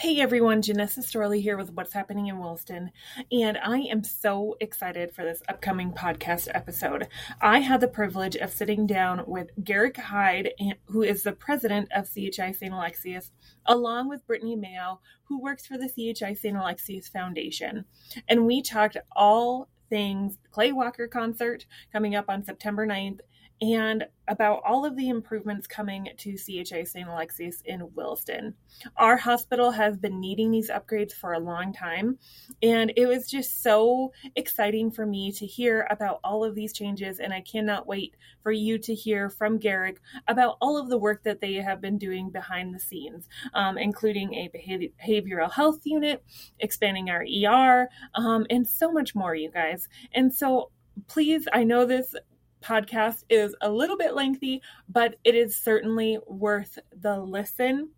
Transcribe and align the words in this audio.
Hey 0.00 0.20
everyone, 0.20 0.62
Janessa 0.62 1.00
Storley 1.00 1.42
here 1.42 1.56
with 1.56 1.72
What's 1.72 1.92
Happening 1.92 2.28
in 2.28 2.38
Williston, 2.38 2.92
and 3.32 3.58
I 3.58 3.78
am 3.78 4.04
so 4.04 4.56
excited 4.60 5.12
for 5.12 5.24
this 5.24 5.42
upcoming 5.48 5.90
podcast 5.90 6.46
episode. 6.54 7.08
I 7.40 7.58
had 7.58 7.80
the 7.80 7.88
privilege 7.88 8.36
of 8.36 8.52
sitting 8.52 8.86
down 8.86 9.24
with 9.26 9.50
Garrick 9.64 9.96
Hyde, 9.96 10.52
who 10.84 11.02
is 11.02 11.24
the 11.24 11.32
president 11.32 11.88
of 11.92 12.08
CHI 12.08 12.52
St. 12.52 12.72
Alexius, 12.72 13.32
along 13.66 14.08
with 14.08 14.24
Brittny 14.28 14.56
Mayo, 14.56 15.00
who 15.24 15.42
works 15.42 15.66
for 15.66 15.76
the 15.76 15.88
CHI 15.88 16.34
St. 16.34 16.56
Alexius 16.56 17.08
Foundation. 17.08 17.84
And 18.28 18.46
we 18.46 18.62
talked 18.62 18.98
all 19.16 19.68
things 19.90 20.38
Clay 20.52 20.70
Walker 20.70 21.08
concert 21.08 21.66
coming 21.92 22.14
up 22.14 22.26
on 22.28 22.44
September 22.44 22.86
9th 22.86 23.18
and 23.60 24.04
about 24.28 24.62
all 24.64 24.84
of 24.84 24.96
the 24.96 25.08
improvements 25.08 25.66
coming 25.66 26.08
to 26.18 26.36
CHI 26.36 26.84
St. 26.84 27.08
Alexius 27.08 27.62
in 27.64 27.92
Williston. 27.94 28.54
Our 28.96 29.16
hospital 29.16 29.70
has 29.70 29.96
been 29.96 30.20
needing 30.20 30.50
these 30.50 30.70
upgrades 30.70 31.12
for 31.12 31.32
a 31.32 31.38
long 31.38 31.72
time, 31.72 32.18
and 32.62 32.92
it 32.96 33.06
was 33.06 33.28
just 33.28 33.62
so 33.62 34.12
exciting 34.36 34.90
for 34.90 35.06
me 35.06 35.32
to 35.32 35.46
hear 35.46 35.86
about 35.90 36.20
all 36.22 36.44
of 36.44 36.54
these 36.54 36.72
changes. 36.72 37.18
And 37.18 37.32
I 37.32 37.40
cannot 37.40 37.86
wait 37.86 38.14
for 38.42 38.52
you 38.52 38.78
to 38.78 38.94
hear 38.94 39.30
from 39.30 39.58
Garrick 39.58 40.00
about 40.28 40.56
all 40.60 40.76
of 40.76 40.88
the 40.88 40.98
work 40.98 41.24
that 41.24 41.40
they 41.40 41.54
have 41.54 41.80
been 41.80 41.98
doing 41.98 42.30
behind 42.30 42.74
the 42.74 42.80
scenes, 42.80 43.28
um, 43.54 43.78
including 43.78 44.34
a 44.34 44.50
behavioral 44.50 45.50
health 45.50 45.80
unit, 45.84 46.22
expanding 46.60 47.10
our 47.10 47.24
ER, 47.24 47.88
um, 48.14 48.46
and 48.50 48.66
so 48.68 48.92
much 48.92 49.14
more, 49.14 49.34
you 49.34 49.50
guys. 49.50 49.88
And 50.12 50.32
so 50.32 50.70
please, 51.06 51.46
I 51.52 51.64
know 51.64 51.86
this 51.86 52.14
podcast 52.60 53.24
is 53.28 53.54
a 53.60 53.70
little 53.70 53.96
bit 53.96 54.14
lengthy, 54.14 54.62
but 54.88 55.16
it 55.24 55.34
is 55.34 55.56
certainly 55.56 56.18
worth 56.26 56.78
the 57.00 57.18
listen 57.18 57.90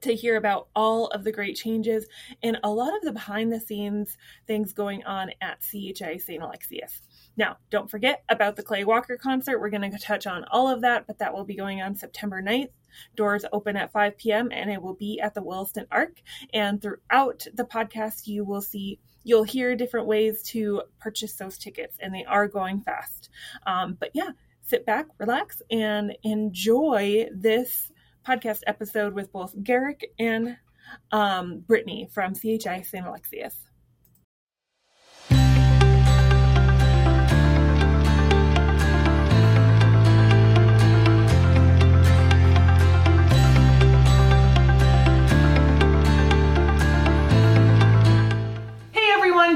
to 0.00 0.14
hear 0.14 0.36
about 0.36 0.68
all 0.74 1.06
of 1.08 1.24
the 1.24 1.32
great 1.32 1.56
changes 1.56 2.06
and 2.42 2.58
a 2.62 2.70
lot 2.70 2.94
of 2.96 3.02
the 3.02 3.12
behind 3.12 3.52
the 3.52 3.60
scenes 3.60 4.16
things 4.46 4.72
going 4.72 5.04
on 5.04 5.30
at 5.40 5.60
CHI 5.60 6.18
St. 6.18 6.42
Alexius. 6.42 7.02
Now, 7.36 7.56
don't 7.70 7.90
forget 7.90 8.24
about 8.28 8.56
the 8.56 8.62
Clay 8.62 8.84
Walker 8.84 9.16
concert. 9.16 9.60
We're 9.60 9.70
going 9.70 9.90
to 9.90 9.98
touch 9.98 10.26
on 10.26 10.44
all 10.50 10.68
of 10.68 10.80
that, 10.80 11.06
but 11.06 11.18
that 11.18 11.32
will 11.32 11.44
be 11.44 11.54
going 11.54 11.80
on 11.80 11.94
September 11.94 12.42
9th. 12.42 12.70
Doors 13.14 13.44
open 13.52 13.76
at 13.76 13.92
5 13.92 14.18
p.m. 14.18 14.48
and 14.50 14.70
it 14.70 14.82
will 14.82 14.94
be 14.94 15.20
at 15.20 15.34
the 15.34 15.42
Williston 15.42 15.86
Arc. 15.92 16.20
And 16.52 16.82
throughout 16.82 17.46
the 17.54 17.64
podcast, 17.64 18.26
you 18.26 18.44
will 18.44 18.62
see 18.62 18.98
you'll 19.24 19.44
hear 19.44 19.76
different 19.76 20.06
ways 20.06 20.42
to 20.42 20.82
purchase 20.98 21.34
those 21.34 21.58
tickets, 21.58 21.98
and 22.00 22.14
they 22.14 22.24
are 22.24 22.48
going 22.48 22.80
fast. 22.80 23.28
Um, 23.66 23.96
but 24.00 24.10
yeah, 24.14 24.30
sit 24.62 24.86
back, 24.86 25.06
relax, 25.18 25.60
and 25.70 26.16
enjoy 26.22 27.28
this 27.32 27.92
podcast 28.28 28.60
episode 28.66 29.14
with 29.14 29.32
both 29.32 29.54
Garrick 29.62 30.12
and 30.18 30.56
um, 31.12 31.64
Brittny 31.66 32.12
from 32.12 32.34
CHI 32.34 32.82
St. 32.82 33.06
Alexius. 33.06 33.67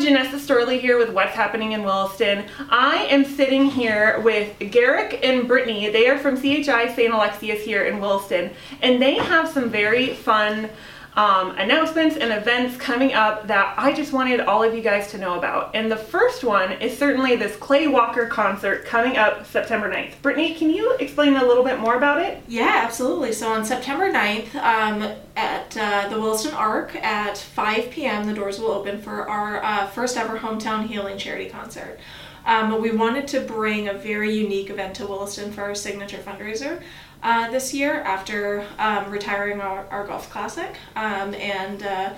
Janessa 0.01 0.39
Storley 0.39 0.81
here 0.81 0.97
with 0.97 1.11
What's 1.11 1.35
Happening 1.35 1.73
in 1.73 1.83
Williston. 1.83 2.45
I 2.71 3.07
am 3.11 3.25
sitting 3.25 3.67
here 3.67 4.21
with 4.21 4.59
Garrick 4.71 5.21
and 5.23 5.49
Brittny. 5.49 5.93
They 5.93 6.09
are 6.09 6.19
from 6.19 6.41
CHI 6.41 6.95
St. 6.95 7.13
Alexius 7.13 7.63
here 7.63 7.85
in 7.85 8.01
Williston, 8.01 8.51
and 8.81 9.03
they 9.03 9.15
have 9.15 9.49
some 9.49 9.69
very 9.69 10.15
fun 10.15 10.71
um, 11.15 11.51
announcements 11.59 12.17
and 12.17 12.33
events 12.33 12.77
coming 12.79 13.13
up 13.13 13.47
that 13.47 13.75
I 13.77 13.93
just 13.93 14.13
wanted 14.13 14.41
all 14.41 14.63
of 14.63 14.75
you 14.75 14.81
guys 14.81 15.11
to 15.11 15.19
know 15.19 15.37
about. 15.37 15.75
And 15.75 15.93
the 15.93 15.97
first 15.97 16.43
one 16.43 16.73
is 16.73 16.97
certainly 16.97 17.37
this 17.37 17.55
Clay 17.57 17.87
Walker 17.87 18.27
concert 18.27 18.87
coming 18.87 19.19
up 19.19 19.45
September 19.47 19.93
9th. 19.93 20.15
Brittny, 20.23 20.57
can 20.57 20.71
you 20.71 20.95
explain 21.01 21.37
a 21.37 21.45
little 21.45 21.65
bit 21.65 21.79
more 21.79 21.97
about 21.97 22.23
it? 22.23 22.43
Yeah, 22.49 22.81
absolutely. 22.83 23.33
So 23.33 23.53
on 23.53 23.65
September 23.65 24.11
9th 24.11 24.55
um, 24.55 25.03
at 25.37 25.77
uh, 25.77 26.09
the 26.09 26.19
Williston 26.19 26.55
Arc 26.55 26.97
at 26.97 27.37
5 27.37 27.91
p.m., 27.91 28.27
the 28.27 28.35
doors 28.35 28.59
will 28.59 28.71
open 28.71 29.01
for 29.01 29.29
our 29.29 29.63
uh, 29.63 29.87
first 29.89 30.17
ever 30.17 30.39
Hometown 30.39 30.87
Healing 30.87 31.19
Charity 31.19 31.51
Concert. 31.51 31.99
Um, 32.45 32.81
we 32.81 32.91
wanted 32.91 33.29
to 33.29 33.41
bring 33.41 33.89
a 33.89 33.95
very 33.95 34.35
unique 34.35 34.71
event 34.71 34.97
to 34.97 35.07
Williston 35.07 35.53
for 35.53 35.63
our 35.63 35.75
signature 35.75 36.19
fundraiser 36.19 36.83
uh, 37.23 37.51
this 37.51 37.73
year 37.73 38.01
after 38.01 38.67
um, 38.79 39.11
retiring 39.11 39.61
our, 39.61 39.87
our 39.91 40.07
golf 40.07 40.31
classic. 40.31 40.77
Um, 40.97 41.35
and 41.35 41.83
uh, 41.83 42.15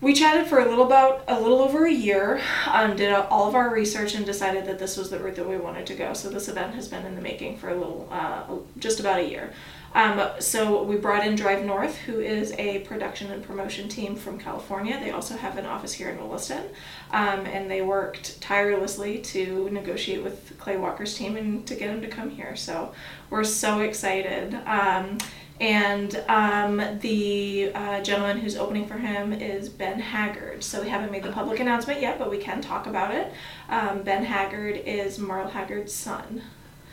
we 0.00 0.12
chatted 0.12 0.46
for 0.46 0.58
a 0.58 0.68
little 0.68 0.84
about 0.84 1.24
a 1.28 1.40
little 1.40 1.60
over 1.60 1.86
a 1.86 1.92
year, 1.92 2.40
um, 2.66 2.94
did 2.94 3.12
all 3.12 3.48
of 3.48 3.54
our 3.54 3.72
research, 3.72 4.14
and 4.14 4.26
decided 4.26 4.66
that 4.66 4.78
this 4.78 4.96
was 4.96 5.08
the 5.10 5.18
route 5.18 5.36
that 5.36 5.48
we 5.48 5.56
wanted 5.56 5.86
to 5.86 5.94
go. 5.94 6.12
So 6.12 6.28
this 6.28 6.48
event 6.48 6.74
has 6.74 6.88
been 6.88 7.06
in 7.06 7.14
the 7.14 7.22
making 7.22 7.56
for 7.58 7.70
a 7.70 7.74
little, 7.74 8.08
uh, 8.10 8.42
just 8.78 9.00
about 9.00 9.20
a 9.20 9.28
year. 9.28 9.52
Um, 9.94 10.20
so 10.40 10.82
we 10.82 10.96
brought 10.96 11.24
in 11.24 11.36
Drive 11.36 11.64
North, 11.64 11.96
who 11.98 12.18
is 12.18 12.52
a 12.58 12.80
production 12.80 13.30
and 13.30 13.44
promotion 13.44 13.88
team 13.88 14.16
from 14.16 14.38
California. 14.38 14.98
They 14.98 15.12
also 15.12 15.36
have 15.36 15.56
an 15.56 15.66
office 15.66 15.92
here 15.92 16.10
in 16.10 16.18
Williston, 16.18 16.64
um, 17.12 17.46
and 17.46 17.70
they 17.70 17.80
worked 17.80 18.40
tirelessly 18.40 19.20
to 19.20 19.70
negotiate 19.70 20.22
with 20.22 20.58
Clay 20.58 20.76
Walker's 20.76 21.14
team 21.14 21.36
and 21.36 21.64
to 21.66 21.76
get 21.76 21.90
him 21.90 22.00
to 22.00 22.08
come 22.08 22.30
here. 22.30 22.56
So 22.56 22.92
we're 23.30 23.44
so 23.44 23.80
excited. 23.80 24.54
Um, 24.66 25.18
and 25.60 26.16
um, 26.26 26.98
the 26.98 27.70
uh, 27.72 28.00
gentleman 28.02 28.38
who's 28.38 28.56
opening 28.56 28.86
for 28.88 28.98
him 28.98 29.32
is 29.32 29.68
Ben 29.68 30.00
Haggard. 30.00 30.64
So 30.64 30.82
we 30.82 30.88
haven't 30.88 31.12
made 31.12 31.22
the 31.22 31.30
public 31.30 31.60
announcement 31.60 32.00
yet, 32.00 32.18
but 32.18 32.28
we 32.28 32.38
can 32.38 32.60
talk 32.60 32.88
about 32.88 33.14
it. 33.14 33.32
Um, 33.68 34.02
ben 34.02 34.24
Haggard 34.24 34.82
is 34.84 35.20
Merle 35.20 35.48
Haggard's 35.48 35.92
son. 35.92 36.42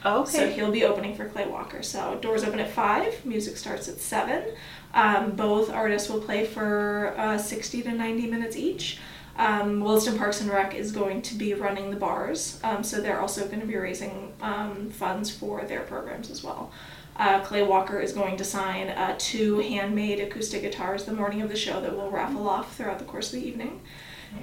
Okay. 0.06 0.31
So 0.31 0.50
he'll 0.50 0.72
be 0.72 0.84
opening 0.84 1.16
for 1.16 1.29
Clay 1.29 1.47
Walker. 1.47 1.84
So 1.84 2.17
doors 2.22 2.44
open 2.44 2.59
at 2.59 2.72
five. 2.72 3.25
Music 3.25 3.57
starts 3.57 3.88
at 3.88 4.00
seven. 4.00 4.56
Um, 4.94 5.31
both 5.31 5.69
artists 5.69 6.09
will 6.09 6.22
play 6.22 6.45
for 6.45 7.13
uh, 7.17 7.38
sixty 7.38 7.81
to 7.84 7.91
ninety 7.91 8.28
minutes 8.28 8.56
each. 8.56 9.00
Um, 9.38 9.79
Williston 9.79 10.17
Parks 10.17 10.41
and 10.41 10.50
Rec 10.50 10.75
is 10.75 10.91
going 10.91 11.22
to 11.22 11.35
be 11.35 11.53
running 11.53 11.90
the 11.90 11.95
bars, 11.95 12.59
um, 12.63 12.84
so 12.84 13.00
they're 13.00 13.22
also 13.22 13.47
going 13.47 13.61
to 13.61 13.66
be 13.66 13.78
raising 13.78 14.34
um, 14.41 14.90
funds 14.90 15.31
for 15.31 15.61
their 15.63 15.81
programs 15.81 16.29
as 16.29 16.44
well. 16.44 16.72
Uh, 17.16 17.40
Clay 17.40 17.63
Walker 17.63 18.00
is 18.00 18.11
going 18.11 18.35
to 18.38 18.44
sign 18.44 18.90
uh, 18.90 19.16
two 19.17 19.59
handmade 19.59 20.19
acoustic 20.19 20.63
guitars 20.63 21.06
the 21.06 21.13
morning 21.13 21.41
of 21.41 21.50
the 21.50 21.56
show 21.56 21.79
that 21.79 21.95
will 21.95 22.11
raffle 22.11 22.47
off 22.47 22.75
throughout 22.75 23.00
the 23.00 23.06
course 23.06 23.34
of 23.34 23.40
the 23.40 23.47
evening. 23.47 23.79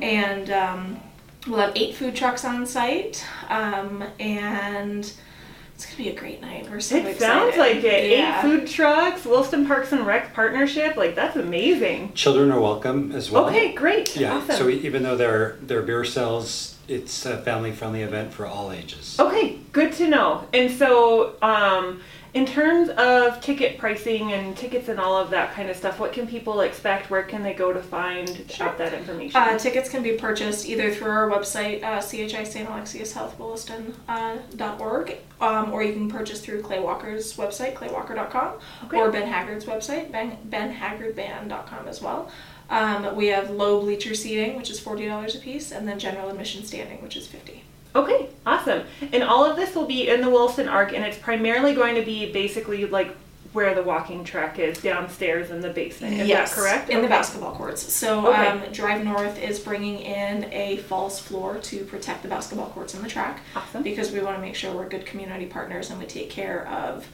And 0.01 0.51
um, 0.51 1.01
we'll 1.47 1.61
have 1.61 1.77
eight 1.77 1.95
food 1.95 2.17
trucks 2.17 2.45
on 2.45 2.67
site, 2.67 3.25
um, 3.51 4.03
and 4.19 5.13
it's 5.79 5.87
gonna 5.87 5.97
be 5.97 6.09
a 6.09 6.15
great 6.15 6.41
night. 6.41 6.69
We're 6.69 6.81
so 6.81 6.97
it 6.97 7.07
excited. 7.07 7.21
sounds 7.21 7.57
like 7.57 7.85
it. 7.85 8.11
Yeah. 8.11 8.39
Eight 8.39 8.43
food 8.43 8.67
trucks, 8.67 9.25
Williston 9.25 9.65
Parks 9.65 9.93
and 9.93 10.05
Rec 10.05 10.35
partnership. 10.35 10.97
Like 10.97 11.15
that's 11.15 11.37
amazing. 11.37 12.15
Children 12.15 12.51
are 12.51 12.61
welcome 12.61 13.13
as 13.13 13.31
well. 13.31 13.47
Okay, 13.47 13.75
great. 13.75 14.17
Yeah. 14.17 14.39
Awesome. 14.39 14.57
So 14.57 14.69
even 14.69 15.05
though 15.05 15.17
they're 15.17 15.57
they're 15.63 15.83
beer 15.83 16.05
cells, 16.05 16.75
it's 16.89 17.25
a 17.27 17.41
family-friendly 17.43 18.03
event 18.03 18.33
for 18.33 18.45
all 18.45 18.73
ages. 18.73 19.21
Okay, 19.21 19.61
good 19.71 19.93
to 19.93 20.09
know. 20.09 20.49
And 20.53 20.69
so, 20.69 21.37
um, 21.43 22.01
in 22.39 22.47
terms 22.47 22.89
of 22.91 23.41
ticket 23.41 23.79
pricing 23.79 24.33
and 24.33 24.57
tickets 24.57 24.89
and 24.89 25.01
all 25.01 25.17
of 25.17 25.29
that 25.31 25.53
kind 25.55 25.69
of 25.69 25.77
stuff, 25.77 25.99
what 25.99 26.13
can 26.13 26.25
people 26.25 26.61
expect? 26.61 27.11
Where 27.11 27.25
can 27.25 27.43
they 27.43 27.53
go 27.53 27.73
to 27.73 27.83
find 27.83 28.29
out 28.61 28.79
that 28.79 28.95
information? 28.95 29.35
Uh, 29.41 29.59
tickets 29.59 29.89
can 29.89 30.05
be 30.05 30.13
purchased 30.13 30.65
either 30.69 30.95
through 30.95 31.11
our 31.11 31.29
website, 31.29 31.83
uh, 31.83 32.01
CHI 32.01 32.45
St. 32.45 32.69
Alexius 32.69 33.13
Health 33.13 33.35
uh, 33.41 34.77
.org, 34.79 35.17
um, 35.41 35.73
or 35.73 35.83
you 35.83 35.93
can 35.93 36.09
purchase 36.09 36.41
through 36.41 36.63
Clay 36.63 36.79
Walker's 36.79 37.37
website, 37.37 37.75
claywalker.com, 37.75 38.59
Okay. 38.85 38.97
or 38.97 39.11
Ben 39.11 39.27
Haggard's 39.27 39.65
website, 39.65 40.13
ben, 40.13 40.39
benhaggardband.com 40.49 41.89
as 41.89 42.01
well. 42.01 42.31
Um, 42.71 43.17
we 43.17 43.27
have 43.29 43.51
low 43.51 43.81
bleacher 43.81 44.15
seating, 44.15 44.57
which 44.57 44.71
is 44.71 44.81
$40 44.81 45.35
a 45.35 45.39
piece, 45.41 45.73
and 45.73 45.89
then 45.89 45.99
general 45.99 46.29
admission 46.29 46.63
standing, 46.65 47.03
which 47.03 47.17
is 47.17 47.27
50 47.27 47.65
Okay, 47.99 48.29
awesome. 48.47 48.83
And 49.13 49.23
all 49.23 49.45
of 49.45 49.57
this 49.57 49.75
will 49.75 49.87
be 49.87 50.09
in 50.09 50.21
the 50.21 50.31
Wilson 50.31 50.69
Arc, 50.69 50.93
and 50.93 51.05
it's 51.05 51.19
primarily 51.19 51.75
going 51.75 51.95
to 51.97 52.03
be 52.03 52.33
basically 52.33 52.87
like 52.87 53.15
where 53.53 53.75
the 53.75 53.83
walking 53.83 54.25
track 54.25 54.59
is 54.59 54.79
downstairs 54.79 55.51
in 55.51 55.61
the 55.61 55.71
basement. 55.71 56.15
Is 56.15 56.29
yes, 56.29 56.55
that 56.55 56.61
correct? 56.61 56.91
In 56.91 57.01
the 57.03 57.09
basketball 57.09 57.55
courts. 57.57 57.93
So 57.93 58.29
Okay. 58.29 58.47
um, 58.47 58.63
Drive 58.73 59.03
North 59.05 59.43
is 59.43 59.59
bringing 59.59 60.01
in 60.01 60.45
a 60.53 60.77
false 60.77 61.19
floor 61.19 61.57
to 61.59 61.85
protect 61.85 62.23
the 62.23 62.29
basketball 62.29 62.69
courts 62.69 62.95
and 62.95 63.03
the 63.03 63.09
track. 63.09 63.41
Awesome. 63.57 63.83
Because 63.83 64.13
we 64.13 64.21
want 64.21 64.37
to 64.37 64.43
make 64.43 64.55
sure 64.55 64.73
we're 64.73 64.89
good 64.89 65.07
community 65.07 65.47
partners 65.47 65.91
and 65.91 65.99
we 65.99 66.05
take 66.07 66.29
care 66.31 66.69
of 66.69 67.09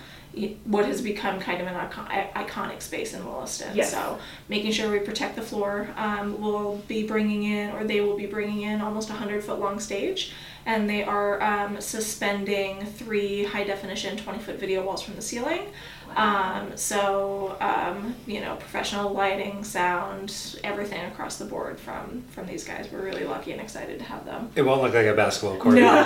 what 0.65 0.87
has 0.87 1.01
become 1.01 1.39
kind 1.39 1.61
of 1.61 1.67
an 1.67 1.75
icon- 1.75 2.09
iconic 2.35 2.83
space 2.83 3.15
in 3.15 3.25
Williston. 3.25 3.77
Yes. 3.77 3.93
So 3.93 4.19
making 4.49 4.73
sure 4.73 4.91
we 4.91 4.99
protect 4.99 5.37
the 5.37 5.43
floor. 5.43 5.89
Um, 5.97 6.41
we'll 6.41 6.77
be 6.89 7.07
bringing 7.07 7.45
in, 7.45 7.71
or 7.71 7.85
they 7.85 8.01
will 8.01 8.17
be 8.17 8.27
bringing 8.27 8.63
in, 8.63 8.81
almost 8.81 9.11
a 9.11 9.13
hundred 9.13 9.45
foot 9.45 9.61
long 9.61 9.79
stage, 9.79 10.33
and 10.67 10.89
they 10.89 11.05
are 11.05 11.43
um, 11.43 11.81
suspending 11.81 12.85
three 12.85 13.45
high 13.45 13.65
definition 13.65 14.17
20 14.17 14.39
foot 14.41 14.57
video 14.57 14.85
walls 14.85 15.03
from 15.03 15.15
the 15.15 15.23
ceiling. 15.23 15.69
Um, 16.17 16.77
so 16.77 17.57
um, 17.61 18.15
you 18.27 18.41
know, 18.41 18.57
professional 18.57 19.13
lighting, 19.13 19.63
sound, 19.65 20.59
everything 20.65 21.05
across 21.07 21.39
the 21.39 21.45
board 21.45 21.79
from 21.79 22.23
from 22.31 22.47
these 22.47 22.65
guys. 22.65 22.89
We're 22.93 23.03
really 23.03 23.25
lucky 23.25 23.53
and 23.53 23.61
excited 23.61 23.99
to 23.99 24.05
have 24.05 24.25
them. 24.25 24.51
It 24.57 24.63
won't 24.63 24.83
look 24.83 24.95
like 24.95 25.07
a 25.07 25.15
basketball 25.15 25.59
court. 25.59 25.77
No. 25.77 26.01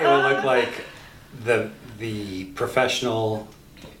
it 0.00 0.06
will 0.06 0.20
look 0.20 0.44
like 0.44 0.84
the 1.44 1.70
the 1.98 2.44
professional, 2.54 3.48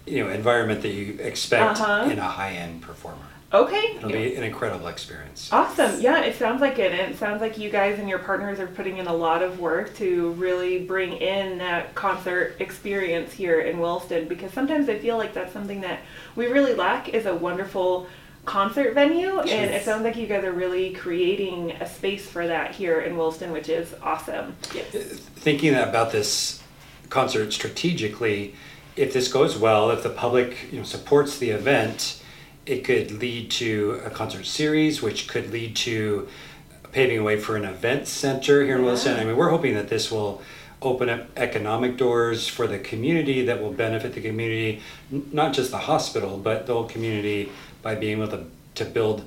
you 0.06 0.24
know, 0.24 0.30
environment 0.30 0.82
that 0.82 0.92
you 0.92 1.18
expect 1.20 1.80
Uh-huh. 1.80 2.08
in 2.10 2.18
a 2.18 2.22
high 2.28 2.52
end 2.52 2.80
performer. 2.82 3.18
Okay. 3.52 3.96
It'll 3.96 4.10
be 4.10 4.36
an 4.36 4.42
incredible 4.44 4.88
experience. 4.88 5.48
Awesome. 5.50 6.00
Yeah, 6.02 6.20
it 6.20 6.36
sounds 6.36 6.60
like 6.60 6.78
it. 6.78 6.92
And 6.92 7.10
it 7.12 7.18
sounds 7.18 7.40
like 7.40 7.56
you 7.56 7.70
guys 7.70 7.98
and 7.98 8.06
your 8.06 8.18
partners 8.18 8.60
are 8.60 8.66
putting 8.66 8.98
in 8.98 9.06
a 9.06 9.12
lot 9.14 9.42
of 9.42 9.58
work 9.58 9.96
to 9.96 10.32
really 10.32 10.84
bring 10.84 11.14
in 11.14 11.56
that 11.58 11.94
concert 11.94 12.56
experience 12.60 13.32
here 13.32 13.60
in 13.62 13.78
Williston 13.78 14.28
because 14.28 14.52
sometimes 14.52 14.88
I 14.90 14.98
feel 14.98 15.16
like 15.16 15.32
that's 15.32 15.52
something 15.52 15.80
that 15.80 16.00
we 16.36 16.46
really 16.46 16.74
lack 16.74 17.08
is 17.08 17.24
a 17.24 17.34
wonderful 17.34 18.06
concert 18.44 18.92
venue 18.94 19.40
and 19.40 19.48
it 19.48 19.72
Yes. 19.72 19.84
sounds 19.86 20.04
like 20.04 20.16
you 20.16 20.26
guys 20.26 20.44
are 20.44 20.52
really 20.52 20.92
creating 20.92 21.72
a 21.80 21.88
space 21.88 22.26
for 22.28 22.46
that 22.46 22.74
here 22.74 23.00
in 23.00 23.16
Williston 23.16 23.50
which 23.50 23.68
is 23.70 23.94
awesome. 24.02 24.56
Yes. 24.74 24.90
Thinking 25.36 25.74
about 25.74 26.12
this 26.12 26.62
concert 27.10 27.52
strategically, 27.52 28.54
if 28.96 29.12
this 29.12 29.32
goes 29.32 29.56
well, 29.56 29.90
if 29.90 30.02
the 30.02 30.10
public 30.10 30.68
you 30.72 30.78
know 30.78 30.84
supports 30.84 31.38
the 31.38 31.50
event, 31.50 32.22
it 32.66 32.84
could 32.84 33.10
lead 33.12 33.50
to 33.52 34.00
a 34.04 34.10
concert 34.10 34.44
series, 34.44 35.00
which 35.00 35.28
could 35.28 35.50
lead 35.50 35.74
to 35.76 36.28
paving 36.92 37.18
a 37.18 37.22
way 37.22 37.38
for 37.38 37.56
an 37.56 37.64
event 37.64 38.08
center 38.08 38.64
here 38.64 38.76
in 38.76 38.84
Williston. 38.84 39.18
I 39.18 39.24
mean, 39.24 39.36
we're 39.36 39.50
hoping 39.50 39.74
that 39.74 39.88
this 39.88 40.10
will 40.10 40.42
open 40.80 41.08
up 41.08 41.26
economic 41.36 41.96
doors 41.96 42.46
for 42.46 42.66
the 42.66 42.78
community 42.78 43.44
that 43.46 43.60
will 43.60 43.72
benefit 43.72 44.14
the 44.14 44.20
community, 44.20 44.80
not 45.10 45.52
just 45.52 45.70
the 45.70 45.78
hospital, 45.78 46.38
but 46.38 46.66
the 46.66 46.72
whole 46.72 46.84
community 46.84 47.50
by 47.82 47.94
being 47.94 48.18
able 48.18 48.28
to, 48.28 48.44
to 48.76 48.84
build 48.84 49.24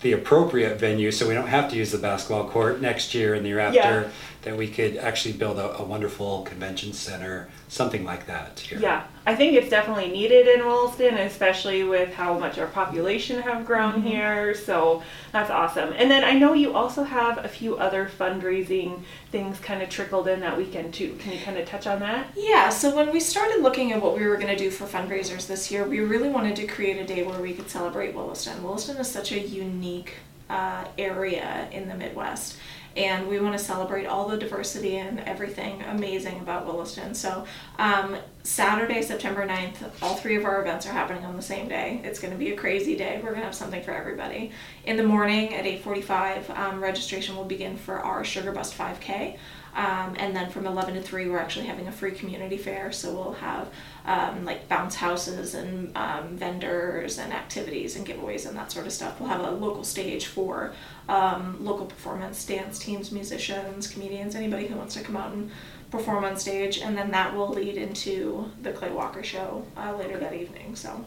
the 0.00 0.12
appropriate 0.12 0.78
venue 0.78 1.10
so 1.10 1.26
we 1.28 1.34
don't 1.34 1.48
have 1.48 1.70
to 1.70 1.76
use 1.76 1.90
the 1.92 1.98
basketball 1.98 2.48
court 2.48 2.80
next 2.80 3.14
year 3.14 3.34
and 3.34 3.44
the 3.44 3.48
year 3.48 3.58
after 3.58 3.78
Yeah. 3.78 4.08
That 4.44 4.56
we 4.56 4.68
could 4.68 4.96
actually 4.96 5.32
build 5.32 5.58
a, 5.58 5.78
a 5.78 5.82
wonderful 5.82 6.42
convention 6.42 6.92
center 6.92 7.48
something 7.68 8.04
like 8.04 8.26
that 8.26 8.60
here 8.60 8.78
Yeah, 8.78 9.04
I 9.26 9.34
think 9.34 9.54
it's 9.54 9.70
definitely 9.70 10.10
needed 10.10 10.46
in 10.46 10.64
Williston, 10.64 11.14
especially 11.14 11.82
with 11.82 12.12
how 12.12 12.38
much 12.38 12.58
our 12.58 12.66
population 12.66 13.40
have 13.42 13.66
grown 13.66 14.02
here. 14.02 14.54
So 14.54 15.02
that's 15.32 15.50
awesome. 15.50 15.92
And 15.96 16.10
then 16.10 16.22
I 16.24 16.32
know 16.32 16.52
you 16.52 16.74
also 16.74 17.02
have 17.02 17.44
a 17.44 17.48
few 17.48 17.76
other 17.76 18.08
fundraising 18.18 19.02
things 19.32 19.58
kind 19.58 19.82
of 19.82 19.88
trickled 19.88 20.28
in 20.28 20.40
that 20.40 20.56
weekend 20.56 20.94
too. 20.94 21.16
Can 21.18 21.32
you 21.32 21.40
kind 21.40 21.56
of 21.56 21.66
touch 21.66 21.86
on 21.86 22.00
that? 22.00 22.28
Yeah, 22.36 22.68
so 22.68 22.94
when 22.94 23.10
we 23.12 23.20
started 23.20 23.62
looking 23.62 23.92
at 23.92 24.00
what 24.00 24.16
we 24.16 24.26
were 24.26 24.36
going 24.36 24.54
to 24.54 24.56
do 24.56 24.70
for 24.70 24.84
fundraisers 24.84 25.46
this 25.46 25.70
year, 25.70 25.84
we 25.84 26.00
really 26.00 26.28
wanted 26.28 26.54
to 26.56 26.66
create 26.66 26.98
a 26.98 27.06
day 27.06 27.22
where 27.24 27.40
we 27.40 27.54
could 27.54 27.70
celebrate 27.70 28.14
Williston. 28.14 28.62
Williston 28.62 28.98
is 28.98 29.10
such 29.10 29.32
a 29.32 29.40
unique 29.40 30.14
uh, 30.50 30.84
area 30.98 31.68
in 31.72 31.88
the 31.88 31.94
Midwest, 31.94 32.58
and 32.96 33.28
we 33.28 33.40
want 33.40 33.56
to 33.56 33.64
celebrate 33.64 34.06
all 34.06 34.28
the 34.28 34.36
diversity 34.36 34.96
and 34.96 35.20
everything 35.20 35.82
amazing 35.82 36.40
about 36.40 36.66
Williston. 36.66 37.14
So, 37.14 37.44
um, 37.78 38.16
Saturday, 38.42 39.00
September 39.02 39.46
9th, 39.46 39.90
all 40.02 40.16
three 40.16 40.36
of 40.36 40.44
our 40.44 40.60
events 40.60 40.86
are 40.86 40.92
happening 40.92 41.24
on 41.24 41.34
the 41.34 41.42
same 41.42 41.66
day. 41.66 42.00
It's 42.04 42.20
going 42.20 42.32
to 42.32 42.38
be 42.38 42.52
a 42.52 42.56
crazy 42.56 42.96
day. 42.96 43.16
We're 43.16 43.30
going 43.30 43.40
to 43.40 43.46
have 43.46 43.54
something 43.54 43.82
for 43.82 43.92
everybody. 43.92 44.52
In 44.84 44.96
the 44.96 45.02
morning 45.02 45.54
at 45.54 45.64
8:45, 45.64 46.50
um, 46.50 46.82
registration 46.82 47.36
will 47.36 47.44
begin 47.44 47.76
for 47.76 47.98
our 47.98 48.22
Sugar 48.24 48.52
Bust 48.52 48.76
5K. 48.76 49.38
Um, 49.74 50.14
and 50.18 50.36
then 50.36 50.50
from 50.50 50.66
11 50.66 50.94
to 50.94 51.02
3, 51.02 51.28
we're 51.28 51.38
actually 51.38 51.66
having 51.66 51.88
a 51.88 51.92
free 51.92 52.12
community 52.12 52.56
fair. 52.56 52.92
So 52.92 53.12
we'll 53.12 53.32
have 53.32 53.70
um, 54.06 54.44
like 54.44 54.68
bounce 54.68 54.94
houses 54.96 55.54
and 55.54 55.96
um, 55.96 56.36
vendors 56.36 57.18
and 57.18 57.32
activities 57.32 57.96
and 57.96 58.06
giveaways 58.06 58.46
and 58.46 58.56
that 58.56 58.70
sort 58.70 58.86
of 58.86 58.92
stuff. 58.92 59.18
We'll 59.18 59.30
have 59.30 59.40
a 59.44 59.50
local 59.50 59.82
stage 59.84 60.26
for 60.26 60.72
um, 61.08 61.56
local 61.64 61.86
performance, 61.86 62.44
dance 62.44 62.78
teams, 62.78 63.10
musicians, 63.12 63.86
comedians, 63.88 64.34
anybody 64.34 64.66
who 64.66 64.76
wants 64.76 64.94
to 64.94 65.02
come 65.02 65.16
out 65.16 65.32
and 65.32 65.50
perform 65.90 66.24
on 66.24 66.36
stage. 66.36 66.78
And 66.78 66.96
then 66.98 67.10
that 67.12 67.34
will 67.34 67.48
lead 67.48 67.76
into 67.76 68.50
the 68.62 68.72
Clay 68.72 68.90
Walker 68.90 69.22
show 69.22 69.64
uh, 69.76 69.96
later 69.96 70.18
that 70.18 70.34
evening. 70.34 70.76
So 70.76 71.04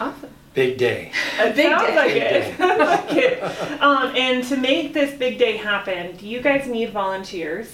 Awesome. 0.00 0.30
big 0.52 0.78
day 0.78 1.12
It 1.38 1.54
Big 1.54 1.66
sounds 1.66 1.86
day. 1.86 1.96
like 1.96 2.12
Big 2.12 2.22
it. 2.22 2.56
Sounds 2.58 2.78
like 2.80 3.12
it. 3.16 3.80
Um, 3.80 4.16
and 4.16 4.42
to 4.48 4.56
make 4.56 4.92
this 4.94 5.16
big 5.16 5.38
day 5.38 5.56
happen, 5.58 6.16
do 6.16 6.26
you 6.26 6.40
guys 6.40 6.66
need 6.66 6.90
volunteers? 6.90 7.68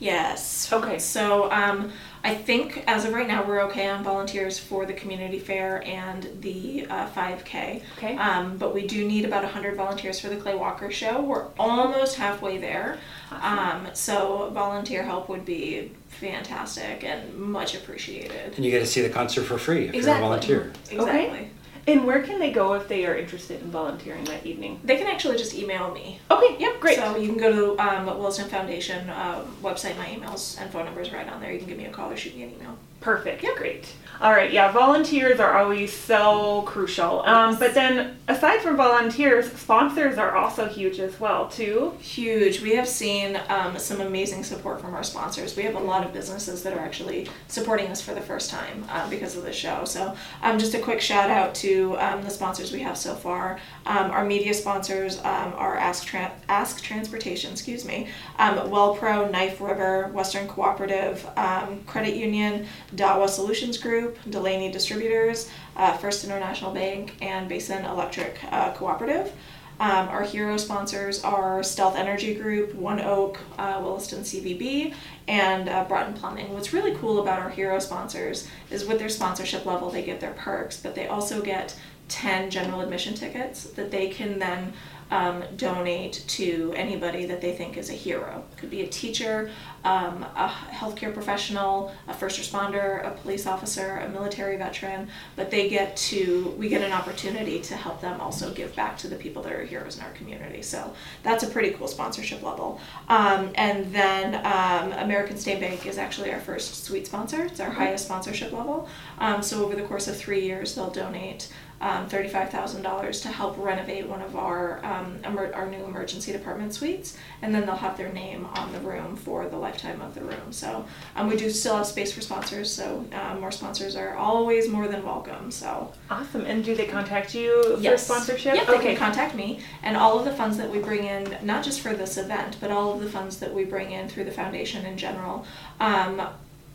Yes. 0.00 0.72
Okay. 0.72 0.98
So 0.98 1.52
um, 1.52 1.92
I 2.24 2.34
think 2.34 2.84
as 2.86 3.04
of 3.04 3.12
right 3.12 3.26
now, 3.26 3.44
we're 3.44 3.60
okay 3.62 3.88
on 3.88 4.04
volunteers 4.04 4.58
for 4.58 4.86
the 4.86 4.92
community 4.92 5.38
fair 5.40 5.82
and 5.84 6.28
the 6.40 6.86
uh, 6.88 7.08
5K. 7.10 7.82
Okay. 7.98 8.16
Um, 8.16 8.56
but 8.58 8.72
we 8.74 8.86
do 8.86 9.06
need 9.06 9.24
about 9.24 9.42
100 9.42 9.76
volunteers 9.76 10.20
for 10.20 10.28
the 10.28 10.36
Clay 10.36 10.54
Walker 10.54 10.90
show. 10.90 11.20
We're 11.20 11.46
almost 11.58 12.16
halfway 12.16 12.58
there. 12.58 12.98
Um, 13.32 13.88
so 13.94 14.50
volunteer 14.54 15.02
help 15.02 15.28
would 15.28 15.44
be 15.44 15.90
fantastic 16.08 17.02
and 17.02 17.34
much 17.34 17.74
appreciated. 17.74 18.54
and 18.54 18.64
you 18.64 18.70
get 18.70 18.78
to 18.80 18.86
see 18.86 19.00
the 19.02 19.08
concert 19.08 19.42
for 19.42 19.58
free 19.58 19.88
if 19.88 19.94
Exactly. 19.94 20.04
you're 20.04 20.16
a 20.16 20.20
volunteer 20.20 20.72
Exactly. 20.90 21.50
And 21.86 22.04
where 22.06 22.22
can 22.22 22.38
they 22.38 22.52
go 22.52 22.74
if 22.74 22.86
they 22.86 23.04
are 23.06 23.16
interested 23.16 23.60
in 23.60 23.70
volunteering 23.70 24.24
that 24.24 24.46
evening? 24.46 24.80
They 24.84 24.96
can 24.96 25.08
actually 25.08 25.36
just 25.36 25.54
email 25.54 25.92
me. 25.92 26.20
Okay, 26.30 26.56
Yep. 26.58 26.80
great. 26.80 26.96
So 26.96 27.16
you 27.16 27.28
can 27.28 27.38
go 27.38 27.50
to 27.76 27.82
um, 27.82 28.06
the 28.06 28.14
Wilson 28.14 28.48
Foundation 28.48 29.10
uh, 29.10 29.44
website. 29.62 29.96
My 29.98 30.06
emails 30.06 30.60
and 30.60 30.70
phone 30.70 30.84
numbers 30.84 31.12
right 31.12 31.28
on 31.28 31.40
there. 31.40 31.52
You 31.52 31.58
can 31.58 31.68
give 31.68 31.78
me 31.78 31.86
a 31.86 31.90
call 31.90 32.10
or 32.10 32.16
shoot 32.16 32.36
me 32.36 32.44
an 32.44 32.52
email. 32.54 32.76
Perfect. 33.02 33.42
Yeah. 33.42 33.50
Great. 33.56 33.86
All 34.20 34.30
right. 34.30 34.52
Yeah, 34.52 34.70
volunteers 34.70 35.40
are 35.40 35.56
always 35.58 35.92
so 35.92 36.62
crucial. 36.62 37.22
Um, 37.22 37.42
Yes. 37.52 37.58
But 37.58 37.74
then, 37.74 38.16
aside 38.28 38.60
from 38.60 38.76
volunteers, 38.76 39.50
sponsors 39.52 40.16
are 40.16 40.36
also 40.36 40.68
huge 40.68 41.00
as 41.00 41.18
well, 41.18 41.48
too. 41.48 41.94
Huge. 42.00 42.60
We 42.60 42.76
have 42.76 42.86
seen 42.86 43.40
um, 43.48 43.76
some 43.78 44.00
amazing 44.00 44.44
support 44.44 44.80
from 44.80 44.94
our 44.94 45.02
sponsors. 45.02 45.56
We 45.56 45.64
have 45.64 45.74
a 45.74 45.80
lot 45.80 46.04
of 46.06 46.12
businesses 46.12 46.62
that 46.62 46.72
are 46.72 46.78
actually 46.78 47.28
supporting 47.48 47.88
us 47.88 48.00
for 48.00 48.14
the 48.14 48.20
first 48.20 48.48
time 48.48 48.84
uh, 48.90 49.10
because 49.10 49.36
of 49.36 49.42
the 49.42 49.52
show. 49.52 49.84
So, 49.84 50.14
um, 50.42 50.56
just 50.56 50.74
a 50.74 50.78
quick 50.78 51.00
shout 51.00 51.28
out 51.30 51.52
to 51.56 51.98
um, 51.98 52.22
the 52.22 52.30
sponsors 52.30 52.70
we 52.72 52.80
have 52.80 52.96
so 52.96 53.14
far. 53.16 53.58
Um, 53.86 54.12
our 54.12 54.24
media 54.24 54.54
sponsors 54.54 55.18
um, 55.18 55.52
are 55.56 55.76
Ask 55.76 56.06
Tran 56.06 56.30
Ask 56.48 56.80
Transportation, 56.80 57.50
excuse 57.50 57.84
me, 57.84 58.06
um, 58.38 58.56
WellPro, 58.70 59.30
Knife 59.32 59.60
River, 59.60 60.08
Western 60.12 60.46
Cooperative, 60.46 61.28
um, 61.36 61.82
Credit 61.86 62.14
Union, 62.14 62.66
Dawa 62.94 63.28
Solutions 63.28 63.78
Group, 63.78 64.18
Delaney 64.28 64.70
Distributors, 64.70 65.50
uh, 65.76 65.96
First 65.96 66.24
International 66.24 66.72
Bank, 66.72 67.16
and 67.20 67.48
Basin 67.48 67.84
Electric 67.84 68.38
uh, 68.50 68.72
Cooperative. 68.72 69.32
Um, 69.80 70.08
our 70.10 70.22
hero 70.22 70.58
sponsors 70.58 71.24
are 71.24 71.62
Stealth 71.62 71.96
Energy 71.96 72.34
Group, 72.34 72.74
ONEOK, 72.74 73.38
uh, 73.58 73.80
Williston 73.82 74.20
CVB, 74.20 74.94
and 75.26 75.68
uh, 75.68 75.84
Broughton 75.84 76.14
Plumbing. 76.14 76.52
What's 76.52 76.72
really 76.72 76.94
cool 76.96 77.20
about 77.20 77.40
our 77.40 77.50
hero 77.50 77.78
sponsors 77.78 78.46
is 78.70 78.84
with 78.84 78.98
their 78.98 79.08
sponsorship 79.08 79.66
level, 79.66 79.90
they 79.90 80.04
get 80.04 80.20
their 80.20 80.34
perks, 80.34 80.76
but 80.76 80.94
they 80.94 81.08
also 81.08 81.42
get 81.42 81.76
10 82.08 82.50
general 82.50 82.80
admission 82.80 83.14
tickets 83.14 83.64
that 83.64 83.90
they 83.90 84.08
can 84.08 84.38
then 84.38 84.72
um, 85.12 85.44
donate 85.56 86.24
to 86.26 86.72
anybody 86.74 87.26
that 87.26 87.42
they 87.42 87.52
think 87.52 87.76
is 87.76 87.90
a 87.90 87.92
hero. 87.92 88.42
It 88.50 88.56
Could 88.56 88.70
be 88.70 88.80
a 88.80 88.86
teacher, 88.86 89.50
um, 89.84 90.22
a 90.22 90.48
healthcare 90.70 91.12
professional, 91.12 91.92
a 92.08 92.14
first 92.14 92.40
responder, 92.40 93.06
a 93.06 93.10
police 93.10 93.46
officer, 93.46 93.98
a 93.98 94.08
military 94.08 94.56
veteran, 94.56 95.08
but 95.36 95.50
they 95.50 95.68
get 95.68 95.94
to, 95.98 96.54
we 96.58 96.70
get 96.70 96.80
an 96.80 96.92
opportunity 96.92 97.60
to 97.60 97.76
help 97.76 98.00
them 98.00 98.22
also 98.22 98.54
give 98.54 98.74
back 98.74 98.96
to 98.98 99.08
the 99.08 99.16
people 99.16 99.42
that 99.42 99.52
are 99.52 99.64
heroes 99.64 99.98
in 99.98 100.02
our 100.02 100.12
community. 100.12 100.62
So 100.62 100.94
that's 101.22 101.44
a 101.44 101.46
pretty 101.46 101.72
cool 101.72 101.88
sponsorship 101.88 102.42
level. 102.42 102.80
Um, 103.08 103.50
and 103.56 103.92
then 103.92 104.36
um, 104.46 104.92
American 104.98 105.36
State 105.36 105.60
Bank 105.60 105.84
is 105.84 105.98
actually 105.98 106.32
our 106.32 106.40
first 106.40 106.84
suite 106.84 107.06
sponsor, 107.06 107.44
it's 107.44 107.60
our 107.60 107.70
highest 107.70 108.06
sponsorship 108.06 108.50
level. 108.52 108.88
Um, 109.18 109.42
so 109.42 109.62
over 109.62 109.76
the 109.76 109.82
course 109.82 110.08
of 110.08 110.16
three 110.16 110.40
years, 110.40 110.74
they'll 110.74 110.88
donate 110.88 111.52
um, 111.82 112.08
$35,000 112.08 113.22
to 113.22 113.28
help 113.28 113.58
renovate 113.58 114.06
one 114.06 114.22
of 114.22 114.36
our 114.36 114.82
um, 114.84 115.18
emer- 115.24 115.52
our 115.52 115.68
new 115.68 115.84
emergency 115.84 116.30
department 116.30 116.72
suites, 116.72 117.18
and 117.42 117.52
then 117.52 117.66
they'll 117.66 117.74
have 117.74 117.96
their 117.96 118.12
name 118.12 118.46
on 118.54 118.72
the 118.72 118.78
room 118.78 119.16
for 119.16 119.48
the 119.48 119.56
lifetime 119.56 120.00
of 120.00 120.14
the 120.14 120.20
room. 120.20 120.52
So 120.52 120.86
um, 121.16 121.28
we 121.28 121.36
do 121.36 121.50
still 121.50 121.76
have 121.76 121.86
space 121.86 122.12
for 122.12 122.20
sponsors, 122.20 122.72
so 122.72 123.04
um, 123.12 123.40
more 123.40 123.50
sponsors 123.50 123.96
are 123.96 124.14
always 124.16 124.68
more 124.68 124.86
than 124.86 125.04
welcome. 125.04 125.50
So 125.50 125.92
Awesome. 126.08 126.44
And 126.46 126.64
do 126.64 126.76
they 126.76 126.86
contact 126.86 127.34
you 127.34 127.76
yes, 127.80 128.06
for 128.06 128.14
sponsorship? 128.14 128.54
Yep, 128.54 128.66
they 128.68 128.74
okay. 128.74 128.86
can 128.94 128.96
contact 128.96 129.34
me, 129.34 129.58
and 129.82 129.96
all 129.96 130.18
of 130.20 130.24
the 130.24 130.32
funds 130.32 130.56
that 130.58 130.70
we 130.70 130.78
bring 130.78 131.02
in, 131.04 131.36
not 131.42 131.64
just 131.64 131.80
for 131.80 131.94
this 131.94 132.16
event, 132.16 132.58
but 132.60 132.70
all 132.70 132.94
of 132.94 133.00
the 133.00 133.10
funds 133.10 133.38
that 133.38 133.52
we 133.52 133.64
bring 133.64 133.90
in 133.90 134.08
through 134.08 134.24
the 134.24 134.30
foundation 134.30 134.86
in 134.86 134.96
general. 134.96 135.44
Um, 135.80 136.22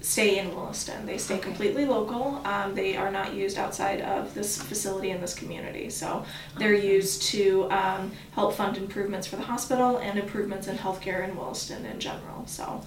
stay 0.01 0.37
in 0.39 0.55
Williston. 0.55 1.05
They 1.05 1.17
stay 1.17 1.37
completely 1.37 1.85
local. 1.85 2.41
Um, 2.45 2.75
they 2.75 2.95
are 2.95 3.11
not 3.11 3.33
used 3.33 3.57
outside 3.57 4.01
of 4.01 4.33
this 4.33 4.61
facility 4.61 5.09
in 5.09 5.19
this 5.21 5.33
community. 5.33 5.89
So 5.89 6.23
they're 6.57 6.73
used 6.73 7.23
to 7.23 7.69
um, 7.71 8.11
help 8.31 8.53
fund 8.53 8.77
improvements 8.77 9.27
for 9.27 9.37
the 9.37 9.43
hospital 9.43 9.97
and 9.97 10.19
improvements 10.19 10.67
in 10.67 10.77
healthcare 10.77 11.27
in 11.27 11.35
Williston 11.35 11.85
in 11.85 11.99
general. 11.99 12.45
So 12.45 12.83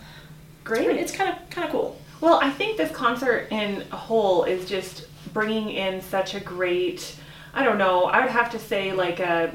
Great. 0.65 0.89
it's 0.91 1.13
kind 1.13 1.31
of 1.31 1.51
kind 1.51 1.67
of 1.67 1.73
cool. 1.73 2.01
Well, 2.21 2.39
I 2.43 2.51
think 2.51 2.77
this 2.77 2.93
concert 2.93 3.49
in 3.51 3.85
a 3.93 3.97
whole 3.97 4.45
is 4.45 4.69
just 4.69 5.07
bringing 5.33 5.71
in 5.71 6.01
such 6.01 6.35
a 6.35 6.41
great, 6.41 7.17
I 7.55 7.65
don't 7.65 7.79
know, 7.79 8.05
I 8.05 8.21
would 8.21 8.31
have 8.31 8.51
to 8.51 8.59
say 8.59 8.93
like 8.93 9.21
a 9.21 9.53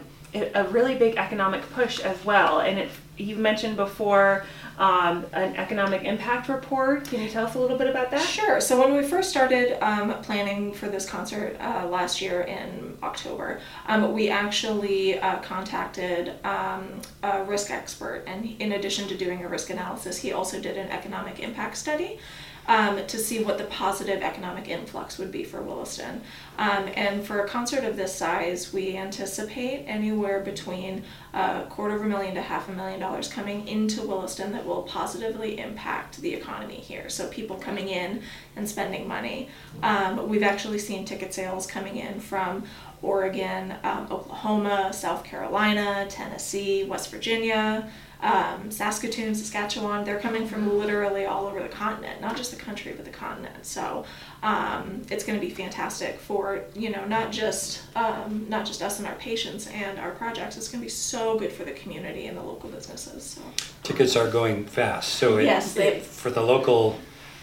a 0.54 0.66
really 0.66 0.96
big 0.96 1.16
economic 1.16 1.62
push 1.72 2.00
as 2.02 2.24
well. 2.26 2.60
And 2.60 2.78
it's 2.78 2.94
you 3.18 3.38
mentioned 3.38 3.78
before 3.78 4.46
um, 4.78 5.26
an 5.34 5.56
economic 5.56 6.04
impact 6.04 6.50
report. 6.50 7.06
Can 7.06 7.22
you 7.22 7.30
tell 7.30 7.46
us 7.46 7.56
a 7.56 7.60
little 7.60 7.78
bit 7.78 7.88
about 7.88 8.12
that? 8.12 8.22
Sure. 8.22 8.60
So 8.60 8.80
when 8.80 8.96
we 8.96 9.04
first 9.08 9.30
started 9.30 9.82
um, 9.84 10.22
planning 10.22 10.74
for 10.74 10.88
this 10.88 11.08
concert 11.08 11.58
uh, 11.60 11.88
last 11.88 12.22
year 12.22 12.42
in 12.42 12.98
October, 13.04 13.60
um, 13.88 14.14
we 14.14 14.30
actually 14.30 15.20
uh, 15.20 15.40
contacted 15.40 16.34
um, 16.46 17.02
a 17.24 17.44
risk 17.44 17.72
expert, 17.72 18.24
and 18.28 18.46
in 18.60 18.74
addition 18.74 19.08
to 19.08 19.18
doing 19.18 19.44
a 19.44 19.48
risk 19.48 19.70
analysis, 19.70 20.18
he 20.18 20.32
also 20.32 20.60
did 20.60 20.78
an 20.78 20.90
economic 20.90 21.40
impact 21.40 21.78
study 21.78 22.20
um, 22.68 23.06
to 23.06 23.18
see 23.18 23.44
what 23.44 23.58
the 23.58 23.66
positive 23.66 24.22
economic 24.22 24.68
influx 24.68 25.18
would 25.18 25.32
be 25.32 25.44
for 25.44 25.62
Williston. 25.62 26.22
Um, 26.58 26.90
and 26.96 27.26
for 27.26 27.42
a 27.42 27.48
concert 27.48 27.84
of 27.84 27.96
this 27.96 28.16
size, 28.16 28.74
we 28.74 28.96
anticipate 28.98 29.86
anywhere 29.86 30.40
between 30.40 31.04
a 31.34 31.66
quarter 31.70 31.96
of 31.96 32.02
a 32.02 32.06
million 32.06 32.34
to 32.36 32.42
half 32.42 32.70
a 32.70 32.72
million 32.72 33.00
dollars 33.00 33.28
coming 33.28 33.68
into 33.68 34.02
Williston 34.02 34.52
that 34.54 34.66
will 34.66 34.84
positively 34.84 35.60
impact 35.60 36.22
the 36.22 36.34
economy 36.34 36.76
here. 36.76 37.10
So 37.10 37.28
people 37.28 37.58
coming 37.58 37.90
in 37.90 38.22
and 38.56 38.68
spending 38.68 39.08
money. 39.08 39.50
Um, 39.84 40.30
we've 40.30 40.44
actually 40.44 40.80
seen 40.80 41.06
ticket 41.06 41.34
sales 41.34 41.68
coming 41.68 41.98
in 41.98 42.20
from 42.20 42.64
Oregon, 43.02 43.76
um, 43.84 44.08
Oklahoma, 44.10 44.92
South 44.94 45.24
Carolina, 45.24 46.08
Tennessee, 46.10 46.86
West 46.86 47.12
Virginia 47.12 47.90
um, 48.26 48.72
Saskatoon, 48.72 49.36
Saskatchewan, 49.36 50.04
they're 50.04 50.20
coming 50.20 50.48
from 50.48 50.80
literally 50.80 51.26
all 51.26 51.46
over 51.46 51.62
the 51.62 51.70
continent, 51.70 52.22
not 52.22 52.36
just 52.36 52.50
the 52.50 52.58
country, 52.58 52.92
but 52.94 53.06
the 53.06 53.12
continent. 53.12 53.66
So 53.66 54.04
um, 54.42 55.04
it's 55.12 55.24
going 55.24 55.40
to 55.40 55.46
be 55.46 55.54
fantastic 55.54 56.20
for 56.20 56.64
you 56.74 56.90
know 56.90 57.06
not 57.06 57.32
just 57.32 57.84
um, 57.96 58.48
not 58.50 58.66
just 58.66 58.82
us 58.82 58.98
and 58.98 59.08
our 59.08 59.16
patients 59.16 59.68
and 59.68 60.00
our 60.00 60.12
projects. 60.12 60.58
It's 60.58 60.68
going 60.68 60.82
to 60.82 60.86
be 60.86 60.90
so 60.90 61.38
good 61.38 61.52
for 61.52 61.66
the 61.66 61.74
community 61.74 62.26
and 62.26 62.36
the 62.36 62.42
local 62.42 62.70
businesses. 62.70 63.24
So. 63.24 63.42
Tickets 63.84 64.16
are 64.16 64.30
going 64.30 64.66
fast, 64.66 65.14
so 65.14 65.38
it, 65.38 65.44
yes, 65.44 65.74
they, 65.74 66.00
for 66.00 66.32
the 66.32 66.42
local. 66.42 67.00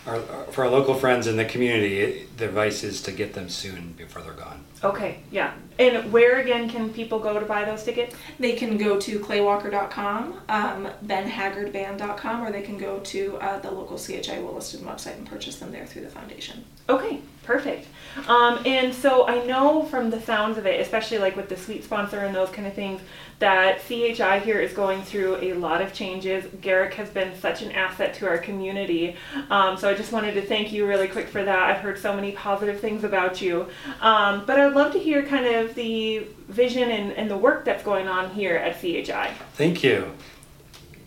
Our, 0.07 0.21
for 0.51 0.65
our 0.65 0.71
local 0.71 0.95
friends 0.95 1.27
in 1.29 1.37
the 1.37 1.45
community, 1.45 2.01
it, 2.01 2.37
the 2.37 2.47
advice 2.47 2.83
is 2.83 3.03
to 3.03 3.13
get 3.13 3.35
them 3.35 3.49
soon 3.49 3.93
before 3.97 4.21
they're 4.23 4.33
gone. 4.33 4.65
Okay, 4.83 5.21
yeah. 5.31 5.55
And 5.79 6.13
where 6.13 6.41
again 6.41 6.69
can 6.69 6.93
people 6.93 7.21
go 7.21 7.39
to 7.39 7.47
buy 7.47 7.65
those 7.65 7.85
tickets? 7.85 8.17
They 8.41 8.55
can 8.55 8.77
go 8.77 8.99
to 8.99 9.21
claywalker.com, 9.21 10.41
um, 10.49 10.89
benhaggardband.com, 11.07 12.43
or 12.43 12.51
they 12.51 12.63
can 12.63 12.79
go 12.79 12.99
to 12.99 13.37
uh, 13.37 13.61
the 13.61 13.71
local 13.71 13.97
CHI 13.97 14.41
Williston 14.41 14.81
website 14.81 15.17
and 15.19 15.27
purchase 15.27 15.57
them 15.57 15.71
there 15.71 15.87
through 15.87 16.03
the 16.03 16.11
foundation. 16.11 16.65
Okay, 16.89 17.21
perfect. 17.45 17.87
Um, 18.29 18.61
and 18.67 18.95
so 18.95 19.27
I 19.27 19.45
know 19.45 19.85
from 19.85 20.11
the 20.11 20.21
sounds 20.21 20.59
of 20.59 20.67
it, 20.67 20.81
especially 20.81 21.19
like 21.19 21.37
with 21.37 21.49
the 21.49 21.57
suite 21.57 21.85
sponsor 21.85 22.21
and 22.21 22.35
those 22.35 22.51
kind 22.51 22.67
of 22.67 22.75
things, 22.75 23.01
that 23.39 23.81
CHI 23.89 24.39
here 24.39 24.61
is 24.61 24.73
going 24.73 25.03
through 25.03 25.37
a 25.37 25.55
lot 25.55 25.83
of 25.83 25.93
changes. 25.93 26.45
Garrick 26.61 26.95
has 26.95 27.11
been 27.11 27.37
such 27.41 27.61
an 27.63 27.73
asset 27.73 28.15
to 28.15 28.29
our 28.29 28.39
community. 28.39 29.17
Um, 29.51 29.77
so 29.77 29.89
I 29.89 29.95
just 29.95 30.13
wanted 30.13 30.35
to 30.35 30.43
thank 30.43 30.73
you 30.73 30.87
really 30.87 31.09
quick 31.09 31.29
for 31.29 31.43
that. 31.43 31.59
I've 31.59 31.81
heard 31.81 31.99
so 31.99 32.15
many 32.15 32.33
positive 32.33 32.79
things 32.79 33.03
about 33.03 33.43
you. 33.43 33.67
Um, 34.01 34.45
but 34.47 34.61
I'd 34.61 34.75
love 34.75 34.93
to 34.93 34.99
hear 34.99 35.25
kind 35.27 35.47
of 35.47 35.75
the 35.75 36.27
vision 36.49 36.91
and, 36.91 37.13
and 37.13 37.29
the 37.29 37.37
work 37.37 37.65
that's 37.65 37.83
going 37.83 38.07
on 38.07 38.31
here 38.31 38.55
at 38.55 38.81
CHI. 38.81 39.35
Thank 39.55 39.83
you. 39.83 40.13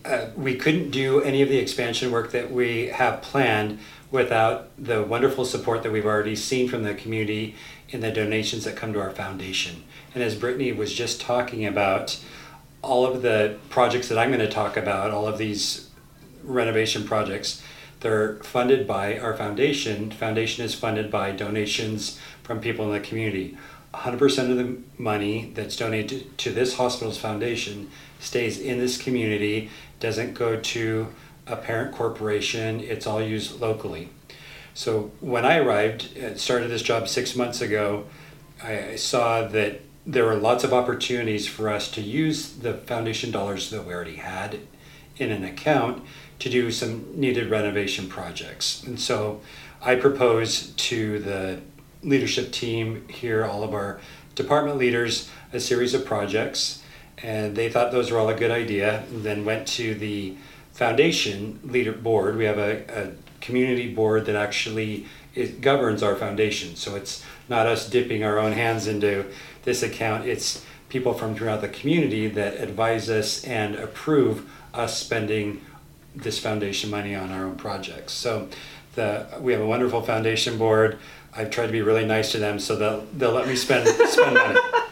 Uh, 0.04 0.30
we 0.36 0.56
couldn't 0.56 0.92
do 0.92 1.22
any 1.22 1.42
of 1.42 1.50
the 1.50 1.58
expansion 1.58 2.12
work 2.12 2.32
that 2.32 2.52
we 2.52 2.88
have 2.88 3.22
planned 3.22 3.80
without 4.12 4.70
the 4.78 5.04
wonderful 5.04 5.46
support 5.46 5.84
that 5.84 5.92
we've 5.92 6.06
already 6.06 6.36
seen 6.36 6.70
from 6.70 6.84
the 6.84 6.94
community 6.94 7.56
in 7.90 8.02
the 8.02 8.12
donations 8.12 8.64
that 8.64 8.76
come 8.76 8.94
to 8.94 9.00
our 9.00 9.12
foundation. 9.12 9.84
And 10.14 10.24
as 10.24 10.36
Brittny 10.36 10.76
was 10.76 10.94
just 10.94 11.22
talking 11.22 11.66
about, 11.66 12.20
all 12.82 13.06
of 13.06 13.24
the 13.24 13.58
projects 13.70 14.08
that 14.10 14.18
I'm 14.18 14.30
going 14.30 14.40
to 14.40 14.50
talk 14.50 14.78
about, 14.78 15.12
all 15.12 15.28
of 15.28 15.40
these 15.40 15.90
renovation 16.44 17.04
projects, 17.04 17.64
they're 18.02 18.36
funded 18.44 18.86
by 18.86 19.18
our 19.18 19.36
foundation. 19.36 20.12
Foundation 20.12 20.64
is 20.64 20.76
funded 20.76 21.10
by 21.10 21.32
donations 21.32 22.20
from 22.44 22.60
people 22.60 22.86
in 22.86 22.92
the 22.92 23.00
community. 23.00 23.58
100% 23.96 24.52
of 24.52 24.58
the 24.58 24.78
money 24.98 25.52
that's 25.56 25.76
donated 25.76 26.38
to 26.38 26.52
this 26.52 26.76
hospital's 26.76 27.18
foundation 27.18 27.90
stays 28.20 28.60
in 28.60 28.78
this 28.78 29.02
community, 29.02 29.70
doesn't 30.00 30.34
go 30.34 30.60
to 30.60 31.08
a 31.48 31.56
parent 31.56 31.94
corporation, 31.94 32.80
it's 32.80 33.06
all 33.06 33.22
used 33.22 33.60
locally. 33.60 34.10
So 34.74 35.12
when 35.22 35.46
I 35.46 35.58
arrived, 35.58 36.18
uh, 36.18 36.36
started 36.36 36.70
this 36.70 36.82
job 36.82 37.08
six 37.08 37.36
months 37.36 37.62
ago, 37.62 38.06
I 38.64 38.96
saw 38.96 39.48
that 39.48 39.82
there 40.06 40.26
were 40.26 40.36
lots 40.36 40.64
of 40.64 40.74
opportunities 40.74 41.48
for 41.48 41.70
us 41.70 41.90
to 41.92 42.02
use 42.02 42.50
the 42.54 42.74
foundation 42.74 43.32
dollars 43.32 43.70
that 43.72 43.86
we 43.86 43.94
already 43.94 44.18
had 44.18 44.60
in 45.18 45.32
an 45.32 45.44
account 45.44 46.04
to 46.40 46.50
do 46.50 46.72
some 46.72 47.20
needed 47.20 47.50
renovation 47.50 48.08
projects. 48.08 48.84
And 48.84 49.00
so 49.00 49.42
I 49.82 49.96
proposed 49.96 50.78
to 50.78 51.20
the 51.20 51.62
leadership 52.04 52.52
team 52.52 53.08
here, 53.08 53.46
all 53.46 53.64
of 53.64 53.74
our 53.74 54.00
department 54.36 54.78
leaders, 54.78 55.30
a 55.54 55.60
series 55.60 55.94
of 55.94 56.06
projects, 56.06 56.84
and 57.24 57.56
they 57.56 57.70
thought 57.70 57.92
those 57.92 58.12
were 58.12 58.20
all 58.20 58.30
a 58.30 58.36
good 58.36 58.52
idea. 58.52 59.04
And 59.10 59.24
then 59.24 59.46
went 59.46 59.68
to 59.70 59.96
the 59.96 60.36
foundation 60.76 61.60
leader 61.64 61.94
board. 61.94 62.36
We 62.36 62.44
have 62.46 62.60
a, 62.60 62.84
a 62.90 63.12
community 63.42 63.94
board 63.94 64.26
that 64.26 64.36
actually 64.36 65.08
it 65.34 65.62
governs 65.62 66.04
our 66.04 66.16
foundation. 66.16 66.76
So 66.76 66.96
it's 66.96 67.24
not 67.50 67.66
us 67.66 67.90
dipping 67.90 68.24
our 68.24 68.38
own 68.38 68.52
hands 68.52 68.86
into 68.86 69.26
this 69.64 69.82
account. 69.82 70.28
It's 70.28 70.66
people 70.90 71.14
from 71.14 71.34
throughout 71.34 71.62
the 71.62 71.70
community 71.70 72.28
that 72.28 72.60
advise 72.60 73.10
us 73.10 73.44
and 73.46 73.76
approve 73.76 74.50
us 74.74 75.00
spending 75.00 75.62
this 76.14 76.40
foundation 76.40 76.90
money 76.90 77.16
on 77.16 77.32
our 77.32 77.46
own 77.46 77.56
projects. 77.56 78.14
So 78.14 78.50
the 78.96 79.28
we 79.40 79.54
have 79.54 79.62
a 79.62 79.68
wonderful 79.68 80.02
foundation 80.02 80.58
board. 80.58 80.98
I've 81.34 81.52
tried 81.52 81.68
to 81.68 81.72
be 81.72 81.82
really 81.82 82.06
nice 82.06 82.32
to 82.34 82.38
them 82.38 82.60
so 82.60 82.76
they'll 82.76 83.06
they'll 83.14 83.34
let 83.34 83.48
me 83.48 83.56
spend 83.56 83.88
spend 83.88 84.34
money. 84.36 84.60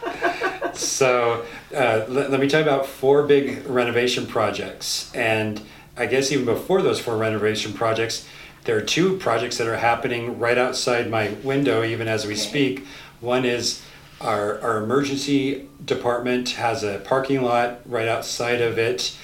So 0.76 1.44
uh, 1.74 2.04
let, 2.08 2.30
let 2.30 2.40
me 2.40 2.48
tell 2.48 2.60
you 2.60 2.66
about 2.66 2.86
four 2.86 3.22
big 3.24 3.66
renovation 3.66 4.26
projects 4.26 5.14
and 5.14 5.60
I 5.96 6.06
guess 6.06 6.32
even 6.32 6.44
before 6.44 6.82
those 6.82 6.98
four 6.98 7.16
renovation 7.16 7.72
projects, 7.72 8.26
there 8.64 8.76
are 8.76 8.82
two 8.82 9.16
projects 9.18 9.58
that 9.58 9.66
are 9.66 9.76
happening 9.76 10.38
right 10.38 10.58
outside 10.58 11.08
my 11.10 11.30
window, 11.44 11.84
even 11.84 12.08
as 12.08 12.26
we 12.26 12.34
speak. 12.34 12.84
One 13.20 13.44
is 13.44 13.82
our, 14.20 14.60
our 14.60 14.82
emergency 14.82 15.68
department 15.84 16.50
has 16.50 16.82
a 16.82 16.98
parking 16.98 17.42
lot 17.42 17.80
right 17.84 18.08
outside 18.08 18.60
of 18.60 18.78
it. 18.78 19.16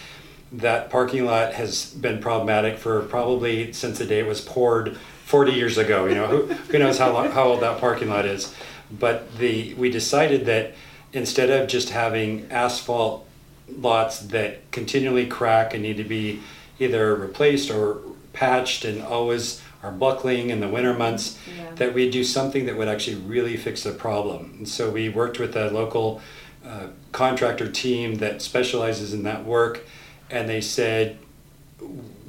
That 0.53 0.91
parking 0.91 1.25
lot 1.25 1.55
has 1.55 1.87
been 1.87 2.21
problematic 2.21 2.79
for 2.79 3.03
probably 3.03 3.73
since 3.73 3.99
the 3.99 4.05
day 4.05 4.21
it 4.21 4.27
was 4.27 4.41
poured 4.41 4.97
40 5.25 5.53
years 5.53 5.79
ago. 5.79 6.07
You 6.07 6.15
know, 6.15 6.27
who, 6.27 6.43
who 6.55 6.79
knows 6.79 6.99
how, 6.99 7.13
long, 7.13 7.31
how 7.31 7.45
old 7.45 7.61
that 7.61 7.81
parking 7.81 8.11
lot 8.11 8.27
is. 8.27 8.55
But 8.91 9.39
the 9.39 9.75
we 9.75 9.91
decided 9.91 10.47
that 10.47 10.75
instead 11.13 11.51
of 11.51 11.69
just 11.69 11.91
having 11.91 12.51
asphalt 12.51 13.27
lots 13.69 14.21
that 14.21 14.71
continually 14.71 15.27
crack 15.27 15.75
and 15.75 15.83
need 15.83 15.97
to 15.97 16.05
be 16.05 16.41
either 16.79 17.15
replaced 17.15 17.71
or 17.71 18.01
patched 18.33 18.85
and 18.85 19.03
always 19.03 19.63
are 19.83 19.91
buckling 19.91 20.51
in 20.51 20.61
the 20.61 20.69
winter 20.69 20.93
months, 20.93 21.39
yeah. 21.57 21.71
that 21.77 21.95
we 21.95 22.11
do 22.11 22.23
something 22.23 22.67
that 22.67 22.77
would 22.77 22.89
actually 22.89 23.17
really 23.17 23.57
fix 23.57 23.83
the 23.83 23.93
problem. 23.93 24.55
And 24.59 24.69
so 24.69 24.91
we 24.91 25.09
worked 25.09 25.39
with 25.39 25.57
a 25.57 25.71
local 25.71 26.21
uh, 26.65 26.89
contractor 27.13 27.71
team 27.71 28.17
that 28.17 28.43
specializes 28.43 29.15
in 29.15 29.23
that 29.23 29.45
work, 29.45 29.87
and 30.31 30.49
they 30.49 30.61
said, 30.61 31.19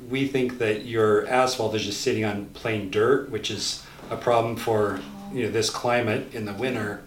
We 0.09 0.27
think 0.27 0.59
that 0.59 0.85
your 0.85 1.27
asphalt 1.27 1.75
is 1.75 1.83
just 1.83 2.01
sitting 2.01 2.23
on 2.23 2.45
plain 2.45 2.89
dirt, 2.89 3.29
which 3.29 3.51
is 3.51 3.85
a 4.09 4.15
problem 4.15 4.55
for 4.55 5.01
you 5.33 5.43
know, 5.43 5.51
this 5.51 5.69
climate 5.69 6.33
in 6.33 6.45
the 6.45 6.53
winter. 6.53 7.03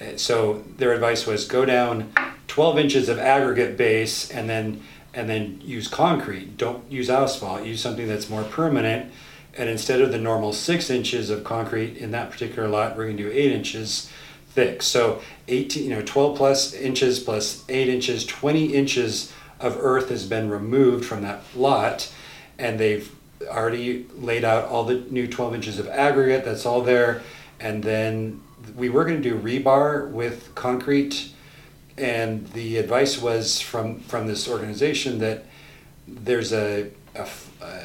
Uh, 0.00 0.16
so 0.16 0.64
their 0.76 0.92
advice 0.92 1.26
was 1.26 1.46
go 1.46 1.64
down 1.64 2.12
12 2.48 2.78
inches 2.78 3.08
of 3.08 3.18
aggregate 3.18 3.76
base 3.76 4.30
and 4.30 4.48
then 4.48 4.82
and 5.14 5.30
then 5.30 5.58
use 5.64 5.88
concrete. 5.88 6.58
Don't 6.58 6.90
use 6.92 7.08
asphalt. 7.08 7.64
Use 7.64 7.80
something 7.80 8.06
that's 8.06 8.28
more 8.28 8.44
permanent. 8.44 9.10
And 9.56 9.70
instead 9.70 10.02
of 10.02 10.12
the 10.12 10.18
normal 10.18 10.52
six 10.52 10.90
inches 10.90 11.30
of 11.30 11.42
concrete 11.42 11.96
in 11.96 12.10
that 12.10 12.30
particular 12.30 12.68
lot, 12.68 12.96
we're 12.96 13.06
going 13.06 13.16
to 13.16 13.22
do 13.22 13.30
eight 13.32 13.50
inches 13.50 14.10
thick. 14.50 14.82
So 14.82 15.22
18, 15.48 15.84
you 15.84 15.90
know, 15.90 16.02
12 16.02 16.36
plus 16.36 16.74
inches 16.74 17.18
plus 17.18 17.64
eight 17.70 17.88
inches, 17.88 18.26
20 18.26 18.74
inches 18.74 19.32
of 19.58 19.76
earth 19.78 20.10
has 20.10 20.26
been 20.26 20.50
removed 20.50 21.06
from 21.06 21.22
that 21.22 21.42
lot, 21.54 22.12
and 22.58 22.78
they've 22.78 23.10
already 23.48 24.06
laid 24.14 24.44
out 24.44 24.66
all 24.66 24.84
the 24.84 24.96
new 25.10 25.26
12 25.26 25.54
inches 25.54 25.78
of 25.78 25.88
aggregate. 25.88 26.44
That's 26.44 26.66
all 26.66 26.82
there, 26.82 27.22
and 27.60 27.82
then 27.82 28.42
we 28.74 28.88
were 28.88 29.04
going 29.04 29.22
to 29.22 29.28
do 29.28 29.38
rebar 29.38 30.10
with 30.10 30.54
concrete 30.54 31.32
and 31.98 32.46
the 32.48 32.76
advice 32.76 33.20
was 33.20 33.60
from 33.60 34.00
from 34.00 34.26
this 34.26 34.48
organization 34.48 35.18
that 35.18 35.44
there's 36.06 36.52
a, 36.52 36.90
a, 37.14 37.26
a, 37.62 37.82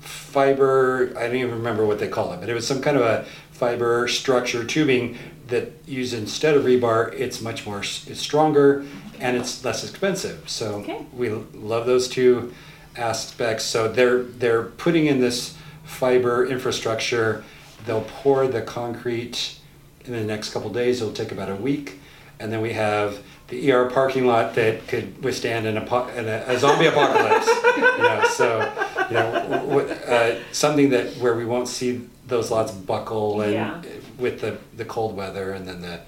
fiber 0.00 1.14
I 1.16 1.26
don't 1.26 1.36
even 1.36 1.52
remember 1.52 1.86
what 1.86 1.98
they 1.98 2.08
call 2.08 2.32
it, 2.32 2.40
but 2.40 2.48
it 2.48 2.54
was 2.54 2.66
some 2.66 2.82
kind 2.82 2.96
of 2.96 3.02
a 3.02 3.24
fiber 3.52 4.08
structure 4.08 4.64
tubing 4.64 5.16
that 5.46 5.70
used 5.86 6.14
instead 6.14 6.56
of 6.56 6.64
rebar. 6.64 7.12
It's 7.12 7.40
much 7.40 7.66
more 7.66 7.80
it's 7.80 8.20
stronger 8.20 8.84
and 9.20 9.36
it's 9.36 9.64
less 9.64 9.88
expensive. 9.88 10.48
So 10.48 10.76
Okay. 10.80 11.06
we 11.12 11.28
love 11.28 11.86
those 11.86 12.08
two 12.08 12.52
aspects. 12.96 13.64
So 13.64 13.88
they're 13.88 14.22
they're 14.22 14.64
putting 14.64 15.06
in 15.06 15.20
this 15.20 15.56
fiber 15.84 16.46
infrastructure. 16.46 17.44
They'll 17.86 18.02
pour 18.02 18.48
the 18.48 18.62
concrete 18.62 19.58
in 20.04 20.12
the 20.12 20.22
next 20.24 20.52
couple 20.52 20.70
days. 20.70 21.00
It'll 21.00 21.12
take 21.14 21.32
about 21.32 21.50
a 21.50 21.56
week, 21.56 21.98
and 22.38 22.52
then 22.52 22.60
we 22.60 22.72
have 22.72 23.18
the 23.48 23.70
ER 23.72 23.86
parking 23.90 24.26
lot 24.26 24.54
that 24.54 24.86
could 24.88 25.22
withstand 25.22 25.66
an 25.66 25.76
apo- 25.78 26.08
an, 26.08 26.26
a 26.28 26.58
zombie 26.58 26.86
apocalypse. 26.86 27.46
you 27.76 28.02
know, 28.02 28.24
so 28.30 29.06
you 29.08 29.14
know, 29.14 29.80
uh, 30.06 30.38
something 30.52 30.90
that 30.90 31.14
where 31.16 31.34
we 31.34 31.44
won't 31.44 31.68
see 31.68 32.08
those 32.26 32.50
lots 32.50 32.72
buckle 32.72 33.42
and 33.42 33.52
Yeah. 33.52 33.82
with 34.18 34.40
the 34.40 34.58
the 34.76 34.84
cold 34.84 35.16
weather 35.16 35.52
and 35.52 35.66
then 35.66 35.80
the 35.82 36.00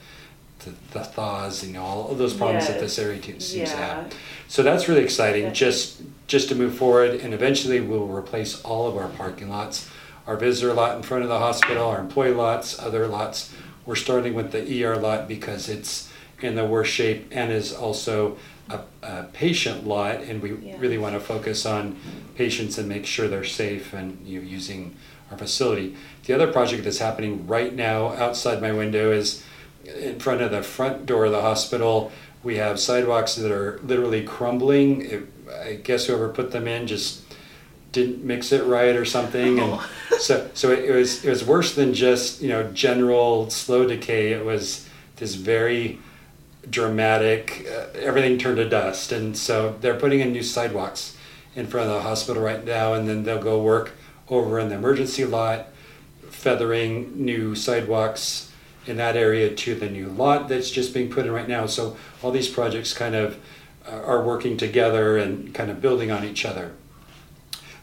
the, 0.60 0.72
the 0.98 1.04
thaws, 1.04 1.64
you 1.64 1.72
know, 1.74 1.82
all 1.84 2.14
those 2.14 2.34
problems 2.34 2.66
that 2.66 2.80
this 2.80 2.98
area 2.98 3.22
seems 3.22 3.70
to 3.70 3.76
have. 3.76 4.12
So 4.48 4.62
that's 4.62 4.88
really 4.88 5.02
exciting. 5.04 5.44
Yeah. 5.44 5.50
Just 5.52 6.02
just 6.26 6.48
to 6.48 6.54
move 6.54 6.74
forward, 6.74 7.20
and 7.20 7.32
eventually 7.34 7.80
we'll 7.80 8.06
replace 8.08 8.60
all 8.62 8.88
of 8.88 8.96
our 8.96 9.08
parking 9.10 9.48
lots, 9.48 9.88
our 10.26 10.36
visitor 10.36 10.72
lot 10.72 10.96
in 10.96 11.02
front 11.02 11.22
of 11.22 11.28
the 11.28 11.38
hospital, 11.38 11.86
our 11.86 12.00
employee 12.00 12.32
lots, 12.32 12.78
other 12.80 13.06
lots. 13.06 13.52
We're 13.86 13.94
starting 13.94 14.34
with 14.34 14.50
the 14.52 14.84
ER 14.84 14.96
lot 14.96 15.28
because 15.28 15.68
it's 15.68 16.10
in 16.42 16.56
the 16.56 16.66
worst 16.66 16.92
shape 16.92 17.28
and 17.30 17.50
is 17.52 17.72
also 17.72 18.36
a, 18.68 18.80
a 19.02 19.22
patient 19.32 19.86
lot, 19.86 20.16
and 20.22 20.42
we 20.42 20.54
Yeah. 20.54 20.74
really 20.78 20.98
want 20.98 21.14
to 21.14 21.20
focus 21.20 21.64
on 21.64 21.96
patients 22.34 22.76
and 22.78 22.88
make 22.88 23.06
sure 23.06 23.28
they're 23.28 23.44
safe 23.44 23.92
and 23.94 24.18
you 24.26 24.40
know, 24.40 24.46
using 24.46 24.96
our 25.30 25.38
facility. 25.38 25.96
The 26.24 26.34
other 26.34 26.48
project 26.52 26.84
that's 26.84 26.98
happening 26.98 27.46
right 27.46 27.74
now 27.74 28.08
outside 28.14 28.60
my 28.60 28.72
window 28.72 29.12
is 29.12 29.42
in 29.84 30.18
front 30.18 30.40
of 30.42 30.50
the 30.50 30.62
front 30.62 31.06
door 31.06 31.26
of 31.26 31.32
the 31.32 31.40
hospital. 31.40 32.10
We 32.42 32.56
have 32.56 32.78
sidewalks 32.80 33.36
that 33.36 33.50
are 33.52 33.78
literally 33.84 34.24
crumbling. 34.24 35.02
It, 35.02 35.22
I 35.64 35.74
guess 35.74 36.06
whoever 36.06 36.28
put 36.28 36.50
them 36.50 36.66
in 36.66 36.86
just 36.88 37.25
didn't 37.96 38.22
mix 38.22 38.52
it 38.52 38.62
right 38.64 38.94
or 38.94 39.06
something, 39.06 39.58
and 39.58 39.80
so 40.20 40.48
so 40.54 40.70
it, 40.70 40.94
was 40.94 41.24
it 41.24 41.30
was 41.30 41.44
worse 41.44 41.74
than 41.74 41.94
just 41.94 42.42
you 42.42 42.48
know 42.48 42.70
general 42.72 43.50
slow 43.50 43.86
decay. 43.86 44.32
It 44.32 44.44
was 44.44 44.88
this 45.16 45.34
very 45.34 45.98
dramatic. 46.68 47.66
Uh, 47.66 47.86
everything 47.98 48.38
turned 48.38 48.58
to 48.58 48.68
dust, 48.68 49.12
and 49.12 49.36
so 49.36 49.76
they're 49.80 49.98
putting 49.98 50.20
in 50.20 50.30
new 50.30 50.42
sidewalks 50.42 51.16
in 51.54 51.66
front 51.66 51.88
of 51.88 51.94
the 51.94 52.02
hospital 52.02 52.42
right 52.42 52.64
now, 52.64 52.92
and 52.92 53.08
then 53.08 53.24
they'll 53.24 53.42
go 53.42 53.60
work 53.60 53.92
over 54.28 54.60
in 54.60 54.68
the 54.68 54.74
emergency 54.74 55.24
lot, 55.24 55.68
feathering 56.30 57.12
new 57.16 57.54
sidewalks 57.54 58.52
in 58.86 58.98
that 58.98 59.16
area 59.16 59.52
to 59.54 59.74
the 59.74 59.88
new 59.88 60.08
lot 60.08 60.48
that's 60.48 60.70
just 60.70 60.92
being 60.92 61.10
put 61.10 61.24
in 61.24 61.32
right 61.32 61.48
now. 61.48 61.64
So 61.64 61.96
all 62.22 62.30
these 62.30 62.48
projects 62.48 62.92
kind 62.92 63.14
of 63.14 63.38
uh, 63.88 64.02
are 64.04 64.22
working 64.22 64.58
together 64.58 65.16
and 65.16 65.54
kind 65.54 65.70
of 65.70 65.80
building 65.80 66.10
on 66.10 66.24
each 66.24 66.44
other. 66.44 66.72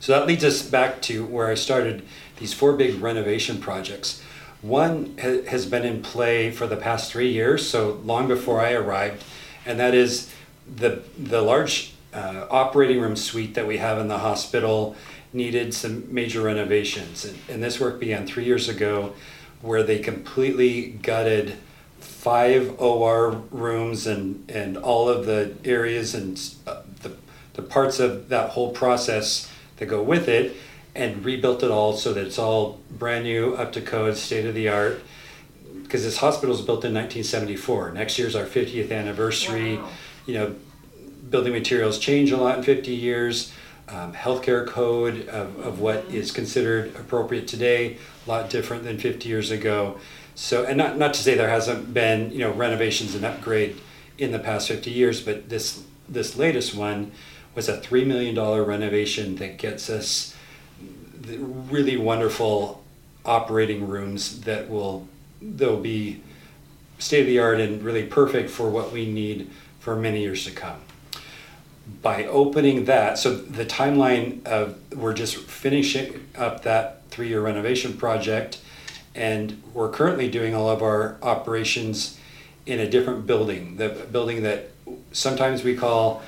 So 0.03 0.11
that 0.11 0.27
leads 0.27 0.43
us 0.43 0.61
back 0.61 1.01
to 1.03 1.23
where 1.23 1.47
I 1.47 1.53
started 1.53 2.03
these 2.37 2.53
four 2.53 2.73
big 2.73 3.01
renovation 3.01 3.61
projects. 3.61 4.21
One 4.61 5.17
ha- 5.17 5.43
has 5.43 5.65
been 5.65 5.85
in 5.85 6.01
play 6.01 6.51
for 6.51 6.67
the 6.67 6.75
past 6.75 7.09
three 7.09 7.31
years, 7.31 7.65
so 7.65 8.01
long 8.03 8.27
before 8.27 8.59
I 8.59 8.73
arrived, 8.73 9.23
and 9.65 9.79
that 9.79 9.93
is 9.93 10.29
the 10.67 11.03
the 11.17 11.41
large 11.41 11.93
uh, 12.13 12.47
operating 12.51 12.99
room 12.99 13.15
suite 13.15 13.53
that 13.53 13.65
we 13.65 13.77
have 13.77 13.97
in 13.97 14.09
the 14.09 14.17
hospital 14.17 14.97
needed 15.31 15.73
some 15.73 16.13
major 16.13 16.41
renovations, 16.41 17.23
and, 17.23 17.39
and 17.47 17.63
this 17.63 17.79
work 17.79 17.97
began 17.97 18.27
three 18.27 18.43
years 18.43 18.67
ago, 18.67 19.13
where 19.61 19.83
they 19.83 19.99
completely 19.99 20.99
gutted 21.01 21.55
five 22.01 22.77
OR 22.77 23.41
rooms 23.51 24.05
and 24.05 24.51
and 24.51 24.75
all 24.75 25.07
of 25.07 25.25
the 25.25 25.55
areas 25.63 26.13
and 26.13 26.55
uh, 26.67 26.81
the 27.03 27.13
the 27.53 27.61
parts 27.61 28.01
of 28.01 28.27
that 28.27 28.49
whole 28.49 28.71
process 28.71 29.49
that 29.77 29.85
go 29.87 30.01
with 30.01 30.27
it 30.27 30.55
and 30.95 31.25
rebuilt 31.25 31.63
it 31.63 31.71
all 31.71 31.93
so 31.93 32.13
that 32.13 32.25
it's 32.25 32.37
all 32.37 32.79
brand 32.91 33.23
new, 33.23 33.55
up 33.55 33.71
to 33.73 33.81
code, 33.81 34.15
state 34.15 34.45
of 34.45 34.53
the 34.53 34.69
art. 34.69 35.01
Because 35.81 36.03
this 36.03 36.17
hospital 36.17 36.55
was 36.55 36.61
built 36.61 36.85
in 36.85 36.93
1974. 36.93 37.91
Next 37.91 38.17
year's 38.17 38.35
our 38.35 38.45
50th 38.45 38.91
anniversary. 38.91 39.77
Wow. 39.77 39.89
You 40.25 40.33
know, 40.35 40.55
building 41.29 41.53
materials 41.53 41.99
change 41.99 42.31
a 42.31 42.37
lot 42.37 42.57
in 42.57 42.63
50 42.63 42.93
years. 42.93 43.53
Um, 43.89 44.13
healthcare 44.13 44.65
code 44.65 45.27
of, 45.27 45.59
of 45.59 45.79
what 45.79 46.05
is 46.05 46.31
considered 46.31 46.95
appropriate 46.95 47.47
today, 47.47 47.97
a 48.25 48.29
lot 48.29 48.49
different 48.49 48.83
than 48.83 48.97
50 48.97 49.27
years 49.27 49.51
ago. 49.51 49.99
So, 50.35 50.63
and 50.63 50.77
not, 50.77 50.97
not 50.97 51.13
to 51.15 51.21
say 51.21 51.35
there 51.35 51.49
hasn't 51.49 51.93
been, 51.93 52.31
you 52.31 52.39
know, 52.39 52.51
renovations 52.51 53.13
and 53.13 53.25
upgrade 53.25 53.75
in 54.17 54.31
the 54.31 54.39
past 54.39 54.67
50 54.67 54.89
years, 54.89 55.21
but 55.21 55.49
this, 55.49 55.83
this 56.07 56.37
latest 56.37 56.73
one 56.73 57.11
was 57.55 57.69
a 57.69 57.79
$3 57.79 58.05
million 58.05 58.37
renovation 58.39 59.35
that 59.37 59.57
gets 59.57 59.89
us 59.89 60.35
really 61.25 61.97
wonderful 61.97 62.83
operating 63.25 63.87
rooms 63.87 64.41
that 64.41 64.69
will, 64.69 65.07
they'll 65.41 65.79
be 65.79 66.21
state 66.99 67.21
of 67.21 67.27
the 67.27 67.39
art 67.39 67.59
and 67.59 67.83
really 67.83 68.05
perfect 68.05 68.49
for 68.49 68.69
what 68.69 68.91
we 68.91 69.05
need 69.05 69.49
for 69.79 69.95
many 69.95 70.21
years 70.21 70.45
to 70.45 70.51
come 70.51 70.79
by 72.01 72.25
opening 72.25 72.85
that, 72.85 73.17
so 73.17 73.35
the 73.35 73.65
timeline 73.65 74.45
of 74.45 74.77
we're 74.93 75.13
just 75.13 75.37
finishing 75.37 76.27
up 76.35 76.63
that 76.63 77.03
three 77.09 77.27
year 77.27 77.41
renovation 77.41 77.93
project, 77.97 78.59
and 79.13 79.61
we're 79.73 79.89
currently 79.89 80.29
doing 80.29 80.55
all 80.55 80.69
of 80.69 80.81
our 80.81 81.17
operations 81.21 82.17
in 82.65 82.79
a 82.79 82.89
different 82.89 83.27
building. 83.27 83.75
The 83.77 83.89
building 83.89 84.43
that 84.43 84.69
sometimes 85.11 85.63
we 85.63 85.75
call 85.75 86.21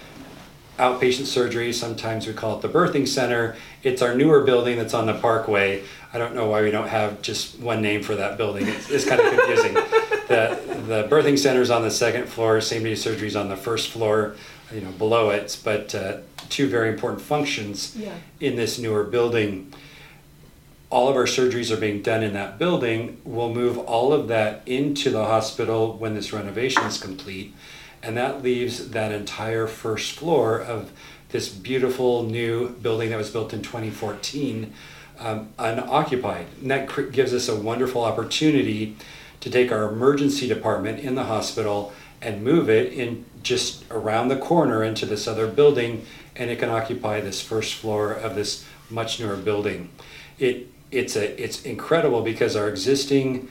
outpatient 0.77 1.25
surgery, 1.25 1.71
sometimes 1.71 2.27
we 2.27 2.33
call 2.33 2.57
it 2.57 2.61
the 2.61 2.69
birthing 2.69 3.07
center. 3.07 3.55
It's 3.83 4.01
our 4.01 4.15
newer 4.15 4.41
building 4.41 4.77
that's 4.77 4.93
on 4.93 5.05
the 5.05 5.13
parkway. 5.13 5.83
I 6.13 6.17
don't 6.17 6.35
know 6.35 6.47
why 6.47 6.61
we 6.63 6.71
don't 6.71 6.87
have 6.87 7.21
just 7.21 7.59
one 7.59 7.81
name 7.81 8.03
for 8.03 8.15
that 8.15 8.37
building. 8.37 8.67
It's, 8.67 8.89
it's 8.89 9.05
kind 9.05 9.21
of 9.21 9.33
confusing. 9.33 9.73
the 10.27 10.59
the 10.87 11.07
birthing 11.09 11.37
center 11.37 11.61
is 11.61 11.71
on 11.71 11.81
the 11.81 11.91
second 11.91 12.27
floor, 12.27 12.61
same 12.61 12.83
day 12.83 12.95
surgery 12.95 13.27
is 13.27 13.35
on 13.35 13.49
the 13.49 13.57
first 13.57 13.89
floor, 13.89 14.35
you 14.73 14.81
know, 14.81 14.91
below 14.91 15.29
it. 15.31 15.59
But 15.63 15.93
uh, 15.95 16.17
two 16.49 16.67
very 16.67 16.89
important 16.89 17.21
functions 17.21 17.95
Yeah. 17.95 18.13
in 18.39 18.55
this 18.55 18.77
newer 18.79 19.03
building. 19.03 19.73
All 20.91 21.09
of 21.09 21.15
our 21.15 21.25
surgeries 21.25 21.71
are 21.75 21.79
being 21.79 22.01
done 22.01 22.23
in 22.23 22.33
that 22.33 22.57
building. 22.59 23.19
We'll 23.25 23.53
move 23.53 23.77
all 23.79 24.13
of 24.13 24.27
that 24.27 24.61
into 24.65 25.09
the 25.09 25.25
hospital 25.25 25.97
when 25.97 26.13
this 26.13 26.31
renovation 26.31 26.83
is 26.83 26.97
complete. 26.97 27.53
And 28.05 28.15
that 28.17 28.43
leaves 28.43 28.89
that 28.91 29.11
entire 29.11 29.65
first 29.65 30.11
floor 30.11 30.59
of 30.59 30.91
this 31.29 31.49
beautiful 31.49 32.21
new 32.21 32.69
building 32.69 33.09
that 33.09 33.17
was 33.17 33.31
built 33.31 33.51
in 33.51 33.63
2014 33.63 34.71
um, 35.17 35.49
unoccupied. 35.57 36.45
And 36.61 36.69
that 36.69 36.87
cr- 36.87 37.01
gives 37.01 37.33
us 37.33 37.49
a 37.49 37.55
wonderful 37.55 38.03
opportunity 38.03 38.95
to 39.39 39.49
take 39.49 39.71
our 39.71 39.91
emergency 39.91 40.47
department 40.47 40.99
in 40.99 41.15
the 41.15 41.23
hospital 41.23 41.93
and 42.21 42.43
move 42.43 42.69
it 42.69 42.93
in 42.93 43.25
just 43.41 43.83
around 43.89 44.27
the 44.27 44.37
corner 44.37 44.83
into 44.83 45.07
this 45.07 45.27
other 45.27 45.47
building, 45.47 46.05
and 46.35 46.51
it 46.51 46.59
can 46.59 46.69
occupy 46.69 47.21
this 47.21 47.41
first 47.41 47.73
floor 47.73 48.11
of 48.11 48.35
this 48.35 48.65
much 48.91 49.19
newer 49.19 49.35
building. 49.35 49.89
It 50.37 50.67
it's 50.91 51.15
a 51.15 51.41
it's 51.41 51.63
incredible 51.63 52.21
because 52.21 52.55
our 52.55 52.69
existing 52.69 53.49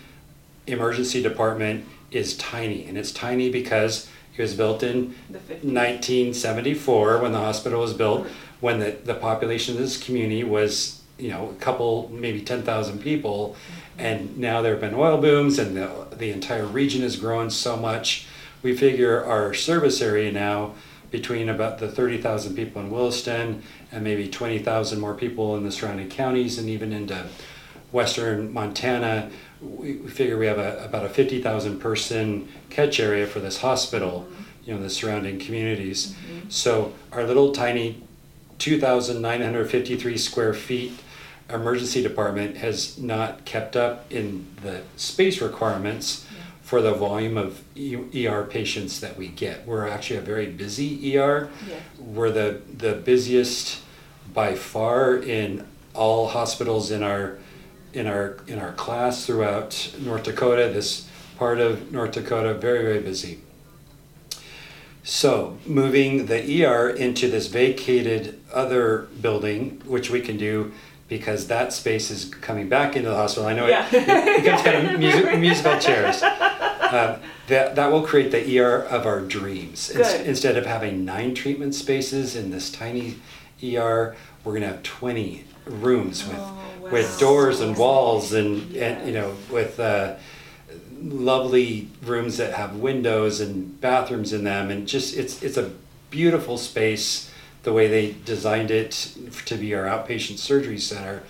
emergency 0.66 1.22
department 1.22 1.84
is 2.10 2.36
tiny, 2.36 2.86
and 2.86 2.96
it's 2.96 3.12
tiny 3.12 3.50
because 3.50 4.08
it 4.37 4.42
was 4.42 4.55
built 4.55 4.83
in 4.83 5.14
1974 5.31 7.18
when 7.20 7.33
the 7.33 7.38
hospital 7.38 7.81
was 7.81 7.94
built, 7.94 8.27
when 8.61 8.81
the, 8.81 8.90
the 9.05 9.14
population 9.14 9.75
of 9.75 9.81
this 9.81 10.03
community 10.03 10.42
was, 10.42 11.03
you 11.18 11.31
know, 11.31 11.51
a 11.51 11.55
couple, 11.55 12.09
maybe 12.12 12.40
10,000 12.40 13.01
people. 13.01 13.57
And 13.97 14.37
now 14.37 14.61
there 14.61 14.73
have 14.73 14.81
been 14.81 14.94
oil 14.94 15.18
booms 15.18 15.59
and 15.59 15.77
the, 15.77 16.09
the 16.16 16.31
entire 16.31 16.66
region 16.66 17.03
has 17.03 17.16
grown 17.16 17.51
so 17.51 17.77
much. 17.77 18.27
We 18.62 18.77
figure 18.77 19.25
our 19.25 19.55
service 19.55 20.01
area 20.01 20.33
now, 20.33 20.75
between 21.14 21.49
about 21.49 21.79
the 21.79 21.88
30,000 21.88 22.57
people 22.57 22.83
in 22.83 22.90
Williston 22.90 23.62
and 23.92 24.03
maybe 24.03 24.29
20,000 24.29 24.99
more 24.99 25.14
people 25.14 25.57
in 25.57 25.62
the 25.62 25.70
surrounding 25.70 26.09
counties 26.09 26.59
and 26.59 26.68
even 26.68 26.92
into 26.92 27.25
western 27.94 28.52
Montana, 28.52 29.30
we, 29.62 29.96
figure 30.09 30.37
we 30.37 30.46
have 30.46 30.59
a, 30.59 30.85
about 30.85 31.07
a 31.07 31.09
50,000 31.09 31.78
person 31.78 32.48
catch 32.68 32.98
area 32.98 33.26
for 33.26 33.38
this 33.38 33.59
hospital, 33.59 34.26
you 34.64 34.74
know, 34.74 34.83
the 34.83 34.90
surrounding 34.90 35.38
communities. 35.38 36.14
So 36.48 36.92
our 37.12 37.24
little 37.24 37.52
tiny 37.52 38.02
2,953 38.59 40.18
square 40.18 40.52
feet 40.52 40.92
emergency 41.48 42.02
department 42.02 42.57
has 42.57 42.98
not 42.98 43.44
kept 43.44 43.76
up 43.76 44.11
in 44.11 44.46
the 44.62 44.83
space 44.96 45.40
requirements 45.40 46.26
for 46.62 46.80
the 46.80 46.94
volume 46.94 47.37
of 47.37 47.62
ER 47.76 48.44
patients 48.44 49.00
that 49.00 49.16
we 49.16 49.28
get. 49.28 49.66
We're 49.66 49.87
actually 49.87 50.16
a 50.16 50.22
very 50.22 50.46
busy 50.46 51.16
ER. 51.16 51.50
Yes. 51.68 51.83
We're 51.98 52.30
the, 52.30 52.62
the 52.76 52.94
busiest 52.94 53.83
by 54.33 54.54
far 54.54 55.16
in 55.16 55.66
all 55.92 56.28
hospitals 56.28 56.90
in 56.90 57.02
our 57.02 57.38
in 57.94 58.07
our 58.07 58.37
in 58.46 58.59
our 58.59 58.72
class 58.72 59.24
throughout 59.24 59.94
North 60.00 60.24
Dakota. 60.24 60.70
This 60.72 61.09
part 61.38 61.59
of 61.61 61.90
North 61.90 62.12
Dakota 62.12 62.52
very 62.54 62.83
very 62.83 63.00
busy. 63.00 63.40
So 65.02 65.59
moving 65.66 66.26
the 66.26 66.64
ER 66.64 66.88
into 66.88 67.30
this 67.30 67.48
vacated 67.48 68.40
other 68.52 69.09
building, 69.20 69.83
which 69.85 70.11
we 70.11 70.20
can 70.20 70.37
do 70.38 70.72
because 71.09 71.46
that 71.48 71.72
space 71.74 72.11
is 72.11 72.24
coming 72.26 72.68
back 72.70 72.96
into 72.96 73.11
the 73.11 73.14
hospital. 73.14 73.46
I 73.46 73.52
know 73.52 73.66
Yeah. 73.66 73.87
it, 73.92 73.94
it 74.09 74.42
becomes 74.44 74.62
kind 74.62 74.88
of 74.88 74.98
music, 74.98 75.38
musical 75.38 75.78
chairs. 75.78 76.22
Uh, 76.22 77.18
that, 77.48 77.74
that 77.76 77.92
will 77.92 78.02
create 78.02 78.30
the 78.30 78.59
ER 78.59 78.85
of 78.85 79.04
our 79.04 79.20
dreams. 79.20 79.90
Good. 79.94 80.26
instead 80.26 80.57
of 80.57 80.64
having 80.64 81.04
nine 81.04 81.35
treatment 81.35 81.74
spaces 81.74 82.35
in 82.37 82.50
this 82.50 82.70
tiny 82.70 83.16
ER, 83.62 84.16
we're 84.44 84.52
going 84.52 84.62
to 84.62 84.68
have 84.68 84.83
20 84.83 85.44
rooms 85.66 86.27
with, 86.27 86.37
Oh, 86.38 86.59
wow. 86.83 86.90
with 86.90 87.18
doors 87.18 87.61
and 87.61 87.77
walls 87.77 88.33
and, 88.33 88.74
and 88.77 89.07
you 89.07 89.14
know, 89.14 89.35
with 89.50 89.79
uh, 89.81 90.14
lovely 91.00 91.88
rooms 92.03 92.37
that 92.38 92.55
have 92.55 92.77
windows 92.77 93.40
and 93.40 93.81
bathrooms 93.81 94.33
in 94.33 94.44
them. 94.44 94.70
And 94.70 94.87
just, 94.88 95.16
it's, 95.16 95.42
it's 95.42 95.57
a 95.57 95.72
beautiful 96.11 96.59
space 96.59 97.31
the 97.62 97.72
way 97.72 97.88
they 97.88 98.14
designed 98.24 98.70
it 98.70 99.14
to 99.46 99.57
be 99.57 99.74
our 99.74 99.85
outpatient 99.85 100.38
surgery 100.38 100.79
center. 100.79 101.22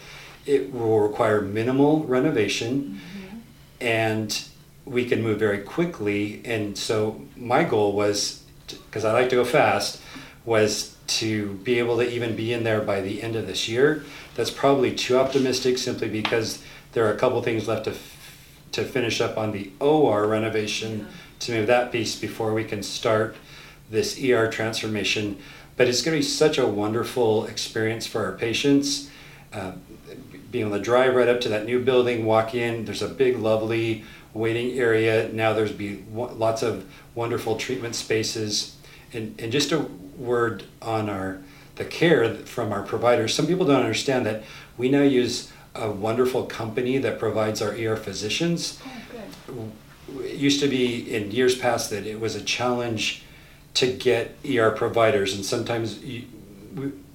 It 0.47 0.73
will 0.73 1.01
require 1.01 1.40
minimal 1.40 2.05
renovation 2.05 3.01
and 3.81 4.47
we 4.85 5.05
can 5.07 5.23
move 5.23 5.38
very 5.38 5.59
quickly. 5.59 6.42
And 6.44 6.77
so 6.77 7.23
my 7.37 7.64
goal 7.64 7.92
was, 7.92 8.42
because 8.66 9.05
I 9.05 9.12
like 9.12 9.29
to 9.31 9.37
go 9.37 9.44
fast, 9.44 10.01
was 10.44 10.93
to 11.07 11.55
be 11.62 11.79
able 11.79 11.97
to 11.99 12.11
even 12.11 12.35
be 12.35 12.53
in 12.53 12.64
there 12.64 12.81
by 12.81 13.01
the 13.01 13.23
end 13.23 13.37
of 13.37 13.47
this 13.47 13.69
year. 13.69 14.05
That's 14.35 14.51
probably 14.51 14.95
too 14.95 15.19
optimistic 15.19 15.79
simply 15.79 16.09
because 16.09 16.62
there 16.93 17.07
are 17.07 17.12
a 17.12 17.19
couple 17.19 17.40
things 17.43 17.69
left 17.69 17.85
to, 17.85 17.90
f- 17.90 18.38
to 18.73 18.85
finish 18.85 19.21
up 19.21 19.37
on 19.37 19.53
the 19.53 19.71
OR 19.81 20.27
renovation 20.27 21.07
to 21.40 21.53
move 21.53 21.67
that 21.67 21.93
piece 21.93 22.19
before 22.19 22.55
we 22.55 22.64
can 22.64 22.83
start 22.83 23.37
this 23.90 24.19
ER 24.23 24.51
transformation. 24.51 25.38
But 25.77 25.88
it's 25.88 26.03
going 26.03 26.14
to 26.14 26.21
be 26.21 26.29
such 26.29 26.59
a 26.59 26.67
wonderful 26.67 27.47
experience 27.47 28.07
for 28.07 28.25
our 28.25 28.33
patients. 28.33 29.11
Uh, 29.53 29.73
being 30.51 30.67
able 30.67 30.77
to 30.77 30.83
drive 30.83 31.14
right 31.14 31.29
up 31.29 31.40
to 31.40 31.49
that 31.49 31.64
new 31.64 31.81
building, 31.83 32.25
walk 32.25 32.55
in. 32.55 32.85
There's 32.85 33.03
a 33.03 33.09
big, 33.09 33.37
lovely 33.37 34.05
waiting 34.33 34.79
area. 34.79 35.29
Now 35.33 35.53
there's 35.53 35.73
be 35.73 36.05
lots 36.12 36.62
of 36.62 36.87
wonderful 37.14 37.57
treatment 37.57 37.95
spaces. 37.97 38.77
And, 39.12 39.35
and 39.40 39.51
just 39.51 39.73
a 39.73 39.87
word 40.16 40.64
on 40.83 41.09
our 41.09 41.38
the 41.77 41.85
care 41.85 42.33
from 42.35 42.72
our 42.72 42.83
providers. 42.83 43.35
Some 43.35 43.48
people 43.48 43.66
don't 43.66 43.81
understand 43.81 44.24
that 44.27 44.44
we 44.79 44.88
now 44.88 45.03
use 45.03 45.50
a 45.74 45.90
wonderful 45.90 46.44
company 46.44 46.98
that 46.98 47.18
provides 47.18 47.61
our 47.61 47.70
ER 47.70 47.96
physicians 47.96 48.81
Oh, 49.48 49.70
it 50.20 50.37
used 50.37 50.61
to 50.61 50.68
be 50.68 51.14
in 51.14 51.31
years 51.31 51.57
past 51.57 51.90
that 51.90 52.07
it 52.07 52.20
was 52.20 52.35
a 52.35 52.42
challenge 52.42 53.22
to 53.74 53.92
get 53.92 54.37
ER 54.48 54.70
providers, 54.70 55.35
and 55.35 55.44
sometimes 55.44 55.98
you, 55.98 56.24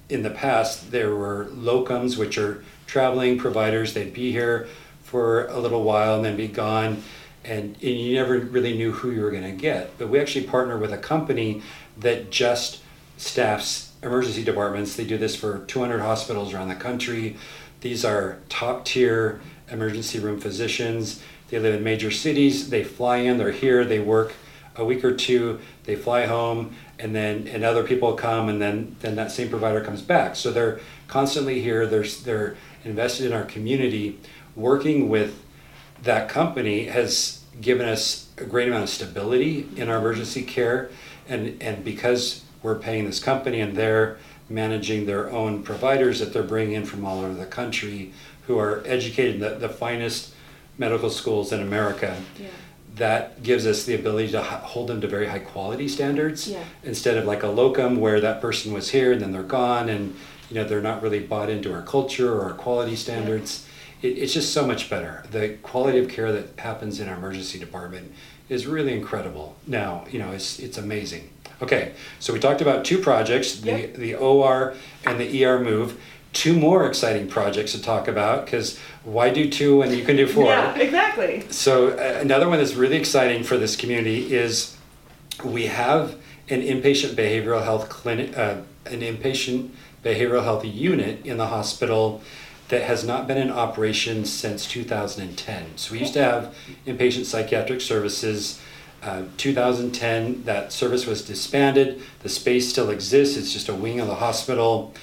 in 0.08 0.22
the 0.22 0.30
past 0.30 0.90
there 0.90 1.14
were 1.14 1.46
locums, 1.52 2.16
which 2.16 2.36
are 2.36 2.64
traveling 2.86 3.38
providers. 3.38 3.94
They'd 3.94 4.12
be 4.12 4.32
here 4.32 4.68
for 5.02 5.46
a 5.46 5.58
little 5.58 5.82
while 5.84 6.16
and 6.16 6.24
then 6.24 6.36
be 6.36 6.48
gone, 6.48 7.02
and, 7.44 7.76
and 7.76 7.82
you 7.82 8.14
never 8.14 8.38
really 8.38 8.76
knew 8.76 8.92
who 8.92 9.10
you 9.10 9.22
were 9.22 9.30
going 9.30 9.42
to 9.44 9.52
get. 9.52 9.96
But 9.98 10.08
we 10.08 10.18
actually 10.18 10.46
partner 10.46 10.76
with 10.76 10.92
a 10.92 10.98
company 10.98 11.62
that 11.98 12.30
just 12.30 12.82
staffs 13.20 13.92
emergency 14.02 14.42
departments. 14.42 14.96
They 14.96 15.04
do 15.04 15.18
this 15.18 15.36
for 15.36 15.58
200 15.66 16.00
hospitals 16.00 16.54
around 16.54 16.68
the 16.68 16.74
country. 16.74 17.36
These 17.82 18.04
are 18.04 18.38
top 18.48 18.84
tier 18.84 19.40
emergency 19.70 20.18
room 20.18 20.40
physicians. 20.40 21.22
They 21.48 21.58
live 21.58 21.74
in 21.74 21.84
major 21.84 22.10
cities. 22.10 22.70
They 22.70 22.82
fly 22.82 23.18
in, 23.18 23.36
they're 23.36 23.52
here, 23.52 23.84
they 23.84 24.00
work 24.00 24.32
a 24.76 24.84
week 24.84 25.04
or 25.04 25.14
two, 25.14 25.60
they 25.84 25.96
fly 25.96 26.26
home, 26.26 26.74
and 26.98 27.14
then 27.14 27.46
and 27.48 27.64
other 27.64 27.84
people 27.84 28.14
come, 28.14 28.48
and 28.48 28.60
then 28.60 28.96
then 29.00 29.16
that 29.16 29.30
same 29.30 29.50
provider 29.50 29.82
comes 29.82 30.00
back. 30.00 30.36
So 30.36 30.50
they're 30.50 30.80
constantly 31.08 31.60
here. 31.60 31.86
They're 31.86 32.04
they're 32.04 32.56
invested 32.84 33.26
in 33.26 33.32
our 33.32 33.44
community. 33.44 34.18
Working 34.56 35.08
with 35.08 35.42
that 36.02 36.28
company 36.28 36.84
has 36.84 37.44
given 37.60 37.86
us 37.86 38.28
a 38.38 38.44
great 38.44 38.68
amount 38.68 38.84
of 38.84 38.88
stability 38.88 39.68
in 39.76 39.90
our 39.90 39.98
emergency 39.98 40.42
care, 40.42 40.90
and 41.28 41.60
and 41.60 41.84
because 41.84 42.44
we're 42.62 42.74
paying 42.78 43.04
this 43.06 43.20
company 43.20 43.60
and 43.60 43.76
they're 43.76 44.18
managing 44.48 45.06
their 45.06 45.30
own 45.30 45.62
providers 45.62 46.18
that 46.20 46.32
they're 46.32 46.42
bringing 46.42 46.74
in 46.74 46.84
from 46.84 47.04
all 47.04 47.20
over 47.20 47.34
the 47.34 47.46
country 47.46 48.12
who 48.46 48.58
are 48.58 48.82
educated 48.84 49.36
in 49.36 49.40
the, 49.40 49.50
the 49.50 49.68
finest 49.68 50.34
medical 50.76 51.10
schools 51.10 51.52
in 51.52 51.60
America. 51.60 52.20
Yeah. 52.38 52.48
That 52.96 53.42
gives 53.42 53.66
us 53.66 53.84
the 53.84 53.94
ability 53.94 54.32
to 54.32 54.42
hold 54.42 54.88
them 54.88 55.00
to 55.00 55.06
very 55.06 55.28
high 55.28 55.38
quality 55.38 55.88
standards 55.88 56.48
Yeah. 56.48 56.64
instead 56.82 57.16
of 57.16 57.24
like 57.24 57.42
a 57.42 57.48
locum 57.48 58.00
where 58.00 58.20
that 58.20 58.40
person 58.40 58.72
was 58.72 58.90
here 58.90 59.12
and 59.12 59.20
then 59.22 59.32
they're 59.32 59.42
gone 59.42 59.88
and 59.88 60.16
you 60.50 60.56
know 60.56 60.64
they're 60.64 60.82
not 60.82 61.00
really 61.02 61.20
bought 61.20 61.48
into 61.48 61.72
our 61.72 61.82
culture 61.82 62.32
or 62.34 62.42
our 62.42 62.52
quality 62.54 62.96
standards. 62.96 63.66
It, 64.02 64.18
it's 64.18 64.34
just 64.34 64.52
so 64.52 64.66
much 64.66 64.90
better. 64.90 65.24
The 65.30 65.50
quality 65.62 65.98
of 65.98 66.08
care 66.08 66.32
that 66.32 66.58
happens 66.58 66.98
in 66.98 67.08
our 67.08 67.14
emergency 67.16 67.58
department 67.58 68.12
is 68.48 68.66
really 68.66 68.92
incredible. 68.92 69.54
Now 69.68 70.04
you 70.10 70.18
know 70.18 70.32
it's 70.32 70.58
it's 70.58 70.76
amazing. 70.76 71.30
Okay, 71.62 71.92
so 72.18 72.32
we 72.32 72.40
talked 72.40 72.62
about 72.62 72.84
two 72.84 72.98
projects: 72.98 73.56
the 73.56 73.70
Yep. 73.70 73.94
the 73.94 74.14
OR 74.14 74.74
and 75.04 75.20
the 75.20 75.44
ER 75.44 75.60
move. 75.60 76.00
Two 76.32 76.54
more 76.54 76.86
exciting 76.86 77.26
projects 77.26 77.72
to 77.72 77.82
talk 77.82 78.06
about 78.06 78.44
because 78.44 78.78
why 79.02 79.30
do 79.30 79.50
two 79.50 79.78
when 79.78 79.92
you 79.92 80.04
can 80.04 80.16
do 80.16 80.26
four? 80.28 80.44
Yeah, 80.44 80.76
exactly. 80.78 81.44
So 81.50 81.88
uh, 81.88 82.18
another 82.20 82.48
one 82.48 82.58
that's 82.58 82.74
really 82.74 82.96
exciting 82.96 83.42
for 83.42 83.56
this 83.56 83.74
community 83.74 84.32
is 84.32 84.76
we 85.44 85.66
have 85.66 86.14
an 86.48 86.62
inpatient 86.62 87.14
behavioral 87.14 87.64
health 87.64 87.88
clinic, 87.88 88.36
uh, 88.38 88.58
an 88.86 89.00
inpatient 89.00 89.70
behavioral 90.04 90.44
health 90.44 90.64
unit 90.64 91.26
in 91.26 91.36
the 91.36 91.46
hospital 91.46 92.22
that 92.68 92.82
has 92.82 93.04
not 93.04 93.26
been 93.26 93.36
in 93.36 93.50
operation 93.50 94.24
since 94.24 94.66
2010. 94.66 95.76
So 95.76 95.92
we 95.92 95.98
used 95.98 96.14
to 96.14 96.22
have 96.22 96.54
inpatient 96.86 97.24
psychiatric 97.24 97.80
services. 97.80 98.60
Uh, 99.02 99.24
2010, 99.38 100.44
that 100.44 100.72
service 100.72 101.06
was 101.06 101.22
disbanded. 101.22 102.02
The 102.22 102.28
space 102.28 102.68
still 102.68 102.90
exists. 102.90 103.36
It's 103.36 103.52
just 103.52 103.68
a 103.68 103.74
wing 103.74 103.98
of 103.98 104.06
the 104.06 104.16
hospital. 104.16 104.94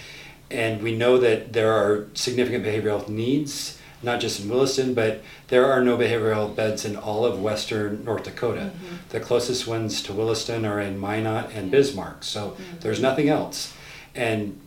And 0.52 0.82
we 0.84 0.96
know 0.96 1.18
that 1.18 1.54
there 1.54 1.74
are 1.74 2.08
significant 2.14 2.64
behavioral 2.64 3.00
health 3.00 3.10
needs, 3.10 3.80
not 4.04 4.20
just 4.20 4.40
in 4.40 4.50
Williston, 4.50 4.94
but 4.94 5.22
there 5.48 5.66
are 5.66 5.84
no 5.84 5.98
behavioral 5.98 6.36
health 6.36 6.56
beds 6.56 6.86
in 6.86 6.96
all 6.96 7.26
of 7.26 7.42
western 7.42 8.06
North 8.06 8.24
Dakota. 8.24 8.72
The 9.10 9.20
closest 9.20 9.68
ones 9.68 10.02
to 10.04 10.14
Williston 10.14 10.64
are 10.64 10.80
in 10.80 11.00
Minot 11.00 11.52
and 11.54 11.72
Bismarck. 11.72 12.24
So 12.24 12.56
there's 12.82 13.02
nothing 13.02 13.30
else. 13.30 13.74
And 14.14 14.60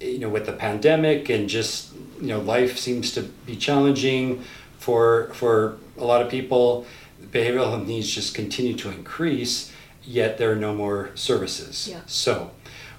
you 0.00 0.18
know, 0.18 0.30
with 0.30 0.46
the 0.46 0.52
pandemic 0.52 1.28
and 1.28 1.48
just 1.48 1.92
you 2.20 2.28
know, 2.28 2.40
life 2.40 2.78
seems 2.78 3.12
to 3.12 3.22
be 3.22 3.56
challenging 3.56 4.42
for 4.78 5.30
for 5.34 5.76
a 5.98 6.04
lot 6.04 6.22
of 6.22 6.30
people. 6.30 6.86
Behavioral 7.20 7.70
health 7.70 7.86
needs 7.86 8.10
just 8.10 8.34
continue 8.34 8.74
to 8.76 8.90
increase, 8.90 9.72
yet 10.02 10.38
there 10.38 10.50
are 10.52 10.56
no 10.56 10.74
more 10.74 11.10
services. 11.14 11.88
Yeah. 11.88 12.00
So 12.06 12.50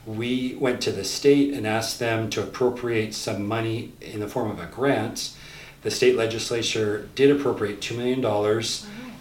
we 0.06 0.56
went 0.56 0.82
to 0.82 0.92
the 0.92 1.04
state 1.04 1.54
and 1.54 1.68
asked 1.68 2.00
them 2.00 2.30
to 2.32 2.42
appropriate 2.42 3.14
some 3.14 3.46
money 3.46 3.94
in 4.02 4.20
the 4.20 4.28
form 4.28 4.50
of 4.50 4.60
a 4.60 4.66
grant. 4.66 5.36
The 5.84 5.92
state 5.92 6.16
legislature 6.16 7.10
did 7.16 7.32
appropriate 7.32 7.82
$2 7.82 7.98
million, 7.98 8.24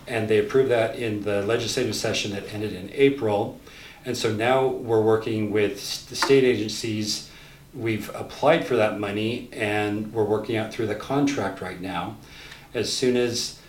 and 0.07 0.29
they 0.29 0.39
approved 0.39 0.71
that 0.71 0.97
in 0.97 1.23
the 1.23 1.43
legislative 1.43 1.95
session 1.95 2.33
that 2.33 2.53
ended 2.53 2.73
in 2.73 2.91
April. 2.93 3.61
And 4.05 4.17
so 4.17 4.33
now 4.33 4.67
we're 4.67 5.03
working 5.03 5.51
with 5.51 6.09
the 6.09 6.17
state 6.17 6.45
agencies. 6.45 7.31
We've 7.75 8.15
applied 8.15 8.67
for 8.67 8.77
that 8.77 8.99
money 8.99 9.49
and 9.53 10.13
we're 10.13 10.25
working 10.25 10.57
out 10.57 10.73
through 10.73 10.87
the 10.87 10.95
contract 10.95 11.61
right 11.61 11.81
now. 11.81 12.17
As 12.75 12.93
soon 12.93 13.17
as 13.17 13.60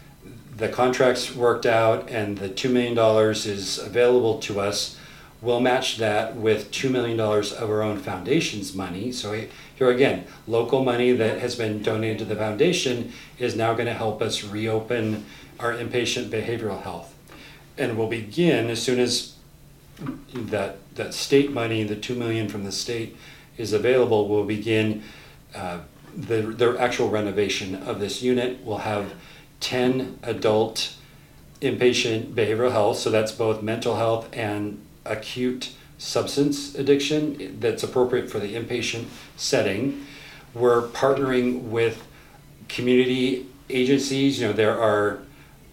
the 0.62 0.69
contract's 0.69 1.36
worked 1.36 1.65
out 1.65 2.08
and 2.08 2.38
the 2.38 2.47
$2 2.47 2.71
million 2.71 2.97
is 3.34 3.80
available 3.80 4.38
to 4.38 4.60
us, 4.60 4.95
we'll 5.41 5.60
match 5.60 5.97
that 5.97 6.36
with 6.36 6.71
$2 6.71 6.91
million 6.91 7.19
of 7.19 7.63
our 7.63 7.82
own 7.82 7.97
foundation's 7.97 8.76
money. 8.76 9.12
So 9.12 9.47
here 9.76 9.89
again, 9.89 10.26
local 10.47 10.84
money 10.84 11.13
that 11.13 11.39
has 11.39 11.56
been 11.56 11.82
donated 11.82 12.19
to 12.19 12.26
the 12.26 12.36
foundation 12.36 13.12
is 13.39 13.56
now 13.56 13.74
going 13.74 13.88
to 13.88 13.93
help 13.95 14.21
us 14.21 14.43
reopen 14.43 15.26
our 15.60 15.74
inpatient 15.74 16.30
behavioral 16.30 16.84
health. 16.84 17.15
And 17.76 17.97
we'll 17.97 18.08
begin 18.08 18.69
as 18.69 18.84
soon 18.84 19.00
as 19.00 19.34
that, 20.32 20.78
that 20.93 21.15
state 21.15 21.52
money, 21.52 21.84
the 21.84 21.95
2 21.95 22.13
million 22.13 22.47
from 22.47 22.65
the 22.65 22.71
state 22.71 23.17
is 23.58 23.74
available, 23.74 24.30
we'll 24.30 24.43
begin 24.43 25.02
uh, 25.56 25.80
the, 26.15 26.41
the 26.41 26.78
actual 26.80 27.10
renovation 27.10 27.74
of 27.74 28.00
this 28.00 28.21
unit. 28.21 28.60
We'll 28.63 28.78
have 28.78 29.13
10 29.62 30.19
adult 30.24 30.95
inpatient 31.62 32.34
behavioral 32.34 32.71
health, 32.71 32.97
so 32.97 33.10
that's 33.10 33.32
both 33.32 33.62
mental 33.62 33.95
health 33.95 34.28
and 34.34 34.82
acute 35.06 35.71
substance 35.97 36.74
addiction 36.76 37.60
that's 37.60 37.84
appropriate 37.84 38.30
for 38.30 38.39
the 38.39 38.56
inpatient 38.56 39.06
setting. 39.38 40.06
We're 40.54 40.88
partnering 40.88 41.63
with 41.63 42.06
community 42.67 43.45
agencies. 43.69 44.39
You 44.39 44.47
know, 44.47 44.54
there 44.54 44.80
are 44.80 45.19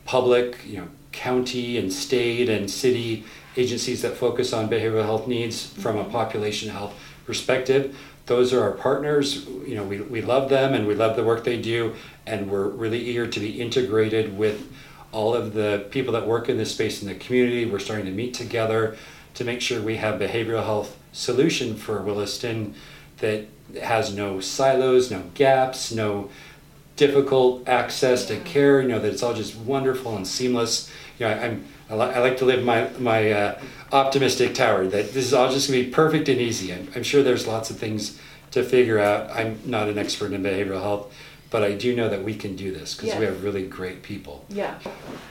public, 0.04 0.58
you 0.66 0.78
know, 0.78 0.88
county 1.12 1.78
and 1.78 1.92
state 1.92 2.48
and 2.48 2.70
city 2.70 3.24
agencies 3.56 4.02
that 4.02 4.16
focus 4.16 4.52
on 4.52 4.68
behavioral 4.68 5.04
health 5.04 5.26
needs 5.26 5.66
from 5.66 5.96
a 5.96 6.04
population 6.04 6.68
health 6.70 6.94
perspective. 7.24 7.96
Those 8.28 8.52
are 8.52 8.62
our 8.62 8.72
partners. 8.72 9.46
You 9.66 9.74
know, 9.74 9.84
we, 9.84 10.00
we 10.00 10.20
love 10.22 10.48
them 10.48 10.74
and 10.74 10.86
we 10.86 10.94
love 10.94 11.16
the 11.16 11.24
work 11.24 11.44
they 11.44 11.60
do, 11.60 11.94
and 12.26 12.50
we're 12.50 12.68
really 12.68 13.00
eager 13.00 13.26
to 13.26 13.40
be 13.40 13.60
integrated 13.60 14.36
with 14.36 14.70
all 15.12 15.34
of 15.34 15.54
the 15.54 15.86
people 15.90 16.12
that 16.12 16.26
work 16.26 16.48
in 16.48 16.58
this 16.58 16.72
space 16.72 17.02
in 17.02 17.08
the 17.08 17.14
community. 17.14 17.64
We're 17.64 17.78
starting 17.78 18.06
to 18.06 18.12
meet 18.12 18.34
together 18.34 18.96
to 19.34 19.44
make 19.44 19.60
sure 19.60 19.80
we 19.80 19.96
have 19.96 20.20
behavioral 20.20 20.64
health 20.64 20.98
solution 21.12 21.74
for 21.74 22.02
Williston 22.02 22.74
that 23.18 23.46
has 23.82 24.14
no 24.14 24.40
silos, 24.40 25.10
no 25.10 25.22
gaps, 25.34 25.90
no 25.90 26.30
difficult 26.96 27.66
access 27.68 28.26
to 28.26 28.38
care. 28.40 28.82
You 28.82 28.88
know 28.88 28.98
that 28.98 29.12
it's 29.12 29.22
all 29.22 29.34
just 29.34 29.56
wonderful 29.56 30.16
and 30.16 30.26
seamless. 30.26 30.90
You 31.18 31.26
know, 31.26 31.32
I, 31.32 31.46
I'm 31.46 31.66
I, 31.90 31.94
li- 31.94 32.14
I 32.14 32.18
like 32.20 32.36
to 32.38 32.44
live 32.44 32.64
my 32.64 32.88
my 32.98 33.30
uh, 33.32 33.60
optimistic 33.92 34.54
tower 34.54 34.86
that 34.86 35.12
this 35.12 35.24
is 35.24 35.34
all 35.34 35.50
just 35.50 35.68
gonna 35.68 35.82
be 35.82 35.90
perfect 35.90 36.28
and 36.28 36.40
easy. 36.40 36.72
I'm, 36.72 36.88
I'm 36.94 37.02
sure 37.02 37.22
there's 37.22 37.46
lots 37.46 37.70
of 37.70 37.78
things 37.78 38.18
to 38.52 38.62
figure 38.62 38.98
out. 38.98 39.30
I'm 39.30 39.58
not 39.64 39.88
an 39.88 39.98
expert 39.98 40.32
in 40.32 40.42
behavioral 40.42 40.80
health, 40.82 41.12
but 41.50 41.62
I 41.62 41.72
do 41.74 41.94
know 41.96 42.08
that 42.08 42.22
we 42.24 42.34
can 42.34 42.56
do 42.56 42.72
this 42.72 42.94
because 42.94 43.18
we 43.18 43.24
have 43.24 43.42
really 43.42 43.66
great 43.66 44.02
people. 44.02 44.44
Yeah. 44.48 44.78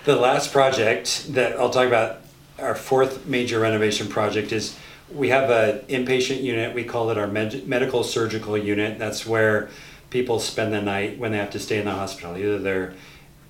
The 0.05 0.15
last 0.15 0.51
project 0.51 1.33
that 1.33 1.57
I'll 1.59 1.69
talk 1.69 1.87
about, 1.87 2.21
our 2.59 2.75
fourth 2.75 3.25
major 3.27 3.59
renovation 3.59 4.07
project, 4.07 4.51
is 4.51 4.75
we 5.11 5.29
have 5.29 5.49
an 5.49 5.79
inpatient 5.87 6.41
unit. 6.41 6.73
We 6.75 6.83
call 6.83 7.09
it 7.11 7.17
our 7.17 7.27
med- 7.27 7.67
medical 7.67 8.03
surgical 8.03 8.57
unit. 8.57 8.97
That's 8.99 9.25
where 9.25 9.69
people 10.09 10.39
spend 10.39 10.73
the 10.73 10.81
night 10.81 11.17
when 11.19 11.31
they 11.31 11.37
have 11.37 11.51
to 11.51 11.59
stay 11.59 11.79
in 11.79 11.85
the 11.85 11.91
hospital. 11.91 12.35
Either 12.37 12.57
they're 12.57 12.93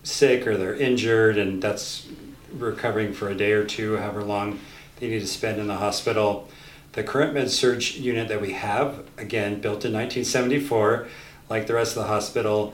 sick 0.03 0.45
or 0.47 0.57
they're 0.57 0.75
injured, 0.75 1.37
and 1.37 1.61
that's 1.61 2.05
recovering 2.51 3.13
for 3.13 3.29
a 3.29 3.35
day 3.35 3.51
or 3.51 3.65
two, 3.65 3.97
however 3.97 4.23
long 4.23 4.59
they 4.99 5.09
need 5.09 5.19
to 5.19 5.27
spend 5.27 5.59
in 5.59 5.67
the 5.67 5.77
hospital. 5.77 6.47
The 6.93 7.03
current 7.03 7.33
med 7.33 7.51
surg 7.51 7.95
unit 7.95 8.27
that 8.29 8.41
we 8.41 8.53
have, 8.53 9.05
again, 9.17 9.61
built 9.61 9.85
in 9.85 9.93
1974, 9.93 11.07
like 11.49 11.67
the 11.67 11.73
rest 11.73 11.95
of 11.95 12.03
the 12.03 12.07
hospital, 12.07 12.73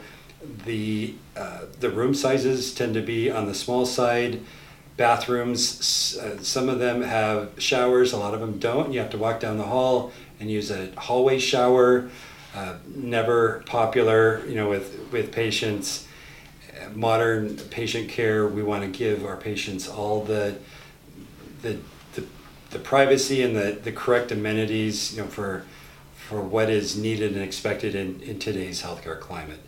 the 0.65 1.15
uh, 1.36 1.62
the 1.79 1.89
room 1.89 2.13
sizes 2.13 2.73
tend 2.73 2.93
to 2.93 3.01
be 3.01 3.29
on 3.31 3.47
the 3.47 3.53
small 3.53 3.86
side. 3.86 4.41
Bathrooms, 4.95 6.17
uh, 6.17 6.38
some 6.43 6.69
of 6.69 6.79
them 6.79 7.01
have 7.01 7.51
showers, 7.57 8.13
a 8.13 8.17
lot 8.17 8.33
of 8.33 8.39
them 8.39 8.59
don't. 8.59 8.93
You 8.93 8.99
have 8.99 9.09
to 9.12 9.17
walk 9.17 9.39
down 9.39 9.57
the 9.57 9.63
hall 9.63 10.12
and 10.39 10.51
use 10.51 10.69
a 10.69 10.91
hallway 10.95 11.39
shower. 11.39 12.09
Uh, 12.55 12.75
never 12.93 13.63
popular, 13.65 14.45
you 14.45 14.55
know, 14.55 14.69
with 14.69 14.97
with 15.12 15.31
patients. 15.31 16.07
Modern 16.93 17.58
patient 17.58 18.10
care, 18.10 18.48
we 18.48 18.63
want 18.63 18.84
to 18.84 18.89
give 18.89 19.26
our 19.26 19.38
patients 19.38 19.88
all 19.88 20.24
the 20.24 20.58
the 21.62 21.80
the, 22.13 22.26
the 22.72 22.80
privacy 22.80 23.41
and 23.41 23.56
the, 23.56 23.78
the 23.84 23.91
correct 23.91 24.32
amenities, 24.32 25.15
you 25.15 25.22
know, 25.22 25.28
for 25.28 25.65
for 26.13 26.41
what 26.41 26.69
is 26.69 26.98
needed 26.98 27.34
and 27.34 27.41
expected 27.41 27.96
in, 27.96 28.22
in 28.22 28.39
today's 28.39 28.82
healthcare 28.82 29.19
climate. 29.19 29.60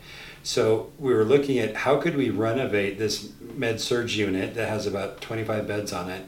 So 0.44 0.92
we 1.00 1.14
were 1.14 1.26
looking 1.26 1.60
at 1.60 1.76
how 1.76 2.00
could 2.00 2.16
we 2.16 2.30
renovate 2.30 2.98
this 2.98 3.32
med 3.56 3.82
surg 3.82 4.12
unit 4.12 4.54
that 4.54 4.70
has 4.70 4.86
about 4.86 5.20
25 5.20 5.68
beds 5.68 5.92
on 5.92 6.10
it 6.10 6.26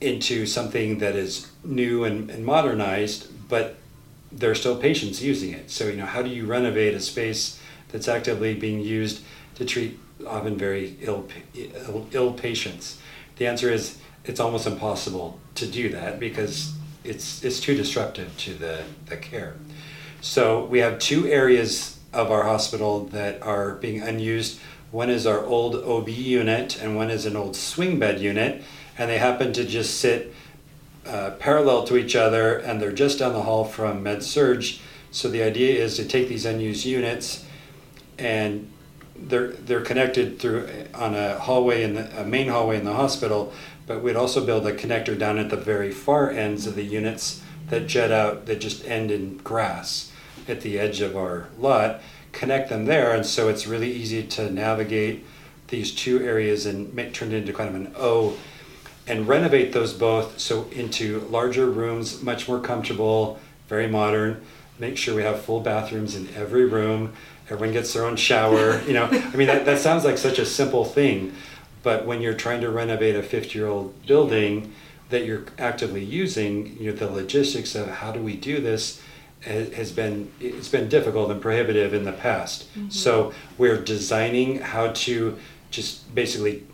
into 0.00 0.46
something 0.46 0.98
that 0.98 1.16
is 1.16 1.50
new 1.64 2.04
and, 2.04 2.30
and 2.30 2.44
modernized, 2.44 3.48
but 3.48 3.76
there 4.30 4.50
are 4.50 4.54
still 4.54 4.76
patients 4.76 5.22
using 5.22 5.52
it. 5.52 5.70
So 5.70 5.86
you 5.86 5.96
know, 5.96 6.06
how 6.06 6.22
do 6.22 6.28
you 6.28 6.46
renovate 6.46 6.94
a 6.94 7.00
space 7.00 7.58
that's 7.88 8.08
actively 8.08 8.54
being 8.54 8.80
used 8.80 9.22
to 9.56 9.64
treat 9.64 9.98
often 10.26 10.56
very 10.56 10.96
ill 11.00 11.28
ill, 11.54 12.06
ill 12.12 12.32
patients? 12.32 13.00
The 13.36 13.46
answer 13.46 13.70
is 13.70 13.98
it's 14.24 14.40
almost 14.40 14.66
impossible 14.66 15.38
to 15.56 15.66
do 15.66 15.88
that 15.90 16.18
because 16.18 16.72
it's 17.04 17.44
it's 17.44 17.60
too 17.60 17.74
disruptive 17.74 18.36
to 18.38 18.54
the, 18.54 18.82
the 19.06 19.16
care. 19.16 19.54
So 20.20 20.64
we 20.64 20.80
have 20.80 20.98
two 20.98 21.26
areas 21.26 21.98
of 22.12 22.30
our 22.30 22.44
hospital 22.44 23.04
that 23.06 23.42
are 23.42 23.74
being 23.76 24.00
unused. 24.00 24.58
One 24.90 25.10
is 25.10 25.26
our 25.26 25.44
old 25.44 25.76
OB 25.76 26.08
unit, 26.08 26.80
and 26.80 26.96
one 26.96 27.10
is 27.10 27.26
an 27.26 27.36
old 27.36 27.54
swing 27.54 27.98
bed 27.98 28.20
unit, 28.20 28.62
and 28.96 29.10
they 29.10 29.18
happen 29.18 29.52
to 29.52 29.64
just 29.64 30.00
sit 30.00 30.34
uh, 31.06 31.30
parallel 31.38 31.84
to 31.84 31.96
each 31.96 32.16
other, 32.16 32.56
and 32.56 32.80
they're 32.80 32.92
just 32.92 33.18
down 33.18 33.32
the 33.32 33.42
hall 33.42 33.64
from 33.64 34.02
Med 34.02 34.22
Surg. 34.22 34.64
So 35.10 35.28
the 35.28 35.42
idea 35.42 35.82
is 35.82 35.96
to 35.96 36.04
take 36.04 36.28
these 36.28 36.44
unused 36.44 36.84
units, 36.84 37.44
and 38.18 38.70
they're 39.20 39.48
they're 39.52 39.82
connected 39.82 40.38
through 40.38 40.68
on 40.94 41.14
a 41.14 41.38
hallway 41.38 41.82
in 41.82 41.94
the 41.94 42.20
a 42.20 42.24
main 42.24 42.48
hallway 42.48 42.78
in 42.78 42.84
the 42.84 42.94
hospital. 42.94 43.52
But 43.86 44.02
we'd 44.02 44.16
also 44.16 44.44
build 44.44 44.66
a 44.66 44.74
connector 44.74 45.16
down 45.16 45.38
at 45.38 45.50
the 45.50 45.56
very 45.56 45.92
far 45.92 46.30
ends 46.30 46.66
of 46.66 46.74
the 46.74 46.82
units 46.82 47.40
that 47.68 47.86
jet 47.86 48.10
out 48.10 48.46
that 48.46 48.60
just 48.60 48.84
end 48.86 49.10
in 49.10 49.38
grass 49.38 50.12
at 50.48 50.60
the 50.62 50.78
edge 50.78 51.00
of 51.00 51.16
our 51.16 51.48
lot. 51.58 52.00
Connect 52.32 52.68
them 52.68 52.84
there, 52.84 53.14
and 53.14 53.24
so 53.24 53.48
it's 53.48 53.66
really 53.66 53.90
easy 53.90 54.22
to 54.22 54.50
navigate 54.50 55.24
these 55.68 55.94
two 55.94 56.22
areas 56.22 56.66
and 56.66 56.92
make 56.94 57.12
turn 57.12 57.32
it 57.32 57.38
into 57.38 57.52
kind 57.52 57.68
of 57.68 57.74
an 57.74 57.92
O 57.96 58.36
and 59.06 59.28
renovate 59.28 59.72
those 59.72 59.92
both 59.92 60.38
so 60.38 60.68
into 60.72 61.20
larger 61.30 61.66
rooms, 61.66 62.22
much 62.22 62.48
more 62.48 62.60
comfortable, 62.60 63.38
very 63.68 63.86
modern. 63.86 64.42
Make 64.78 64.96
sure 64.96 65.14
we 65.14 65.22
have 65.22 65.40
full 65.40 65.60
bathrooms 65.60 66.16
in 66.16 66.28
every 66.34 66.66
room. 66.66 67.14
Everyone 67.48 67.72
gets 67.72 67.92
their 67.92 68.04
own 68.04 68.16
shower. 68.16 68.82
You 68.82 68.92
know, 68.94 69.04
I 69.04 69.36
mean 69.36 69.46
that, 69.46 69.64
that 69.66 69.78
sounds 69.78 70.04
like 70.04 70.18
such 70.18 70.38
a 70.38 70.46
simple 70.46 70.84
thing, 70.84 71.32
but 71.82 72.06
when 72.06 72.20
you're 72.20 72.34
trying 72.34 72.60
to 72.62 72.70
renovate 72.70 73.14
a 73.14 73.22
50-year-old 73.22 74.06
building 74.06 74.72
that 75.10 75.24
you're 75.24 75.44
actively 75.58 76.02
using, 76.02 76.76
you 76.78 76.90
know, 76.90 76.96
the 76.96 77.08
logistics 77.08 77.74
of 77.76 77.88
how 77.88 78.10
do 78.10 78.20
we 78.20 78.34
do 78.36 78.60
this 78.60 79.00
has 79.42 79.92
been 79.92 80.32
it's 80.40 80.68
been 80.68 80.88
difficult 80.88 81.30
and 81.30 81.40
prohibitive 81.40 81.94
in 81.94 82.04
the 82.04 82.12
past. 82.12 82.68
Mm-hmm. 82.74 82.90
So 82.90 83.32
we're 83.58 83.80
designing 83.80 84.58
how 84.58 84.88
to 84.92 85.38
just 85.70 86.12
basically 86.14 86.64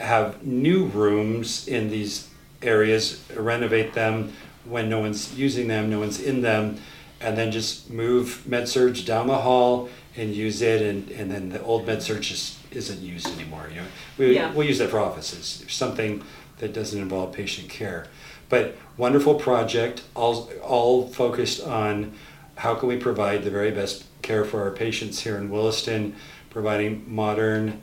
have 0.00 0.44
new 0.44 0.86
rooms 0.86 1.68
in 1.68 1.90
these 1.90 2.28
areas, 2.60 3.22
renovate 3.36 3.94
them 3.94 4.32
when 4.64 4.88
no 4.88 5.00
one's 5.00 5.34
using 5.38 5.68
them, 5.68 5.90
no 5.90 5.98
one's 5.98 6.20
in 6.20 6.40
them, 6.42 6.78
and 7.22 7.36
then 7.38 7.52
just 7.52 7.88
move 7.90 8.42
MedSurg 8.48 9.04
down 9.06 9.28
the 9.28 9.38
hall 9.38 9.88
and 10.16 10.34
use 10.34 10.60
it, 10.60 10.82
and, 10.82 11.10
and 11.10 11.30
then 11.30 11.48
the 11.48 11.62
old 11.62 11.86
MedSurg 11.86 12.20
just 12.20 12.58
isn't 12.72 13.00
used 13.00 13.26
anymore. 13.38 13.66
You 13.70 13.76
know, 13.76 13.86
we, 14.18 14.34
Yeah. 14.34 14.52
we'll 14.52 14.66
use 14.66 14.80
it 14.80 14.90
for 14.90 14.98
offices, 14.98 15.64
something 15.68 16.22
that 16.58 16.72
doesn't 16.72 17.00
involve 17.00 17.32
patient 17.32 17.68
care. 17.68 18.06
But 18.48 18.76
wonderful 18.96 19.36
project, 19.36 20.02
all, 20.14 20.50
all 20.62 21.08
focused 21.08 21.62
on 21.62 22.12
how 22.56 22.74
can 22.74 22.88
we 22.88 22.96
provide 22.98 23.44
the 23.44 23.50
very 23.50 23.70
best 23.70 24.04
care 24.20 24.44
for 24.44 24.62
our 24.62 24.70
patients 24.70 25.20
here 25.20 25.36
in 25.38 25.48
Williston, 25.50 26.14
providing 26.50 27.04
modern, 27.12 27.80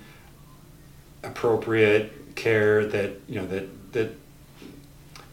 appropriate 1.24 2.36
care 2.36 2.86
that 2.86 3.12
you 3.28 3.36
know 3.36 3.46
that 3.48 3.92
that 3.92 4.12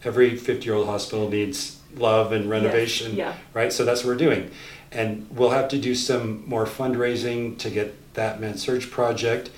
every 0.03 0.35
50 0.35 0.65
year 0.65 0.73
old 0.75 0.87
hospital 0.87 1.29
needs 1.29 1.76
love 1.95 2.31
and 2.31 2.49
renovation 2.49 3.15
yeah. 3.15 3.35
right 3.53 3.71
so 3.73 3.83
that's 3.85 4.03
what 4.03 4.11
we're 4.11 4.17
doing 4.17 4.49
and 4.91 5.27
we'll 5.31 5.49
have 5.49 5.67
to 5.67 5.77
do 5.77 5.93
some 5.93 6.47
more 6.47 6.65
fundraising 6.65 7.57
to 7.57 7.69
get 7.69 8.13
that 8.13 8.39
med 8.39 8.59
surg 8.59 8.89
project 8.89 9.49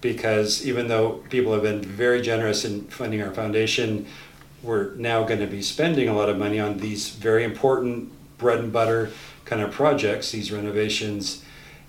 because 0.00 0.66
even 0.66 0.88
though 0.88 1.24
people 1.30 1.52
have 1.52 1.62
been 1.62 1.82
very 1.82 2.20
generous 2.20 2.64
in 2.64 2.82
funding 2.84 3.22
our 3.22 3.32
foundation 3.32 4.06
we're 4.62 4.94
now 4.94 5.22
going 5.22 5.40
to 5.40 5.46
be 5.46 5.62
spending 5.62 6.08
a 6.08 6.14
lot 6.14 6.28
of 6.28 6.36
money 6.36 6.58
on 6.58 6.78
these 6.78 7.10
very 7.10 7.44
important 7.44 8.10
bread 8.38 8.58
and 8.58 8.72
butter 8.72 9.10
kind 9.44 9.62
of 9.62 9.70
projects 9.70 10.32
these 10.32 10.50
renovations 10.50 11.44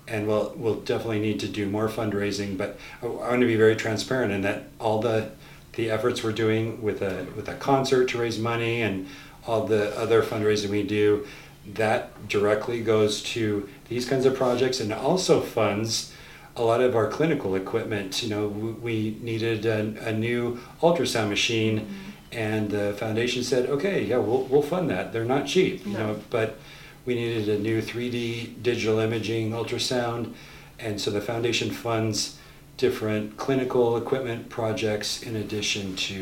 and 0.08 0.26
we'll 0.26 0.52
we'll 0.56 0.80
definitely 0.80 1.20
need 1.20 1.38
to 1.40 1.48
do 1.48 1.68
more 1.68 1.88
fundraising. 1.88 2.56
But 2.56 2.78
I, 3.02 3.06
I 3.06 3.08
want 3.08 3.40
to 3.40 3.46
be 3.46 3.56
very 3.56 3.76
transparent 3.76 4.32
in 4.32 4.40
that 4.42 4.64
all 4.78 5.00
the 5.00 5.30
the 5.74 5.90
efforts 5.90 6.24
we're 6.24 6.32
doing 6.32 6.82
with 6.82 7.02
a 7.02 7.26
with 7.36 7.48
a 7.48 7.54
concert 7.54 8.08
to 8.10 8.18
raise 8.18 8.38
money 8.38 8.82
and 8.82 9.06
all 9.48 9.66
the 9.66 9.98
other 9.98 10.22
fundraising 10.22 10.68
we 10.68 10.82
do, 10.82 11.26
that 11.74 12.28
directly 12.28 12.82
goes 12.82 13.22
to 13.22 13.68
these 13.88 14.08
kinds 14.08 14.26
of 14.26 14.36
projects 14.36 14.78
and 14.80 14.92
also 14.92 15.40
funds 15.40 16.12
a 16.56 16.62
lot 16.62 16.80
of 16.80 16.94
our 16.94 17.08
clinical 17.08 17.54
equipment. 17.54 18.22
You 18.22 18.28
know, 18.30 18.46
we 18.48 19.16
needed 19.20 19.64
a, 19.66 20.08
a 20.08 20.12
new 20.12 20.60
ultrasound 20.82 21.28
machine. 21.30 21.80
Mm-hmm. 21.80 21.94
And 22.30 22.70
the 22.70 22.92
foundation 22.98 23.42
said, 23.42 23.70
"Okay, 23.70 24.04
yeah, 24.04 24.18
we'll, 24.18 24.42
we'll 24.44 24.60
fund 24.60 24.90
that. 24.90 25.14
They're 25.14 25.24
not 25.24 25.46
cheap, 25.46 25.86
you 25.86 25.94
No. 25.94 25.98
know, 25.98 26.20
but 26.28 26.58
we 27.06 27.14
needed 27.14 27.48
a 27.48 27.58
new 27.58 27.80
3D 27.80 28.62
digital 28.62 28.98
imaging 28.98 29.52
ultrasound, 29.52 30.34
and 30.78 31.00
so 31.00 31.10
the 31.10 31.22
foundation 31.22 31.70
funds 31.70 32.36
different 32.76 33.38
clinical 33.38 33.96
equipment 33.96 34.50
projects 34.50 35.22
in 35.22 35.36
addition 35.36 35.96
to 35.96 36.20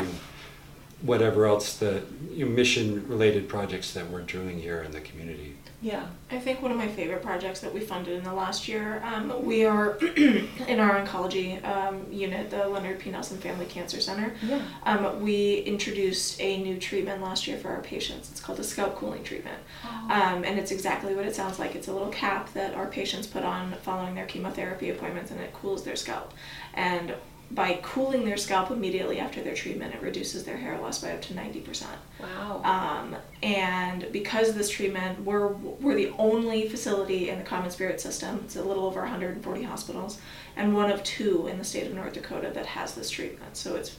whatever 1.03 1.47
else 1.47 1.77
the 1.77 2.03
you 2.31 2.47
know, 2.47 2.51
mission 2.51 3.07
related 3.09 3.49
projects 3.49 3.93
that 3.93 4.11
we're 4.11 4.23
doing 4.23 4.59
here 4.59 4.83
in 4.83 4.93
the 4.93 5.01
community. 5.01 5.57
Yeah, 5.83 6.07
I 6.31 6.39
think 6.39 6.63
one 6.63 6.71
of 6.71 6.79
my 6.79 6.89
favorite 6.89 7.23
projects 7.23 7.61
that 7.61 7.73
we 7.73 7.81
funded 7.81 8.17
in 8.17 8.25
the 8.25 8.33
last 8.33 8.67
year, 8.67 9.03
um, 9.05 9.45
we 9.45 9.67
are 9.67 9.99
in 10.17 10.81
our 10.81 11.05
oncology 11.05 11.63
um, 11.65 12.11
unit, 12.11 12.49
the 12.51 12.67
Leonard 12.67 12.99
P. 12.99 13.11
Nelson 13.11 13.37
Family 13.37 13.67
Cancer 13.67 14.01
Center. 14.01 14.35
Yeah. 14.43 14.63
Um, 14.85 15.21
we 15.21 15.59
introduced 15.61 16.41
a 16.41 16.63
new 16.63 16.79
treatment 16.79 17.23
last 17.23 17.47
year 17.47 17.59
for 17.59 17.69
our 17.69 17.83
patients. 17.83 18.31
It's 18.31 18.41
called 18.41 18.59
a 18.59 18.65
scalp 18.65 18.97
cooling 18.97 19.23
treatment. 19.23 19.59
Oh. 19.85 20.09
Um, 20.11 20.45
and 20.45 20.59
it's 20.59 20.71
exactly 20.71 21.15
what 21.15 21.27
it 21.27 21.35
sounds 21.35 21.59
like. 21.59 21.75
It's 21.75 21.89
a 21.89 21.93
little 21.93 22.09
cap 22.09 22.53
that 22.55 22.75
our 22.75 22.87
patients 22.87 23.27
put 23.27 23.45
on 23.45 23.73
following 23.83 24.15
their 24.15 24.27
chemotherapy 24.27 24.89
appointments 24.89 25.31
and 25.31 25.41
it 25.41 25.53
cools 25.53 25.85
their 25.85 25.97
scalp. 25.97 26.33
And 26.73 27.15
by 27.51 27.79
cooling 27.83 28.25
their 28.25 28.37
scalp 28.37 28.71
immediately 28.71 29.21
after 29.21 29.43
their 29.43 29.55
treatment, 29.55 29.95
it 29.95 30.03
reduces 30.03 30.45
their 30.45 30.57
hair 30.57 30.79
loss 30.81 31.01
by 31.01 31.13
up 31.13 31.23
to 31.23 31.35
90%. 31.35 31.87
Wow. 32.21 32.63
Um, 32.65 33.17
and 33.43 34.09
because 34.13 34.49
of 34.49 34.57
this 34.57 34.69
treatment, 34.69 35.25
we're, 35.25 35.49
we're 35.49 35.95
the 35.95 36.13
only 36.19 36.69
facility 36.69 37.31
in 37.31 37.39
the 37.39 37.45
Common 37.45 37.71
Spirit 37.71 38.01
system, 38.01 38.41
it's 38.45 38.57
a 38.57 38.65
little 38.65 38.85
over 38.85 39.01
140 39.01 39.63
hospitals, 39.63 40.21
and 40.57 40.75
one 40.75 40.91
of 40.91 41.03
two 41.05 41.47
in 41.47 41.59
the 41.59 41.65
state 41.65 41.87
of 41.87 41.95
North 41.95 42.15
Dakota 42.15 42.51
that 42.53 42.67
has 42.67 42.95
this 42.95 43.11
treatment. 43.11 43.57
So 43.57 43.77
it's 43.77 43.97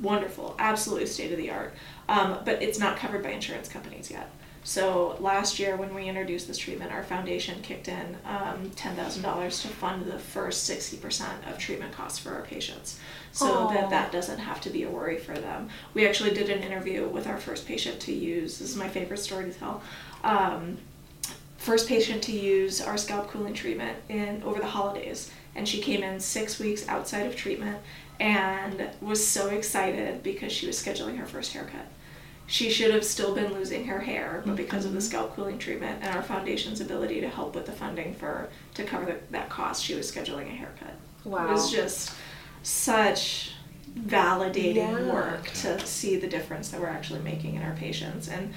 wonderful, 0.00 0.54
absolutely 0.58 1.06
state 1.06 1.32
of 1.32 1.38
the 1.38 1.50
art. 1.50 1.74
Um, 2.08 2.38
but 2.44 2.62
it's 2.62 2.78
not 2.78 2.96
covered 2.96 3.22
by 3.22 3.30
insurance 3.30 3.68
companies 3.68 4.10
yet. 4.10 4.30
So 4.64 5.16
last 5.18 5.58
year, 5.58 5.76
when 5.76 5.92
we 5.92 6.08
introduced 6.08 6.46
this 6.46 6.56
treatment, 6.56 6.92
our 6.92 7.02
foundation 7.02 7.60
kicked 7.62 7.88
in 7.88 8.16
um, 8.24 8.70
ten 8.76 8.94
thousand 8.94 9.22
dollars 9.22 9.60
to 9.62 9.68
fund 9.68 10.06
the 10.06 10.18
first 10.18 10.64
sixty 10.64 10.96
percent 10.96 11.44
of 11.48 11.58
treatment 11.58 11.92
costs 11.92 12.20
for 12.20 12.30
our 12.30 12.42
patients, 12.42 13.00
so 13.32 13.52
Aw. 13.52 13.72
that 13.72 13.90
that 13.90 14.12
doesn't 14.12 14.38
have 14.38 14.60
to 14.60 14.70
be 14.70 14.84
a 14.84 14.88
worry 14.88 15.18
for 15.18 15.34
them. 15.34 15.68
We 15.94 16.06
actually 16.06 16.32
did 16.32 16.48
an 16.48 16.62
interview 16.62 17.08
with 17.08 17.26
our 17.26 17.38
first 17.38 17.66
patient 17.66 17.98
to 18.02 18.12
use. 18.12 18.58
This 18.58 18.70
is 18.70 18.76
my 18.76 18.88
favorite 18.88 19.18
story 19.18 19.46
to 19.46 19.52
tell. 19.52 19.82
Um, 20.22 20.78
first 21.56 21.88
patient 21.88 22.22
to 22.24 22.32
use 22.32 22.80
our 22.80 22.96
scalp 22.96 23.28
cooling 23.28 23.54
treatment 23.54 23.98
in 24.08 24.42
over 24.44 24.60
the 24.60 24.66
holidays, 24.66 25.32
and 25.56 25.68
she 25.68 25.80
came 25.80 26.04
in 26.04 26.20
six 26.20 26.60
weeks 26.60 26.86
outside 26.86 27.26
of 27.26 27.34
treatment 27.34 27.78
and 28.20 28.90
was 29.00 29.26
so 29.26 29.48
excited 29.48 30.22
because 30.22 30.52
she 30.52 30.68
was 30.68 30.80
scheduling 30.80 31.16
her 31.18 31.26
first 31.26 31.52
haircut 31.52 31.86
she 32.46 32.70
should 32.70 32.92
have 32.92 33.04
still 33.04 33.34
been 33.34 33.52
losing 33.54 33.86
her 33.86 34.00
hair, 34.00 34.42
but 34.44 34.56
because 34.56 34.84
of 34.84 34.92
the 34.92 35.00
scalp 35.00 35.34
cooling 35.34 35.58
treatment 35.58 36.00
and 36.02 36.14
our 36.14 36.22
foundation's 36.22 36.80
ability 36.80 37.20
to 37.20 37.28
help 37.28 37.54
with 37.54 37.66
the 37.66 37.72
funding 37.72 38.14
for 38.14 38.48
to 38.74 38.84
cover 38.84 39.04
the, 39.06 39.16
that 39.30 39.48
cost, 39.48 39.82
she 39.84 39.94
was 39.94 40.10
scheduling 40.10 40.46
a 40.48 40.54
haircut. 40.56 40.94
Wow. 41.24 41.48
It 41.48 41.52
was 41.52 41.70
just 41.72 42.12
such 42.62 43.52
validating 43.98 44.76
Yeah. 45.06 45.12
work 45.12 45.48
to 45.50 45.78
see 45.86 46.16
the 46.16 46.26
difference 46.26 46.68
that 46.70 46.80
we're 46.80 46.88
actually 46.88 47.20
making 47.20 47.54
in 47.56 47.62
our 47.62 47.74
patients. 47.74 48.28
And 48.28 48.52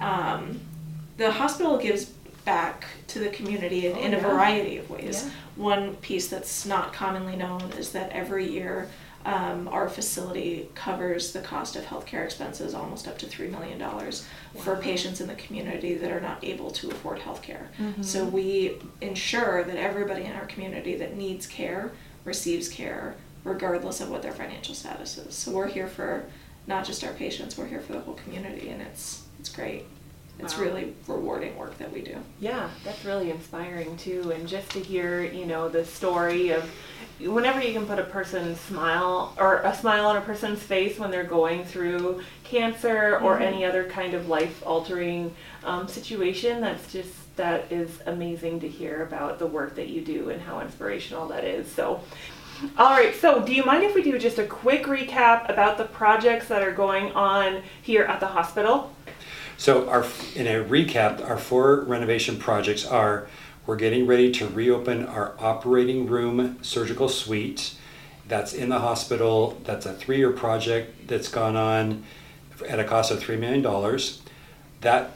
um, 0.00 0.60
the 1.16 1.30
hospital 1.30 1.76
gives 1.78 2.06
back 2.44 2.86
to 3.08 3.18
the 3.18 3.28
community 3.28 3.86
in, 3.86 3.96
Oh, 3.96 4.00
in 4.00 4.14
a 4.14 4.16
yeah. 4.16 4.22
variety 4.22 4.78
of 4.78 4.88
ways. 4.90 5.24
Yeah. 5.24 5.30
One 5.56 5.96
piece 5.96 6.28
that's 6.28 6.64
not 6.64 6.92
commonly 6.92 7.36
known 7.36 7.62
is 7.78 7.92
that 7.92 8.10
every 8.12 8.48
year 8.50 8.88
um, 9.26 9.68
our 9.68 9.88
facility 9.88 10.68
covers 10.74 11.32
the 11.32 11.40
cost 11.40 11.76
of 11.76 11.84
healthcare 11.84 12.24
expenses 12.24 12.74
almost 12.74 13.06
up 13.06 13.18
to 13.18 13.26
$3 13.26 13.50
million 13.50 13.78
for 14.58 14.76
patients 14.76 15.20
in 15.20 15.26
the 15.28 15.34
community 15.34 15.94
that 15.94 16.10
are 16.10 16.20
not 16.20 16.42
able 16.42 16.70
to 16.70 16.90
afford 16.90 17.18
healthcare. 17.18 17.66
Mhm. 17.78 18.02
So 18.04 18.24
we 18.24 18.78
ensure 19.02 19.62
that 19.64 19.76
everybody 19.76 20.24
in 20.24 20.32
our 20.32 20.46
community 20.46 20.96
that 20.96 21.16
needs 21.16 21.46
care 21.46 21.92
receives 22.24 22.68
care 22.68 23.14
regardless 23.44 24.00
of 24.00 24.10
what 24.10 24.22
their 24.22 24.32
financial 24.32 24.74
status 24.74 25.16
is. 25.18 25.34
So 25.34 25.50
we're 25.52 25.68
here 25.68 25.88
for 25.88 26.24
not 26.66 26.84
just 26.86 27.02
our 27.04 27.12
patients, 27.12 27.56
we're 27.58 27.66
here 27.66 27.80
for 27.80 27.92
the 27.94 28.00
whole 28.00 28.14
community 28.14 28.68
and 28.70 28.80
it's 28.82 29.22
it's 29.38 29.48
great. 29.48 29.84
It's 30.38 30.56
Wow. 30.56 30.64
really 30.64 30.94
rewarding 31.06 31.56
work 31.58 31.76
that 31.78 31.92
we 31.92 32.00
do. 32.00 32.16
Yeah, 32.40 32.70
that's 32.84 33.04
really 33.04 33.30
inspiring 33.30 33.96
too. 33.98 34.30
And 34.34 34.46
just 34.48 34.70
to 34.70 34.80
hear, 34.80 35.22
you 35.22 35.44
know, 35.46 35.68
the 35.68 35.84
story 35.84 36.50
of 36.50 36.70
whenever 37.26 37.60
you 37.62 37.72
can 37.72 37.86
put 37.86 37.98
a 37.98 38.04
person's 38.04 38.58
smile 38.60 39.34
or 39.38 39.56
a 39.58 39.74
smile 39.74 40.06
on 40.06 40.16
a 40.16 40.20
person's 40.20 40.62
face 40.62 40.98
when 40.98 41.10
they're 41.10 41.24
going 41.24 41.64
through 41.64 42.22
cancer 42.44 43.18
or 43.22 43.38
Mhm. 43.38 43.42
any 43.42 43.64
other 43.64 43.84
kind 43.84 44.14
of 44.14 44.28
life 44.28 44.62
altering 44.66 45.34
um, 45.64 45.86
situation, 45.86 46.60
that's 46.60 46.90
just, 46.92 47.36
that 47.36 47.70
is 47.70 47.90
amazing 48.06 48.60
to 48.60 48.68
hear 48.68 49.02
about 49.02 49.38
the 49.38 49.46
work 49.46 49.76
that 49.76 49.88
you 49.88 50.00
do 50.00 50.30
and 50.30 50.40
how 50.40 50.60
inspirational 50.60 51.28
that 51.28 51.44
is. 51.44 51.70
So, 51.70 52.00
all 52.78 52.90
right, 52.90 53.14
so 53.14 53.40
do 53.40 53.54
you 53.54 53.64
mind 53.64 53.84
if 53.84 53.94
we 53.94 54.02
do 54.02 54.18
just 54.18 54.38
a 54.38 54.44
quick 54.46 54.84
recap 54.84 55.48
about 55.50 55.78
the 55.78 55.84
projects 55.84 56.48
that 56.48 56.62
are 56.62 56.72
going 56.72 57.12
on 57.12 57.62
here 57.82 58.04
at 58.04 58.20
the 58.20 58.26
hospital? 58.26 58.90
So 59.56 59.88
our 59.90 60.06
in 60.34 60.46
a 60.46 60.64
recap, 60.64 61.26
our 61.28 61.36
four 61.36 61.82
renovation 61.82 62.38
projects 62.38 62.86
are 62.86 63.28
we're 63.70 63.76
getting 63.76 64.04
ready 64.04 64.32
to 64.32 64.48
reopen 64.48 65.06
our 65.06 65.32
operating 65.38 66.04
room 66.08 66.58
surgical 66.60 67.08
suite. 67.08 67.72
That's 68.26 68.52
in 68.52 68.68
the 68.68 68.80
hospital. 68.80 69.60
That's 69.62 69.86
a 69.86 69.94
three-year 69.94 70.32
project 70.32 71.06
that's 71.06 71.28
gone 71.28 71.54
on 71.54 72.02
at 72.68 72.80
a 72.80 72.84
cost 72.84 73.12
of 73.12 73.20
three 73.20 73.36
million 73.36 73.62
dollars. 73.62 74.22
That 74.80 75.12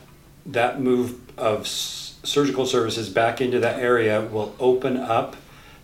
that 0.46 0.80
move 0.80 1.18
of 1.36 1.66
surgical 1.66 2.64
services 2.64 3.08
back 3.08 3.40
into 3.40 3.58
that 3.58 3.80
area 3.80 4.20
will 4.20 4.54
open 4.60 4.98
up 4.98 5.34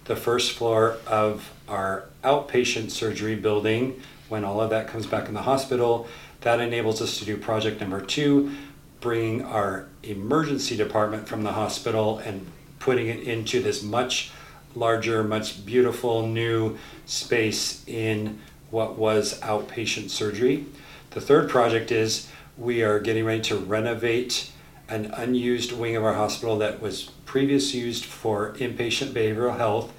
the 0.05 0.15
first 0.15 0.53
floor 0.53 0.99
of 1.09 1.51
our 1.67 2.05
outpatient 2.23 2.93
surgery 2.93 3.35
building 3.35 4.01
when 4.29 4.45
all 4.45 4.61
of 4.61 4.71
that 4.71 4.87
comes 4.87 5.07
back 5.07 5.27
in 5.27 5.35
the 5.35 5.43
hospital. 5.43 6.07
That 6.43 6.61
enables 6.61 7.03
us 7.03 7.19
to 7.19 7.25
do 7.25 7.37
project 7.37 7.81
number 7.81 8.01
two, 8.01 8.55
bringing 9.01 9.43
our 9.43 9.89
emergency 10.05 10.77
department 10.77 11.27
from 11.27 11.43
the 11.43 11.55
hospital 11.55 12.19
and 12.19 12.47
putting 12.81 13.07
it 13.07 13.21
into 13.21 13.63
this 13.63 13.83
much 13.83 14.33
larger, 14.75 15.23
much 15.23 15.65
beautiful 15.65 16.27
new 16.27 16.77
space 17.07 17.85
in 17.87 18.41
what 18.71 18.99
was 18.99 19.39
outpatient 19.41 20.11
surgery. 20.11 20.67
The 21.11 21.21
third 21.21 21.49
project 21.49 21.93
is 21.93 22.29
we 22.57 22.83
are 22.83 22.99
getting 22.99 23.25
ready 23.25 23.43
to 23.43 23.57
renovate 23.57 24.51
an 24.89 25.07
unused 25.07 25.73
wing 25.73 25.95
of 25.95 26.05
our 26.05 26.15
hospital 26.15 26.59
that 26.59 26.81
was 26.81 27.11
previously 27.25 27.81
used 27.81 28.05
for 28.05 28.55
inpatient 28.55 29.13
behavioral 29.13 29.57
health, 29.57 29.93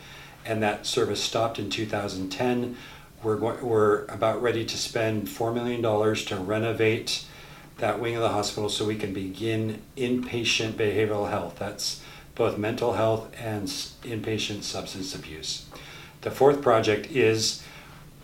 and 0.46 0.62
that 0.62 0.86
service 0.86 1.24
stopped 1.24 1.60
in 1.60 1.70
2010. 1.70 2.76
We're, 3.24 3.38
go- 3.38 3.58
we're 3.62 4.06
about 4.06 4.42
ready 4.42 4.66
to 4.66 4.78
spend 4.78 5.28
$4 5.28 5.54
million 5.54 5.82
to 5.82 6.36
renovate 6.38 7.26
that 7.78 8.00
wing 8.00 8.16
of 8.16 8.22
the 8.22 8.30
hospital 8.30 8.70
so 8.70 8.86
we 8.86 8.96
can 8.96 9.14
begin 9.14 9.82
inpatient 9.98 10.74
behavioral 10.74 11.30
health. 11.30 11.58
That's 11.58 12.01
both 12.36 12.58
mental 12.58 12.94
health 12.94 13.32
and 13.40 13.68
inpatient 13.68 14.64
substance 14.64 15.14
abuse. 15.14 15.66
The 16.22 16.32
fourth 16.32 16.62
project 16.62 17.12
is 17.12 17.64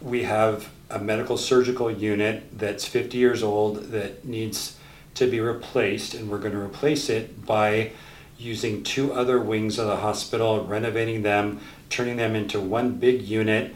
we 0.02 0.24
have 0.24 0.70
a 0.90 1.00
medical 1.00 1.38
surgical 1.38 1.92
unit 1.92 2.58
that's 2.58 2.86
50 2.86 3.18
years 3.18 3.44
old 3.44 3.92
that 3.92 4.26
needs 4.26 4.78
to 5.16 5.30
be 5.30 5.40
replaced, 5.40 6.14
and 6.14 6.30
we're 6.30 6.38
going 6.38 6.54
to 6.54 6.60
replace 6.60 7.10
it 7.10 7.46
by 7.46 7.92
using 8.38 8.84
two 8.84 9.12
other 9.14 9.40
wings 9.40 9.80
of 9.80 9.88
the 9.88 9.98
hospital, 9.98 10.64
renovating 10.64 11.24
them, 11.24 11.60
turning 11.90 12.18
them 12.18 12.36
into 12.36 12.60
one 12.60 12.94
big 12.94 13.24
unit 13.24 13.74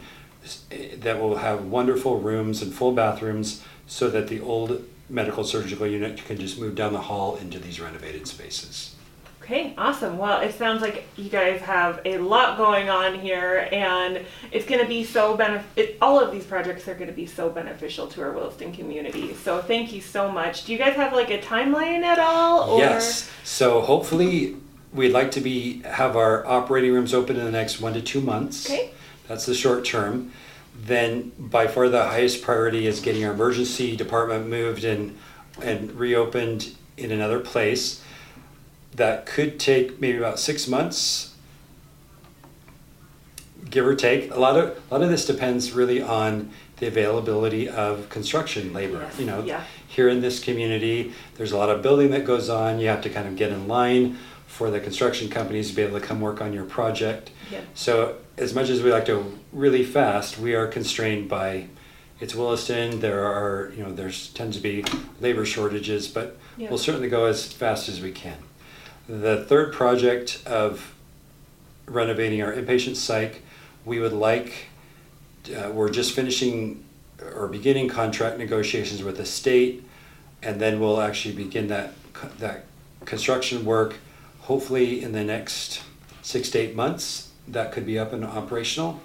eh, 0.70 0.94
that 0.98 1.20
will 1.20 1.38
have 1.38 1.64
wonderful 1.64 2.20
rooms 2.20 2.62
and 2.62 2.72
full 2.72 2.92
bathrooms 2.92 3.62
so 3.86 4.08
that 4.08 4.28
the 4.28 4.40
old 4.40 4.84
medical 5.08 5.44
surgical 5.44 5.86
unit 5.86 6.24
can 6.24 6.38
just 6.38 6.58
move 6.58 6.74
down 6.74 6.92
the 6.92 7.00
hall 7.00 7.36
into 7.36 7.58
these 7.58 7.80
renovated 7.80 8.26
spaces. 8.26 8.94
Okay, 9.52 9.74
awesome. 9.76 10.16
Well, 10.16 10.40
it 10.40 10.54
sounds 10.54 10.80
like 10.80 11.04
you 11.14 11.28
guys 11.28 11.60
have 11.60 12.00
a 12.06 12.16
lot 12.16 12.56
going 12.56 12.88
on 12.88 13.20
here, 13.20 13.68
and 13.70 14.24
it's 14.50 14.64
going 14.64 14.80
to 14.80 14.88
be 14.88 15.04
so 15.04 15.36
benefit. 15.36 15.98
All 16.00 16.18
of 16.18 16.32
these 16.32 16.46
projects 16.46 16.88
are 16.88 16.94
going 16.94 17.08
to 17.08 17.12
be 17.12 17.26
so 17.26 17.50
beneficial 17.50 18.06
to 18.06 18.22
our 18.22 18.32
Williston 18.32 18.72
community. 18.72 19.34
So, 19.34 19.60
thank 19.60 19.92
you 19.92 20.00
so 20.00 20.32
much. 20.32 20.64
Do 20.64 20.72
you 20.72 20.78
guys 20.78 20.96
have 20.96 21.12
like 21.12 21.28
a 21.28 21.38
timeline 21.38 22.00
at 22.00 22.18
all? 22.18 22.62
Or? 22.62 22.78
Yes. 22.78 23.30
So 23.44 23.82
hopefully, 23.82 24.56
we'd 24.94 25.12
like 25.12 25.32
to 25.32 25.42
be 25.42 25.82
have 25.82 26.16
our 26.16 26.46
operating 26.46 26.94
rooms 26.94 27.12
open 27.12 27.36
in 27.36 27.44
the 27.44 27.52
next 27.52 27.78
one 27.78 27.92
to 27.92 28.00
two 28.00 28.22
months. 28.22 28.64
Okay. 28.70 28.92
That's 29.28 29.44
the 29.44 29.54
short 29.54 29.84
term. 29.84 30.32
Then, 30.74 31.30
by 31.38 31.66
far, 31.66 31.90
the 31.90 32.04
highest 32.04 32.40
priority 32.40 32.86
is 32.86 33.00
getting 33.00 33.22
our 33.26 33.34
emergency 33.34 33.96
department 33.96 34.46
moved 34.46 34.82
and 34.82 35.18
and 35.60 35.92
reopened 35.92 36.74
in 36.96 37.12
another 37.12 37.38
place. 37.38 38.02
That 38.94 39.24
could 39.26 39.58
take 39.58 40.00
maybe 40.00 40.18
about 40.18 40.38
six 40.38 40.68
months, 40.68 41.34
give 43.70 43.86
or 43.86 43.94
take. 43.94 44.30
A 44.30 44.38
lot 44.38 44.56
of 44.58 44.78
a 44.90 44.94
lot 44.94 45.02
of 45.02 45.08
this 45.08 45.24
depends 45.24 45.72
really 45.72 46.02
on 46.02 46.50
the 46.76 46.86
availability 46.88 47.68
of 47.68 48.08
construction 48.10 48.72
labor. 48.72 49.00
Yes, 49.02 49.18
You 49.18 49.26
know, 49.26 49.42
yeah. 49.44 49.64
here 49.88 50.08
in 50.08 50.20
this 50.20 50.40
community, 50.40 51.12
there's 51.36 51.52
a 51.52 51.56
lot 51.56 51.70
of 51.70 51.80
building 51.80 52.10
that 52.10 52.24
goes 52.24 52.48
on. 52.50 52.80
You 52.80 52.88
have 52.88 53.00
to 53.02 53.10
kind 53.10 53.26
of 53.28 53.36
get 53.36 53.50
in 53.50 53.66
line 53.68 54.18
for 54.46 54.70
the 54.70 54.80
construction 54.80 55.30
companies 55.30 55.70
to 55.70 55.76
be 55.76 55.82
able 55.82 55.98
to 55.98 56.04
come 56.06 56.20
work 56.20 56.42
on 56.42 56.52
your 56.52 56.64
project. 56.64 57.30
Yeah. 57.50 57.60
So 57.74 58.16
as 58.36 58.54
much 58.54 58.68
as 58.68 58.82
we 58.82 58.90
like 58.92 59.06
to 59.06 59.38
really 59.52 59.84
fast, 59.84 60.38
we 60.38 60.54
are 60.54 60.66
constrained 60.66 61.28
by 61.30 61.68
it's 62.20 62.34
Williston. 62.34 63.00
There 63.00 63.24
are, 63.24 63.72
you 63.76 63.82
know, 63.84 63.92
there's 63.92 64.28
tends 64.28 64.56
to 64.58 64.62
be 64.62 64.84
labor 65.20 65.46
shortages, 65.46 66.08
but 66.08 66.36
Yeah. 66.58 66.68
we'll 66.68 66.78
certainly 66.78 67.08
go 67.08 67.24
as 67.24 67.50
fast 67.50 67.88
as 67.88 68.00
we 68.02 68.12
can. 68.12 68.36
The 69.08 69.44
third 69.44 69.72
project 69.72 70.42
of 70.46 70.94
renovating 71.86 72.42
our 72.42 72.52
inpatient 72.52 72.96
psych, 72.96 73.42
we 73.84 73.98
would 73.98 74.12
like, 74.12 74.66
uh, 75.48 75.70
we're 75.70 75.90
just 75.90 76.14
finishing 76.14 76.84
or 77.34 77.48
beginning 77.48 77.88
contract 77.88 78.38
negotiations 78.38 79.02
with 79.02 79.16
the 79.16 79.26
state, 79.26 79.84
and 80.42 80.60
then 80.60 80.80
we'll 80.80 81.00
actually 81.00 81.34
begin 81.34 81.68
that, 81.68 81.92
that 82.38 82.64
construction 83.04 83.64
work, 83.64 83.96
hopefully 84.40 85.02
in 85.02 85.12
the 85.12 85.24
next 85.24 85.82
six 86.22 86.50
to 86.50 86.58
eight 86.58 86.74
months, 86.74 87.30
that 87.48 87.72
could 87.72 87.86
be 87.86 87.98
up 87.98 88.12
and 88.12 88.24
operational. 88.24 89.00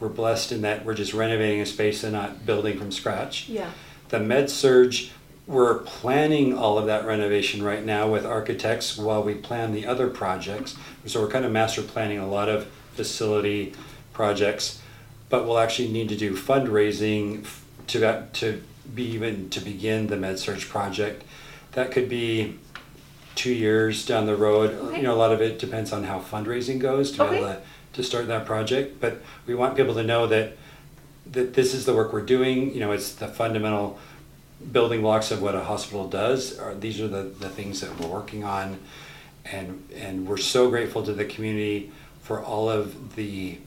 We're 0.00 0.08
blessed 0.08 0.52
in 0.52 0.62
that 0.62 0.84
we're 0.84 0.94
just 0.94 1.14
renovating 1.14 1.60
a 1.60 1.66
space 1.66 2.02
and 2.02 2.12
not 2.12 2.44
building 2.44 2.78
from 2.78 2.90
scratch. 2.90 3.48
Yeah. 3.48 3.70
The 4.08 4.18
med 4.18 4.50
surg, 4.50 4.94
we're 5.46 5.78
planning 5.78 6.56
all 6.56 6.78
of 6.78 6.86
that 6.86 7.04
renovation 7.04 7.62
right 7.62 7.84
now 7.84 8.08
with 8.08 8.24
architects 8.24 8.96
while 8.96 9.22
we 9.22 9.34
plan 9.34 9.72
the 9.72 9.86
other 9.86 10.08
projects. 10.08 10.76
So 11.06 11.20
we're 11.20 11.30
kind 11.30 11.44
of 11.44 11.50
master 11.50 11.82
planning 11.82 12.18
a 12.18 12.28
lot 12.28 12.48
of 12.48 12.66
facility 12.94 13.74
projects, 14.12 14.80
but 15.28 15.44
we'll 15.44 15.58
actually 15.58 15.88
need 15.88 16.08
to 16.10 16.16
do 16.16 16.36
fundraising 16.36 17.46
to 17.88 18.26
to 18.34 18.62
be 18.94 19.04
even 19.04 19.50
to 19.50 19.60
begin 19.60 20.06
the 20.06 20.16
med 20.16 20.38
surg 20.38 20.60
project. 20.60 21.24
That 21.72 21.90
could 21.90 22.08
be 22.08 22.58
two 23.34 23.52
years 23.52 24.04
down 24.06 24.26
the 24.26 24.36
road. 24.36 24.70
Okay. 24.70 24.98
You 24.98 25.02
know, 25.02 25.14
a 25.14 25.16
lot 25.16 25.32
of 25.32 25.40
it 25.40 25.58
depends 25.58 25.92
on 25.92 26.04
how 26.04 26.20
fundraising 26.20 26.78
goes 26.78 27.10
to 27.12 27.28
be 27.28 27.36
able 27.36 27.46
to, 27.46 27.62
to 27.94 28.02
start 28.02 28.28
that 28.28 28.46
project. 28.46 29.00
But 29.00 29.22
we 29.46 29.54
want 29.54 29.76
people 29.76 29.94
to 29.94 30.02
know 30.02 30.26
that 30.26 30.56
that 31.32 31.54
this 31.54 31.72
is 31.72 31.86
the 31.86 31.94
work 31.94 32.12
we're 32.12 32.20
doing. 32.20 32.74
You 32.74 32.80
know, 32.80 32.92
it's 32.92 33.14
the 33.14 33.28
fundamental 33.28 33.98
building 34.70 35.00
blocks 35.00 35.30
of 35.30 35.42
what 35.42 35.54
a 35.54 35.64
hospital 35.64 36.08
does. 36.08 36.58
Are 36.58 36.74
these 36.74 37.00
are 37.00 37.08
the, 37.08 37.22
the 37.22 37.48
things 37.48 37.80
that 37.80 37.98
we're 37.98 38.08
working 38.08 38.44
on, 38.44 38.78
and 39.44 39.88
and 39.94 40.26
we're 40.26 40.36
so 40.36 40.70
grateful 40.70 41.02
to 41.02 41.12
the 41.12 41.24
community 41.24 41.90
for 42.22 42.42
all 42.42 42.70
of 42.70 43.16
the 43.16 43.58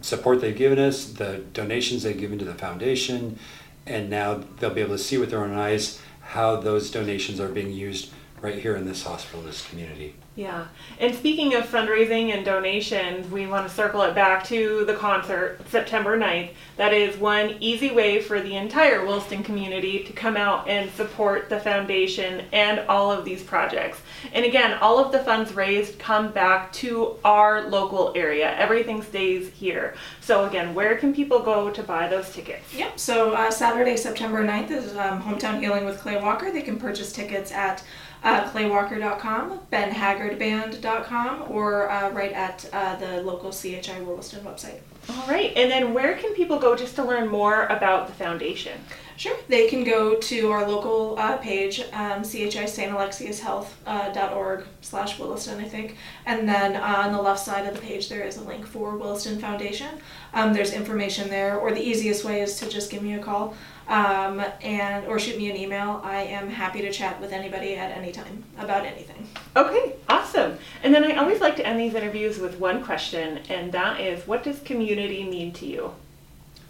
support 0.00 0.40
they've 0.40 0.56
given 0.56 0.78
us, 0.78 1.04
the 1.04 1.38
donations 1.52 2.02
they've 2.02 2.18
given 2.18 2.38
to 2.38 2.44
the 2.44 2.54
foundation, 2.54 3.38
and 3.86 4.08
now 4.08 4.42
they'll 4.58 4.70
be 4.70 4.80
able 4.80 4.96
to 4.96 5.02
see 5.02 5.18
with 5.18 5.30
their 5.30 5.44
own 5.44 5.54
eyes 5.54 6.00
how 6.20 6.56
those 6.56 6.90
donations 6.90 7.38
are 7.38 7.48
being 7.48 7.72
used 7.72 8.10
right 8.42 8.58
here 8.58 8.74
in 8.74 8.84
this 8.84 9.04
hospital, 9.04 9.40
in 9.40 9.46
this 9.46 9.66
community. 9.68 10.16
Yeah. 10.34 10.66
And 10.98 11.14
speaking 11.14 11.54
of 11.54 11.64
fundraising 11.64 12.34
and 12.34 12.44
donations, 12.44 13.30
we 13.30 13.46
want 13.46 13.68
to 13.68 13.72
circle 13.72 14.02
it 14.02 14.16
back 14.16 14.44
to 14.46 14.84
the 14.84 14.94
concert 14.94 15.60
September 15.68 16.18
9th. 16.18 16.50
That 16.76 16.92
is 16.92 17.16
one 17.18 17.56
easy 17.60 17.92
way 17.92 18.20
for 18.20 18.40
the 18.40 18.56
entire 18.56 19.06
Williston 19.06 19.44
community 19.44 20.02
to 20.04 20.12
come 20.12 20.36
out 20.36 20.68
and 20.68 20.90
support 20.92 21.50
the 21.50 21.60
foundation 21.60 22.46
and 22.52 22.80
all 22.88 23.12
of 23.12 23.24
these 23.24 23.44
projects. 23.44 24.00
And 24.32 24.44
again, 24.44 24.76
all 24.80 24.98
of 24.98 25.12
the 25.12 25.20
funds 25.20 25.54
raised 25.54 26.00
come 26.00 26.32
back 26.32 26.72
to 26.74 27.16
our 27.24 27.68
local 27.68 28.12
area. 28.16 28.56
Everything 28.56 29.02
stays 29.02 29.50
here. 29.50 29.94
So 30.20 30.46
again, 30.46 30.74
where 30.74 30.96
can 30.96 31.14
people 31.14 31.40
go 31.40 31.70
to 31.70 31.82
buy 31.84 32.08
those 32.08 32.32
tickets? 32.32 32.74
Yep. 32.74 32.98
So 32.98 33.34
uh, 33.34 33.52
Saturday, 33.52 33.96
September 33.96 34.44
9th 34.44 34.70
is 34.72 34.96
um, 34.96 35.22
Hometown 35.22 35.60
Healing 35.60 35.84
with 35.84 35.98
Clay 35.98 36.20
Walker. 36.20 36.50
They 36.50 36.62
can 36.62 36.78
purchase 36.78 37.12
tickets 37.12 37.52
at 37.52 37.84
uh, 38.24 38.48
claywalker.com, 38.50 39.60
benhaggardband.com, 39.72 41.50
or 41.50 41.90
uh, 41.90 42.10
right 42.10 42.32
at 42.32 42.68
uh, 42.72 42.96
the 42.96 43.22
local 43.22 43.50
CHI 43.50 44.00
Williston 44.02 44.44
website. 44.44 44.80
All 45.10 45.26
right. 45.26 45.52
And 45.56 45.70
then 45.70 45.92
where 45.92 46.16
can 46.16 46.32
people 46.34 46.58
go 46.58 46.76
just 46.76 46.94
to 46.96 47.04
learn 47.04 47.28
more 47.28 47.66
about 47.66 48.06
the 48.06 48.12
foundation? 48.12 48.78
Sure. 49.16 49.36
They 49.48 49.68
can 49.68 49.84
go 49.84 50.16
to 50.16 50.50
our 50.50 50.66
local 50.66 51.18
uh, 51.18 51.36
page, 51.36 51.82
um, 51.92 52.22
CHI 52.22 52.66
St. 52.66 52.92
Alexius 52.92 53.40
Health 53.40 53.76
uh, 53.86 54.62
slash 54.80 55.18
Williston, 55.18 55.60
I 55.60 55.68
think. 55.68 55.96
And 56.24 56.48
then 56.48 56.76
on 56.76 57.12
the 57.12 57.20
left 57.20 57.40
side 57.40 57.66
of 57.66 57.74
the 57.74 57.80
page, 57.80 58.08
there 58.08 58.22
is 58.22 58.36
a 58.36 58.44
link 58.44 58.66
for 58.66 58.96
Williston 58.96 59.38
Foundation. 59.38 60.00
Um, 60.34 60.52
there's 60.52 60.72
information 60.72 61.28
there, 61.28 61.58
or 61.58 61.72
the 61.72 61.82
easiest 61.82 62.24
way 62.24 62.40
is 62.40 62.58
to 62.60 62.68
just 62.68 62.90
give 62.90 63.02
me 63.02 63.14
a 63.14 63.22
call 63.22 63.54
um, 63.88 64.42
and 64.62 65.06
or 65.06 65.18
shoot 65.18 65.36
me 65.36 65.50
an 65.50 65.56
email. 65.56 66.00
I 66.04 66.22
am 66.22 66.48
happy 66.48 66.82
to 66.82 66.92
chat 66.92 67.20
with 67.20 67.32
anybody 67.32 67.74
at 67.74 67.90
any 67.96 68.12
time 68.12 68.44
about 68.58 68.84
anything. 68.84 69.26
Okay, 69.56 69.94
awesome. 70.08 70.58
And 70.82 70.94
then 70.94 71.04
I 71.04 71.16
always 71.16 71.40
like 71.40 71.56
to 71.56 71.66
end 71.66 71.80
these 71.80 71.94
interviews 71.94 72.38
with 72.38 72.58
one 72.58 72.84
question, 72.84 73.38
and 73.48 73.72
that 73.72 74.00
is 74.00 74.26
what 74.26 74.44
does 74.44 74.60
community 74.60 75.24
mean 75.24 75.52
to 75.54 75.66
you? 75.66 75.94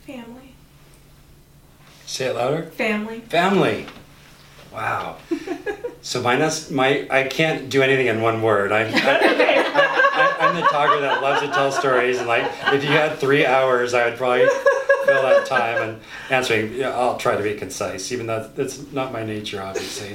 Family. 0.07 0.55
Say 2.07 2.27
it 2.27 2.37
louder. 2.37 2.65
Family. 2.65 3.21
Family. 3.21 3.87
Wow. 4.73 5.19
so 6.03 6.23
my 6.23 6.37
nas- 6.37 6.71
my 6.71 7.07
I 7.11 7.25
can't 7.25 7.69
do 7.69 7.83
anything 7.83 8.07
in 8.07 8.23
one 8.23 8.43
word. 8.43 8.73
I'm 8.73 8.93
I, 8.95 8.99
I, 10.15 10.37
I'm 10.41 10.55
the 10.55 10.63
talker 10.63 11.01
that 11.01 11.23
loves 11.23 11.43
to 11.43 11.49
tell 11.49 11.71
stories, 11.71 12.19
and 12.19 12.27
like 12.27 12.51
if 12.73 12.83
you 12.83 12.91
had 12.91 13.19
three 13.19 13.45
hours, 13.47 13.95
I 13.95 14.09
would 14.09 14.19
probably 14.19 14.49
fill 15.05 15.23
that 15.23 15.47
time 15.47 15.89
and 15.89 16.01
answering. 16.31 16.75
Yeah, 16.75 16.97
I'll 16.97 17.17
try 17.17 17.37
to 17.37 17.43
be 17.43 17.55
concise, 17.55 18.13
even 18.13 18.27
though 18.27 18.49
that's 18.55 18.91
not 18.93 19.13
my 19.13 19.25
nature, 19.25 19.63
obviously. 19.63 20.15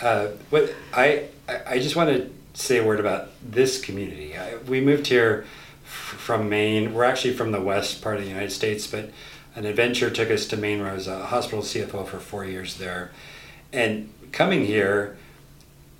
Uh, 0.00 0.28
but 0.50 0.74
I 0.92 1.28
I 1.48 1.78
just 1.78 1.96
want 1.96 2.10
to 2.10 2.30
say 2.54 2.78
a 2.78 2.84
word 2.84 3.00
about 3.00 3.28
this 3.42 3.80
community. 3.80 4.36
I, 4.36 4.56
we 4.68 4.80
moved 4.80 5.08
here 5.08 5.44
f- 5.84 5.90
from 5.90 6.48
Maine. 6.48 6.94
We're 6.94 7.04
actually 7.04 7.34
from 7.34 7.52
the 7.52 7.60
west 7.60 8.02
part 8.02 8.16
of 8.16 8.22
the 8.22 8.28
United 8.28 8.52
States, 8.52 8.86
but 8.86 9.10
an 9.56 9.66
adventure 9.66 10.10
took 10.10 10.30
us 10.30 10.46
to 10.48 10.56
Maine 10.56 10.80
where 10.80 10.90
I 10.90 10.94
was 10.94 11.06
a 11.06 11.26
hospital 11.26 11.62
CFO 11.62 12.06
for 12.06 12.18
four 12.18 12.44
years 12.44 12.76
there. 12.76 13.10
And 13.72 14.12
coming 14.32 14.66
here, 14.66 15.16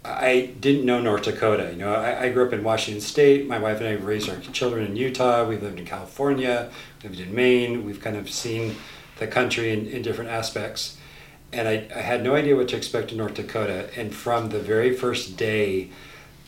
I 0.05 0.53
didn't 0.61 0.85
know 0.85 1.01
North 1.01 1.23
Dakota. 1.23 1.71
You 1.73 1.79
know, 1.79 1.95
I, 1.95 2.25
I 2.25 2.29
grew 2.29 2.47
up 2.47 2.53
in 2.53 2.63
Washington 2.63 3.01
State. 3.01 3.49
My 3.49 3.59
wife 3.59 3.79
and 3.79 3.89
I 3.89 3.93
raised 3.93 4.29
our 4.29 4.39
children 4.53 4.85
in 4.85 4.97
Utah. 4.97 5.45
We 5.45 5.57
lived 5.57 5.79
in 5.79 5.87
California, 5.87 6.71
lived 7.03 7.21
in 7.21 7.35
Maine. 7.35 7.87
We've 7.87 8.01
kind 8.01 8.17
of 8.17 8.29
seen 8.29 8.77
the 9.19 9.27
country 9.27 9.73
in, 9.73 9.87
in 9.87 10.03
different 10.03 10.31
aspects. 10.31 10.99
And 11.53 11.69
I, 11.69 11.87
I 11.95 12.01
had 12.01 12.23
no 12.23 12.35
idea 12.35 12.55
what 12.55 12.69
to 12.69 12.77
expect 12.77 13.13
in 13.13 13.19
North 13.19 13.35
Dakota. 13.35 13.89
And 13.97 14.15
from 14.15 14.51
the 14.51 14.59
very 14.59 14.95
first 14.95 15.39
day, 15.39 15.89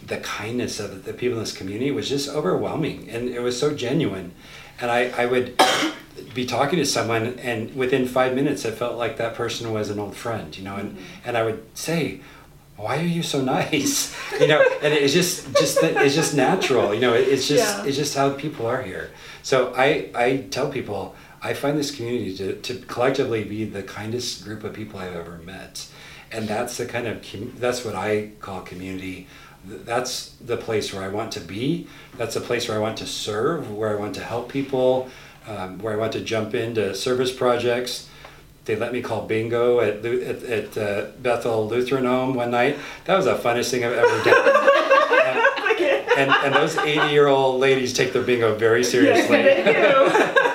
the 0.05 0.19
kindness 0.19 0.79
of 0.79 1.05
the 1.05 1.15
people 1.15 1.39
in 1.39 1.45
this 1.45 1.57
community 1.57 1.91
was 1.91 2.11
just 2.11 2.29
overwhelming. 2.29 3.09
And 3.09 3.31
it 3.31 3.41
was 3.41 3.59
so 3.59 3.75
genuine. 3.75 4.33
And 4.81 4.91
I, 4.91 5.09
I 5.17 5.25
would 5.25 5.59
be 6.35 6.45
talking 6.45 6.79
to 6.79 6.85
someone, 6.85 7.39
and 7.39 7.75
within 7.75 8.07
five 8.07 8.35
minutes, 8.35 8.67
it 8.67 8.75
felt 8.75 8.99
like 8.99 9.17
that 9.17 9.35
person 9.35 9.73
was 9.73 9.89
an 9.89 9.99
old 9.99 10.15
friend, 10.15 10.57
you 10.57 10.65
know. 10.65 10.77
And, 10.77 10.93
mm-hmm. 10.93 11.05
and 11.25 11.37
I 11.39 11.45
would 11.45 11.65
say, 11.75 12.21
why 12.77 12.99
are 12.99 13.11
you 13.19 13.23
so 13.23 13.41
nice? 13.41 14.15
You 14.41 14.49
know 14.49 14.63
and 14.83 14.93
it's 14.93 15.15
just 15.15 15.35
just 15.57 15.81
that 15.81 15.97
it's 16.05 16.15
just 16.15 16.35
natural 16.35 16.93
you 16.95 17.01
know 17.01 17.15
it, 17.15 17.27
it's 17.29 17.49
just 17.49 17.79
Yeah. 17.79 17.87
it's 17.87 17.97
just 17.97 18.15
how 18.15 18.31
people 18.35 18.67
are 18.67 18.83
here. 18.83 19.11
So 19.43 19.73
i 19.75 20.11
i 20.15 20.29
tell 20.51 20.69
people 20.71 21.15
i 21.43 21.55
find 21.55 21.79
this 21.79 21.91
community 21.97 22.37
to, 22.37 22.47
to 22.67 22.73
collectively 22.87 23.45
be 23.45 23.65
the 23.65 23.83
kindest 23.83 24.45
group 24.45 24.63
of 24.65 24.73
people 24.75 25.01
i've 25.01 25.17
ever 25.17 25.39
met. 25.39 25.87
And 26.33 26.47
that's 26.49 26.77
the 26.77 26.85
kind 26.87 27.07
of 27.07 27.23
com- 27.29 27.55
that's 27.59 27.81
what 27.85 27.95
i 27.95 28.31
call 28.41 28.61
community. 28.61 29.27
That's 29.65 30.35
the 30.51 30.59
place 30.67 30.93
where 30.93 31.03
i 31.03 31.09
want 31.09 31.33
to 31.33 31.41
be. 31.41 31.87
That's 32.19 32.35
the 32.35 32.41
place 32.43 32.69
where 32.69 32.77
i 32.77 32.81
want 32.81 32.99
to 32.99 33.07
serve 33.07 33.61
where 33.79 33.91
i 33.91 33.99
want 34.03 34.15
to 34.17 34.25
help 34.33 34.45
people 34.53 35.09
um, 35.51 35.79
where 35.79 35.93
i 35.95 35.97
want 35.97 36.13
to 36.13 36.21
jump 36.21 36.55
into 36.55 36.95
service 36.95 37.33
projects 37.33 38.09
they 38.67 38.77
let 38.77 38.93
me 38.93 39.01
call 39.01 39.27
bingo 39.27 39.81
at 39.81 40.05
at, 40.05 40.43
at 40.43 40.79
uh, 40.79 41.07
Bethel 41.23 41.69
Lutheran 41.69 42.05
Home 42.05 42.35
one 42.35 42.51
night. 42.51 42.79
That 43.05 43.17
was 43.17 43.25
the 43.25 43.37
funnest 43.37 43.71
thing 43.71 43.85
I've 43.85 43.93
ever 43.93 44.25
done. 44.25 44.73
and, 46.19 46.31
and, 46.31 46.31
and 46.45 46.55
those 46.55 46.77
80 46.77 47.13
year 47.13 47.29
old 47.29 47.61
ladies 47.61 47.93
take 47.93 48.13
their 48.13 48.23
bingo 48.23 48.57
very 48.57 48.85
seriously. 48.85 49.39
Yes, 49.39 49.65
they 49.65 49.73
do. 49.73 50.47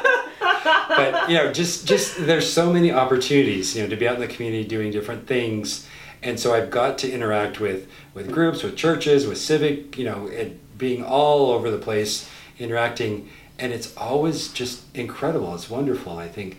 but 0.90 1.30
you 1.30 1.38
know, 1.38 1.52
just 1.52 1.88
just 1.88 2.26
there's 2.26 2.52
so 2.52 2.72
many 2.72 2.92
opportunities, 2.92 3.76
you 3.76 3.84
know, 3.84 3.90
to 3.90 3.96
be 3.96 4.08
out 4.08 4.16
in 4.16 4.22
the 4.22 4.28
community 4.28 4.68
doing 4.68 4.92
different 4.92 5.26
things, 5.28 5.88
and 6.22 6.40
so 6.40 6.54
I've 6.54 6.70
got 6.70 6.98
to 7.00 7.12
interact 7.12 7.60
with 7.60 7.90
with 8.14 8.32
groups, 8.32 8.62
with 8.62 8.76
churches, 8.76 9.26
with 9.26 9.38
civic, 9.38 9.98
you 9.98 10.06
know, 10.06 10.28
and 10.28 10.60
being 10.78 11.04
all 11.04 11.52
over 11.52 11.72
the 11.72 11.78
place, 11.78 12.30
interacting, 12.60 13.30
and 13.58 13.72
it's 13.72 13.96
always 13.96 14.50
just 14.50 14.84
incredible. 14.96 15.56
It's 15.56 15.70
wonderful. 15.70 16.18
I 16.18 16.28
think 16.28 16.58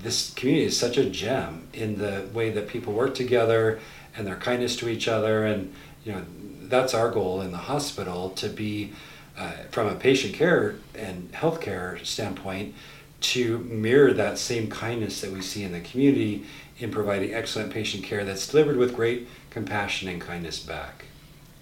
this 0.00 0.32
community 0.34 0.66
is 0.66 0.78
such 0.78 0.96
a 0.98 1.08
gem 1.08 1.68
in 1.72 1.98
the 1.98 2.26
way 2.32 2.50
that 2.50 2.68
people 2.68 2.92
work 2.92 3.14
together 3.14 3.80
and 4.16 4.26
their 4.26 4.36
kindness 4.36 4.76
to 4.76 4.88
each 4.88 5.08
other, 5.08 5.44
and 5.44 5.72
you 6.04 6.12
know, 6.12 6.22
that's 6.62 6.94
our 6.94 7.10
goal 7.10 7.40
in 7.40 7.50
the 7.50 7.58
hospital 7.58 8.30
to 8.30 8.48
be. 8.48 8.92
Uh, 9.36 9.50
from 9.72 9.88
a 9.88 9.96
patient 9.96 10.32
care 10.32 10.76
and 10.94 11.32
healthcare 11.32 12.06
standpoint, 12.06 12.72
to 13.20 13.58
mirror 13.58 14.12
that 14.12 14.38
same 14.38 14.68
kindness 14.68 15.22
that 15.22 15.32
we 15.32 15.40
see 15.40 15.64
in 15.64 15.72
the 15.72 15.80
community 15.80 16.44
in 16.78 16.90
providing 16.90 17.34
excellent 17.34 17.72
patient 17.72 18.04
care 18.04 18.24
that's 18.24 18.46
delivered 18.46 18.76
with 18.76 18.94
great 18.94 19.26
compassion 19.50 20.08
and 20.08 20.20
kindness 20.20 20.60
back. 20.60 21.06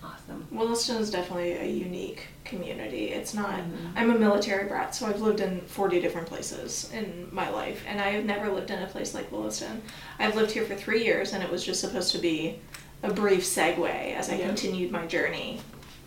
awesome. 0.03 0.47
Williston 0.51 0.97
is 0.97 1.11
definitely 1.11 1.53
a 1.53 1.66
unique 1.66 2.28
community. 2.53 3.07
It's 3.11 3.34
not. 3.34 3.59
I'm 3.96 4.11
a 4.11 4.18
military 4.18 4.68
brat, 4.68 4.94
so 4.94 5.07
I've 5.07 5.20
lived 5.20 5.40
in 5.40 5.61
40 5.62 6.00
different 6.00 6.26
places 6.28 6.90
in 6.92 7.28
my 7.32 7.48
life, 7.50 7.82
and 7.88 8.00
I 8.00 8.11
have 8.11 8.24
never 8.24 8.50
lived 8.53 8.70
in 8.70 8.80
a 8.82 8.86
place 8.86 9.14
like 9.14 9.32
Williston. 9.32 9.82
I've 10.18 10.36
lived 10.36 10.53
here 10.53 10.64
for 10.64 10.74
three 10.74 11.03
years, 11.05 11.32
and 11.32 11.42
it 11.42 11.50
was 11.50 11.64
just 11.64 11.80
supposed 11.80 12.12
to 12.12 12.18
be 12.18 12.59
a 13.03 13.12
brief 13.12 13.42
segue 13.42 14.14
as 14.14 14.30
I 14.30 14.36
Yeah. 14.36 14.46
continued 14.46 14.92
my 14.92 15.07
journey 15.07 15.61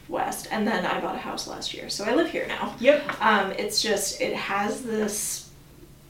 west, 0.07 0.47
and 0.51 0.67
then 0.67 0.85
I 0.85 1.01
bought 1.01 1.15
a 1.15 1.19
house 1.29 1.47
last 1.47 1.73
year, 1.73 1.89
so 1.89 2.05
I 2.05 2.13
live 2.13 2.29
here 2.29 2.45
now. 2.47 2.75
Yep. 2.79 3.21
Um, 3.21 3.51
it's 3.53 3.81
just 3.81 4.21
it 4.21 4.33
has 4.35 4.83
this 4.83 5.49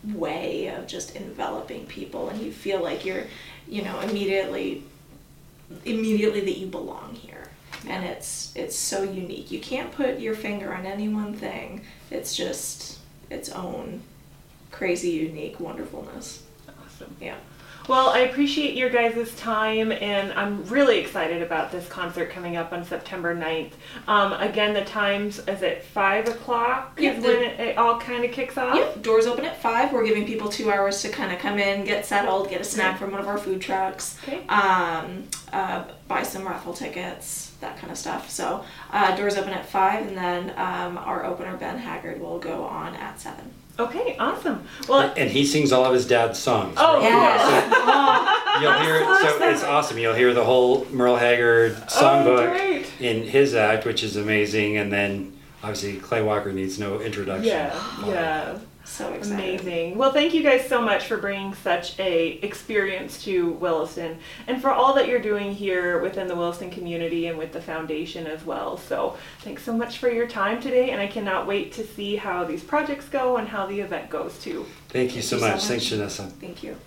way 0.04 0.68
of 0.68 0.86
just 0.86 1.16
enveloping 1.16 1.86
people, 1.88 2.30
and 2.30 2.42
you 2.42 2.52
feel 2.52 2.84
like 2.84 3.06
you're, 3.06 3.24
you 3.68 3.82
know, 3.84 4.00
immediately, 4.02 4.84
immediately 5.86 6.42
that 6.42 6.58
you 6.58 6.68
belong 6.68 7.16
here, 7.16 7.45
and 7.88 8.04
it's 8.06 8.52
it's 8.56 8.76
so 8.76 9.04
unique. 9.04 9.52
You 9.52 9.60
can't 9.60 9.92
put 9.92 10.20
your 10.20 10.36
finger 10.36 10.74
on 10.74 10.86
any 10.86 11.10
one 11.10 11.34
thing. 11.34 11.82
It's 12.12 12.36
just 12.36 13.00
its 13.30 13.50
own 13.50 14.02
crazy, 14.72 15.12
unique 15.12 15.60
wonderfulness. 15.60 16.44
Awesome. 16.68 17.16
Yeah. 17.22 17.38
Well, 17.88 18.10
I 18.10 18.20
appreciate 18.20 18.74
your 18.76 18.90
guys' 18.90 19.36
time, 19.36 19.92
and 19.92 20.34
I'm 20.34 20.66
really 20.66 20.98
excited 20.98 21.44
about 21.44 21.72
this 21.72 21.88
concert 21.88 22.32
coming 22.32 22.56
up 22.58 22.74
on 22.74 22.84
September 22.84 23.36
9th. 23.36 23.74
Um, 24.08 24.34
again, 24.34 24.74
the 24.74 24.84
times 24.84 25.38
is 25.38 25.62
at 25.62 25.84
5 25.84 26.28
o'clock 26.30 27.00
is 27.00 27.22
the- 27.22 27.28
when 27.30 27.44
it, 27.44 27.60
it 27.60 27.78
all 27.78 28.00
kind 28.00 28.26
of 28.26 28.32
kicks 28.32 28.58
off. 28.58 28.76
Yep, 28.76 29.04
doors 29.04 29.28
open 29.28 29.46
at 29.46 29.62
five. 29.62 29.94
We're 29.94 30.06
giving 30.06 30.26
people 30.26 30.50
two 30.50 30.72
hours 30.72 31.04
to 31.04 31.10
kind 31.10 31.32
of 31.32 31.38
come 31.38 31.60
in, 31.60 31.86
get 31.86 32.08
settled, 32.08 32.50
get 32.50 32.60
a 32.62 32.64
snack 32.64 32.98
from 32.98 33.12
one 33.12 33.22
of 33.22 33.28
our 33.28 33.38
food 33.38 33.62
trucks, 33.62 34.18
Okay. 34.24 34.48
um, 34.48 35.26
uh, 35.54 35.84
buy 36.08 36.24
some 36.24 36.44
raffle 36.48 36.74
tickets, 36.74 37.52
that 37.62 37.78
kind 37.78 37.92
of 37.92 38.00
stuff. 38.00 38.32
So 38.32 38.66
uh, 38.92 39.16
doors 39.16 39.38
open 39.38 39.54
at 39.54 39.66
five, 39.68 40.08
and 40.08 40.18
then 40.18 40.50
um, 40.58 40.98
our 40.98 41.24
opener 41.24 41.56
Ben 41.56 41.78
Haggard 41.78 42.20
will 42.20 42.40
go 42.40 42.64
on 42.64 42.96
at 42.96 43.20
seven. 43.20 43.52
Okay, 43.78 44.16
awesome. 44.20 44.64
Well, 44.88 45.14
And 45.18 45.30
he 45.30 45.46
sings 45.46 45.72
all 45.72 45.84
of 45.86 45.94
his 45.94 46.08
dad's 46.08 46.40
songs. 46.40 46.76
oh, 46.78 47.02
Yeah. 47.02 47.62
cool. 47.70 48.62
You'll 48.62 48.80
hear 48.82 49.00
so 49.20 49.50
it's 49.50 49.64
awesome. 49.64 49.98
You'll 49.98 50.14
hear 50.14 50.34
the 50.34 50.46
whole 50.46 50.86
Merle 50.92 51.18
Haggard 51.18 51.76
Oh, 51.78 51.86
songbook 51.88 52.52
great. 52.52 52.86
in 53.02 53.24
his 53.24 53.54
act, 53.54 53.86
which 53.86 54.02
is 54.02 54.16
amazing, 54.16 54.78
and 54.78 54.94
then 54.94 55.38
obviously 55.62 55.98
Clay 55.98 56.22
Walker 56.22 56.54
needs 56.54 56.80
no 56.80 57.02
introduction. 57.02 57.46
Yeah, 57.48 57.74
yeah. 58.08 58.58
So 58.86 59.12
excited. 59.14 59.62
Amazing. 59.62 59.98
Well, 59.98 60.14
thank 60.14 60.34
you 60.34 60.44
guys 60.44 60.68
so 60.68 60.80
much 60.82 61.08
for 61.08 61.18
bringing 61.18 61.54
such 61.56 62.00
a 62.00 62.40
experience 62.44 63.24
to 63.24 63.52
Williston 63.54 64.20
and 64.48 64.62
for 64.62 64.72
all 64.72 64.94
that 64.94 65.08
you're 65.08 65.22
doing 65.22 65.52
here 65.54 66.00
within 66.00 66.28
the 66.28 66.36
Williston 66.36 66.70
community 66.70 67.28
and 67.28 67.38
with 67.38 67.52
the 67.52 67.62
foundation 67.62 68.28
as 68.28 68.46
well. 68.46 68.78
So, 68.78 69.18
thanks 69.40 69.64
so 69.64 69.76
much 69.76 69.98
for 69.98 70.10
your 70.10 70.28
time 70.28 70.62
today 70.62 70.92
and 70.92 71.02
I 71.02 71.08
cannot 71.08 71.48
wait 71.48 71.72
to 71.74 71.86
see 71.86 72.16
how 72.16 72.44
these 72.44 72.64
projects 72.64 73.10
go 73.10 73.38
and 73.38 73.48
how 73.48 73.66
the 73.66 73.80
event 73.80 74.10
goes 74.10 74.38
too. 74.40 74.66
Thank 74.90 75.16
you 75.16 75.22
so 75.22 75.40
Thank 75.40 75.56
you 75.56 75.60
so 75.62 75.74
much. 75.76 75.82
Thanks, 75.82 75.86
Janessa. 75.86 76.32
Thank 76.34 76.64
you. 76.64 76.78